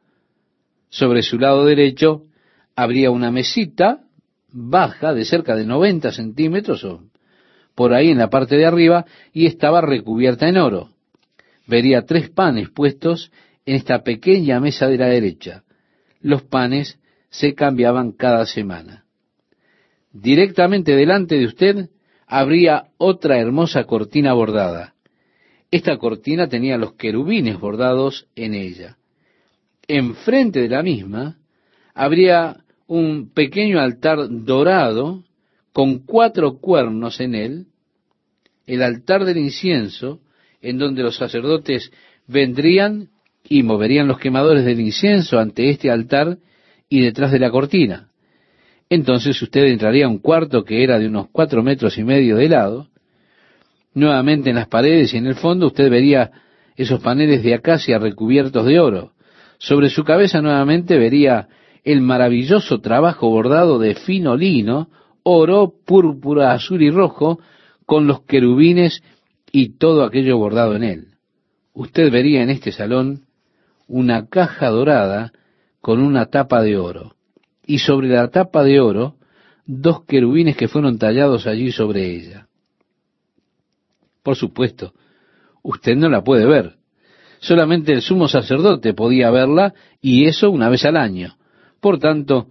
Sobre 0.89 1.23
su 1.23 1.39
lado 1.39 1.67
derecho 1.67 2.23
habría 2.75 3.11
una 3.11 3.31
mesita 3.31 4.01
baja 4.51 5.13
de 5.13 5.27
cerca 5.27 5.57
de 5.57 5.67
90 5.67 6.11
centímetros 6.13 6.83
o 6.85 7.03
por 7.75 7.93
ahí 7.93 8.11
en 8.11 8.19
la 8.19 8.31
parte 8.31 8.57
de 8.57 8.67
arriba 8.67 9.05
y 9.33 9.47
estaba 9.47 9.83
recubierta 9.83 10.49
en 10.49 10.57
oro. 10.57 10.89
Vería 11.67 12.07
tres 12.07 12.31
panes 12.31 12.71
puestos 12.71 13.31
en 13.67 13.77
esta 13.77 14.03
pequeña 14.03 14.59
mesa 14.59 14.89
de 14.89 14.99
la 14.99 15.07
derecha. 15.07 15.65
Los 16.21 16.43
panes 16.43 16.99
se 17.29 17.55
cambiaban 17.55 18.13
cada 18.13 18.45
semana. 18.47 19.02
Directamente 20.13 20.95
delante 20.95 21.37
de 21.39 21.47
usted 21.47 21.89
habría 22.27 22.89
otra 22.99 23.39
hermosa 23.39 23.85
cortina 23.85 24.33
bordada. 24.35 24.95
Esta 25.71 25.97
cortina 25.97 26.49
tenía 26.49 26.77
los 26.77 26.95
querubines 26.95 27.59
bordados 27.59 28.27
en 28.37 28.55
ella. 28.55 28.99
Enfrente 29.89 30.61
de 30.61 30.69
la 30.69 30.83
misma 30.83 31.39
habría 31.95 32.59
un 32.87 33.31
pequeño 33.33 33.81
altar 33.81 34.29
dorado 34.29 35.25
con 35.73 36.01
cuatro 36.01 36.59
cuernos 36.59 37.21
en 37.21 37.35
él, 37.35 37.67
el 38.67 38.83
altar 38.83 39.25
del 39.25 39.39
incienso, 39.39 40.21
en 40.61 40.79
donde 40.79 41.03
los 41.03 41.17
sacerdotes 41.17 41.91
vendrían 42.27 43.09
y 43.49 43.63
moverían 43.63 44.09
los 44.09 44.19
quemadores 44.19 44.65
del 44.65 44.81
incienso 44.81 45.39
ante 45.39 45.71
este 45.71 45.91
altar 45.91 46.39
y 46.89 47.01
detrás 47.01 47.33
de 47.33 47.39
la 47.39 47.51
cortina. 47.51 48.12
Entonces 48.95 49.41
usted 49.41 49.65
entraría 49.69 50.05
a 50.05 50.09
un 50.11 50.19
cuarto 50.19 50.65
que 50.65 50.85
era 50.85 50.99
de 50.99 51.07
unos 51.07 51.29
cuatro 51.33 51.63
metros 51.63 51.97
y 51.97 52.05
medio 52.05 52.37
de 52.37 52.51
lado, 52.51 52.89
Nuevamente 53.95 54.51
en 54.51 54.57
las 54.57 54.69
paredes 54.69 55.13
y 55.15 55.19
en 55.19 55.27
el 55.27 55.35
fondo 55.35 55.67
usted 55.69 55.91
vería 55.91 56.31
esos 56.77 57.01
paneles 57.01 57.43
de 57.43 57.55
acacia 57.55 57.99
recubiertos 57.99 58.67
de 58.67 58.81
oro. 58.81 59.13
Sobre 59.59 59.89
su 59.89 60.05
cabeza 60.05 60.43
nuevamente 60.43 60.99
vería 60.99 61.49
el 61.85 62.03
maravilloso 62.03 62.81
trabajo 62.81 63.31
bordado 63.31 63.79
de 63.79 63.95
fino 63.95 64.37
lino, 64.37 64.89
oro, 65.23 65.73
púrpura, 65.87 66.53
azul 66.53 66.83
y 66.83 66.91
rojo, 66.91 67.39
con 67.87 68.07
los 68.07 68.23
querubines 68.23 69.03
y 69.51 69.77
todo 69.79 70.05
aquello 70.05 70.37
bordado 70.39 70.77
en 70.77 70.85
él. 70.85 71.07
Usted 71.73 72.11
vería 72.11 72.43
en 72.43 72.51
este 72.51 72.73
salón 72.73 73.27
una 73.87 74.27
caja 74.29 74.69
dorada 74.69 75.33
con 75.81 76.01
una 76.01 76.27
tapa 76.27 76.63
de 76.63 76.77
oro, 76.77 77.17
y 77.67 77.79
sobre 77.79 78.09
la 78.09 78.29
tapa 78.29 78.63
de 78.65 78.81
oro 78.81 79.17
dos 79.67 80.05
querubines 80.05 80.57
que 80.57 80.69
fueron 80.69 80.99
tallados 80.99 81.47
allí 81.47 81.71
sobre 81.71 82.15
ella. 82.15 82.49
Por 84.23 84.37
supuesto, 84.37 84.93
usted 85.63 85.97
no 85.97 86.09
la 86.09 86.23
puede 86.23 86.47
ver. 86.47 86.77
Solamente 87.41 87.93
el 87.93 88.03
sumo 88.03 88.29
sacerdote 88.29 88.95
podía 88.95 89.31
verla 89.31 89.75
y 90.01 90.27
eso 90.27 90.51
una 90.51 90.69
vez 90.69 90.85
al 90.85 90.97
año. 90.97 91.37
Por 91.81 91.99
tanto, 91.99 92.49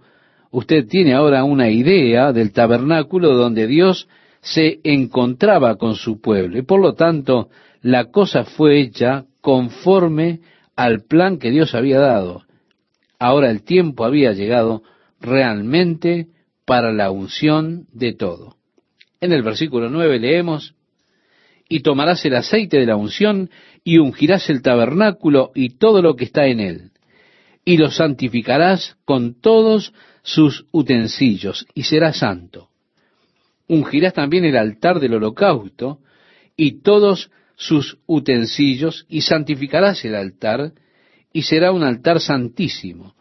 usted 0.50 0.86
tiene 0.86 1.14
ahora 1.14 1.44
una 1.44 1.70
idea 1.70 2.32
del 2.32 2.52
tabernáculo 2.52 3.34
donde 3.34 3.66
Dios 3.66 4.08
se 4.42 4.80
encontraba 4.84 5.76
con 5.76 5.94
su 5.94 6.20
pueblo. 6.20 6.58
Y 6.58 6.62
por 6.62 6.80
lo 6.80 6.94
tanto, 6.94 7.48
la 7.80 8.10
cosa 8.10 8.44
fue 8.44 8.80
hecha 8.80 9.24
conforme 9.40 10.40
al 10.76 11.04
plan 11.04 11.38
que 11.38 11.50
Dios 11.50 11.74
había 11.74 11.98
dado. 11.98 12.42
Ahora 13.18 13.50
el 13.50 13.62
tiempo 13.62 14.04
había 14.04 14.32
llegado 14.32 14.82
realmente 15.22 16.26
para 16.64 16.92
la 16.92 17.10
unción 17.10 17.86
de 17.92 18.12
todo. 18.12 18.56
En 19.20 19.32
el 19.32 19.42
versículo 19.42 19.88
9 19.88 20.18
leemos, 20.18 20.74
y 21.68 21.80
tomarás 21.80 22.24
el 22.26 22.34
aceite 22.34 22.78
de 22.78 22.86
la 22.86 22.96
unción 22.96 23.48
y 23.82 23.98
ungirás 23.98 24.50
el 24.50 24.60
tabernáculo 24.60 25.52
y 25.54 25.70
todo 25.70 26.02
lo 26.02 26.16
que 26.16 26.24
está 26.24 26.46
en 26.46 26.60
él, 26.60 26.90
y 27.64 27.78
lo 27.78 27.90
santificarás 27.90 28.96
con 29.04 29.40
todos 29.40 29.94
sus 30.22 30.66
utensilios, 30.70 31.66
y 31.74 31.84
será 31.84 32.12
santo. 32.12 32.68
Ungirás 33.68 34.12
también 34.12 34.44
el 34.44 34.56
altar 34.56 35.00
del 35.00 35.14
holocausto 35.14 36.00
y 36.56 36.82
todos 36.82 37.30
sus 37.56 37.98
utensilios, 38.06 39.06
y 39.08 39.22
santificarás 39.22 40.04
el 40.04 40.14
altar, 40.14 40.72
y 41.32 41.42
será 41.42 41.72
un 41.72 41.84
altar 41.84 42.20
santísimo. 42.20 43.14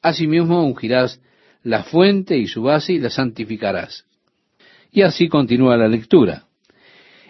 Asimismo 0.00 0.64
ungirás 0.64 1.20
la 1.62 1.84
fuente 1.84 2.36
y 2.36 2.46
su 2.46 2.62
base 2.62 2.94
y 2.94 2.98
la 2.98 3.10
santificarás. 3.10 4.04
Y 4.90 5.02
así 5.02 5.28
continúa 5.28 5.76
la 5.76 5.88
lectura 5.88 6.46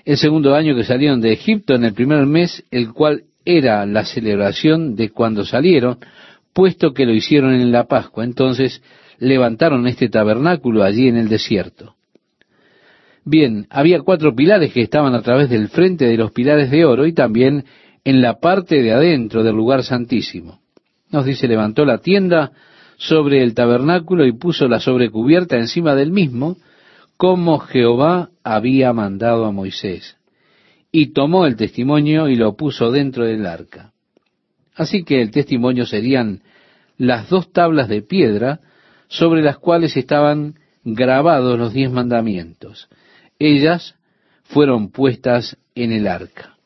el 0.05 0.17
segundo 0.17 0.55
año 0.55 0.75
que 0.75 0.85
salieron 0.85 1.21
de 1.21 1.33
Egipto, 1.33 1.75
en 1.75 1.85
el 1.85 1.95
primer 1.95 2.27
mes, 2.27 2.65
el 2.71 2.93
cual 2.93 3.25
era 3.45 3.87
la 3.87 4.05
celebración 4.05 4.97
de 4.97 5.11
cuando 5.11 5.45
salieron, 5.45 5.99
puesto 6.53 6.93
que 6.93 7.07
lo 7.07 7.13
hicieron 7.13 7.55
en 7.55 7.73
la 7.73 7.85
Pascua. 7.85 8.25
Entonces 8.25 8.83
levantaron 9.19 9.87
este 9.87 10.09
tabernáculo 10.09 10.83
allí 10.83 11.09
en 11.09 11.17
el 11.17 11.29
desierto. 11.29 11.95
Bien, 13.25 13.67
había 13.71 14.01
cuatro 14.01 14.35
pilares 14.35 14.73
que 14.73 14.83
estaban 14.83 15.15
a 15.15 15.23
través 15.23 15.49
del 15.49 15.69
frente 15.69 16.07
de 16.07 16.17
los 16.17 16.33
pilares 16.33 16.71
de 16.71 16.85
oro 16.85 17.07
y 17.07 17.13
también 17.13 17.65
en 18.05 18.21
la 18.21 18.41
parte 18.41 18.83
de 18.83 18.93
adentro 18.93 19.45
del 19.45 19.55
lugar 19.55 19.85
santísimo. 19.85 20.61
Nos 21.11 21.25
dice, 21.25 21.47
levantó 21.47 21.85
la 21.85 21.99
tienda 21.99 22.51
sobre 23.03 23.43
el 23.43 23.55
tabernáculo 23.55 24.25
y 24.25 24.33
puso 24.33 24.69
la 24.69 24.79
sobrecubierta 24.79 25.57
encima 25.57 25.97
del 25.97 26.13
mismo, 26.13 26.57
como 27.17 27.59
Jehová 27.59 28.31
había 28.45 28.93
mandado 28.93 29.45
a 29.45 29.51
Moisés. 29.51 30.17
Y 30.93 31.13
tomó 31.13 31.47
el 31.47 31.57
testimonio 31.57 32.29
y 32.29 32.37
lo 32.37 32.57
puso 32.57 32.93
dentro 32.93 33.25
del 33.25 33.45
arca. 33.47 33.93
Así 34.77 35.03
que 35.03 35.21
el 35.21 35.33
testimonio 35.33 35.85
serían 35.85 36.43
las 36.97 37.29
dos 37.29 37.53
tablas 37.53 37.89
de 37.89 38.03
piedra 38.03 38.61
sobre 39.09 39.43
las 39.43 39.59
cuales 39.59 39.97
estaban 39.97 40.55
grabados 40.85 41.59
los 41.59 41.73
diez 41.73 41.91
mandamientos. 41.91 42.89
Ellas 43.41 43.97
fueron 44.45 44.93
puestas 44.93 45.57
en 45.75 45.91
el 45.91 46.07
arca. 46.07 46.57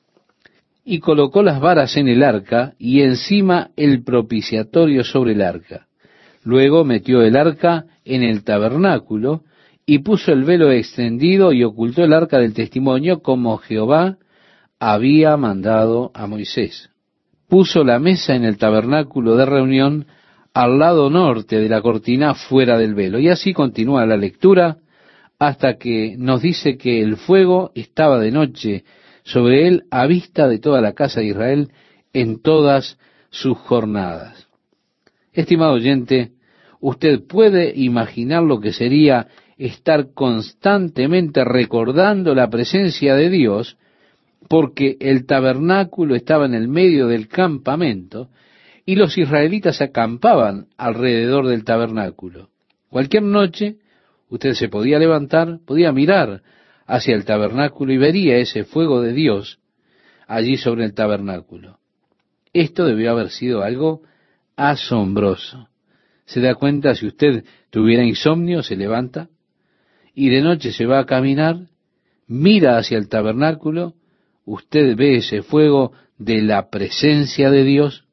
Y 0.85 1.01
colocó 1.01 1.43
las 1.43 1.61
varas 1.61 1.97
en 1.97 2.09
el 2.09 2.23
arca 2.23 2.75
y 2.79 3.01
encima 3.01 3.71
el 3.77 4.05
propiciatorio 4.05 5.03
sobre 5.03 5.33
el 5.33 5.41
arca. 5.41 5.87
Luego 6.47 6.85
metió 6.85 7.23
el 7.23 7.37
arca 7.37 7.87
en 8.05 8.23
el 8.23 8.45
tabernáculo 8.45 9.43
y 9.85 9.99
puso 9.99 10.33
el 10.33 10.45
velo 10.45 10.71
extendido 10.71 11.53
y 11.53 11.65
ocultó 11.65 12.05
el 12.05 12.13
arca 12.13 12.39
del 12.39 12.55
testimonio 12.55 13.19
como 13.19 13.57
Jehová 13.57 14.19
había 14.79 15.37
mandado 15.37 16.13
a 16.15 16.29
Moisés. 16.29 16.89
Puso 17.49 17.83
la 17.83 17.99
mesa 17.99 18.37
en 18.37 18.45
el 18.45 18.59
tabernáculo 18.59 19.35
de 19.35 19.45
reunión 19.45 20.07
al 20.55 20.79
lado 20.79 21.11
norte 21.11 21.59
de 21.59 21.69
la 21.69 21.83
cortina 21.83 22.35
fuera 22.35 22.79
del 22.79 22.95
velo. 22.95 23.19
Y 23.19 23.29
así 23.29 23.53
continúa 23.53 24.07
la 24.07 24.17
lectura 24.17 24.77
hasta 25.41 25.79
que 25.79 26.15
nos 26.17 26.43
dice 26.43 26.77
que 26.77 27.03
el 27.03 27.17
fuego 27.17 27.73
estaba 27.75 28.21
de 28.21 28.31
noche 28.31 28.85
sobre 29.25 29.67
él 29.67 29.83
a 29.91 30.07
vista 30.07 30.47
de 30.47 30.61
toda 30.61 30.81
la 30.81 30.93
casa 30.93 31.19
de 31.19 31.27
Israel 31.27 31.73
en 32.13 32.41
todas 32.41 33.01
sus 33.31 33.59
jornadas. 33.59 34.47
Estimado 35.33 35.73
oyente, 35.73 36.36
usted 36.81 37.27
puede 37.27 37.73
imaginar 37.75 38.43
lo 38.43 38.61
que 38.61 38.73
sería 38.73 39.29
estar 39.59 40.13
constantemente 40.13 41.45
recordando 41.45 42.35
la 42.35 42.49
presencia 42.51 43.15
de 43.15 43.31
Dios, 43.31 43.79
porque 44.49 44.97
el 45.01 45.27
tabernáculo 45.27 46.15
estaba 46.15 46.47
en 46.47 46.55
el 46.55 46.69
medio 46.69 47.09
del 47.09 47.29
campamento 47.29 48.29
y 48.85 48.95
los 48.95 49.19
israelitas 49.19 49.81
acampaban 49.81 50.67
alrededor 50.77 51.49
del 51.49 51.65
tabernáculo. 51.65 52.51
Cualquier 52.89 53.25
noche 53.25 53.77
usted 54.29 54.53
se 54.53 54.69
podía 54.69 54.99
levantar, 54.99 55.59
podía 55.67 55.93
mirar 55.93 56.43
hacia 56.87 57.15
el 57.15 57.25
tabernáculo 57.25 57.93
y 57.93 57.99
vería 57.99 58.37
ese 58.37 58.65
fuego 58.65 59.03
de 59.03 59.13
Dios 59.13 59.59
allí 60.29 60.57
sobre 60.57 60.85
el 60.85 60.95
tabernáculo. 60.95 61.79
Esto 62.53 62.85
debió 62.85 63.11
haber 63.11 63.31
sido 63.31 63.63
algo 63.63 64.03
asombroso. 64.57 65.69
¿Se 66.27 66.41
da 66.41 66.55
cuenta 66.57 66.95
si 66.95 67.07
usted 67.07 67.45
tuviera 67.71 68.05
insomnio, 68.05 68.63
se 68.63 68.77
levanta 68.77 69.29
y 70.15 70.29
de 70.29 70.43
noche 70.43 70.73
se 70.73 70.85
va 70.85 70.99
a 70.99 71.07
caminar, 71.07 71.57
mira 72.27 72.79
hacia 72.79 72.99
el 72.99 73.09
tabernáculo, 73.09 73.95
usted 74.45 74.97
ve 74.97 75.17
ese 75.17 75.43
fuego 75.43 75.93
de 76.19 76.43
la 76.43 76.69
presencia 76.69 77.51
de 77.51 77.63
Dios? 77.63 78.05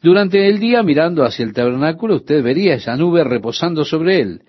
Durante 0.00 0.48
el 0.48 0.58
día, 0.58 0.82
mirando 0.82 1.24
hacia 1.24 1.44
el 1.44 1.52
tabernáculo, 1.52 2.16
usted 2.16 2.42
vería 2.42 2.74
esa 2.74 2.96
nube 2.96 3.24
reposando 3.24 3.84
sobre 3.84 4.20
él. 4.20 4.42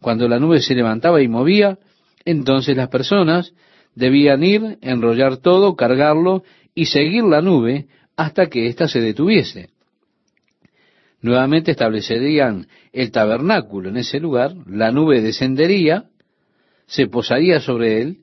Cuando 0.00 0.28
la 0.28 0.38
nube 0.38 0.60
se 0.60 0.74
levantaba 0.74 1.22
y 1.22 1.28
movía, 1.28 1.78
entonces 2.24 2.76
las 2.76 2.88
personas 2.88 3.52
debían 3.94 4.42
ir, 4.44 4.78
enrollar 4.80 5.38
todo, 5.38 5.76
cargarlo 5.76 6.42
y 6.74 6.86
seguir 6.86 7.24
la 7.24 7.42
nube 7.42 7.86
hasta 8.16 8.46
que 8.46 8.66
ésta 8.66 8.86
se 8.86 9.00
detuviese. 9.00 9.70
Nuevamente 11.20 11.72
establecerían 11.72 12.68
el 12.92 13.10
tabernáculo 13.10 13.88
en 13.88 13.96
ese 13.96 14.20
lugar, 14.20 14.54
la 14.66 14.92
nube 14.92 15.20
descendería, 15.20 16.04
se 16.86 17.06
posaría 17.08 17.60
sobre 17.60 18.00
él, 18.00 18.18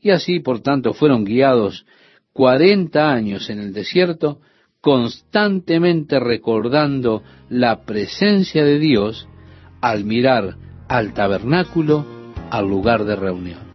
y 0.00 0.10
así, 0.10 0.40
por 0.40 0.60
tanto, 0.60 0.92
fueron 0.92 1.24
guiados 1.24 1.86
cuarenta 2.32 3.10
años 3.10 3.48
en 3.48 3.60
el 3.60 3.72
desierto, 3.72 4.40
constantemente 4.80 6.20
recordando 6.20 7.22
la 7.48 7.84
presencia 7.86 8.64
de 8.64 8.78
Dios 8.78 9.26
al 9.80 10.04
mirar 10.04 10.56
al 10.88 11.14
tabernáculo, 11.14 12.04
al 12.50 12.68
lugar 12.68 13.04
de 13.04 13.16
reunión. 13.16 13.64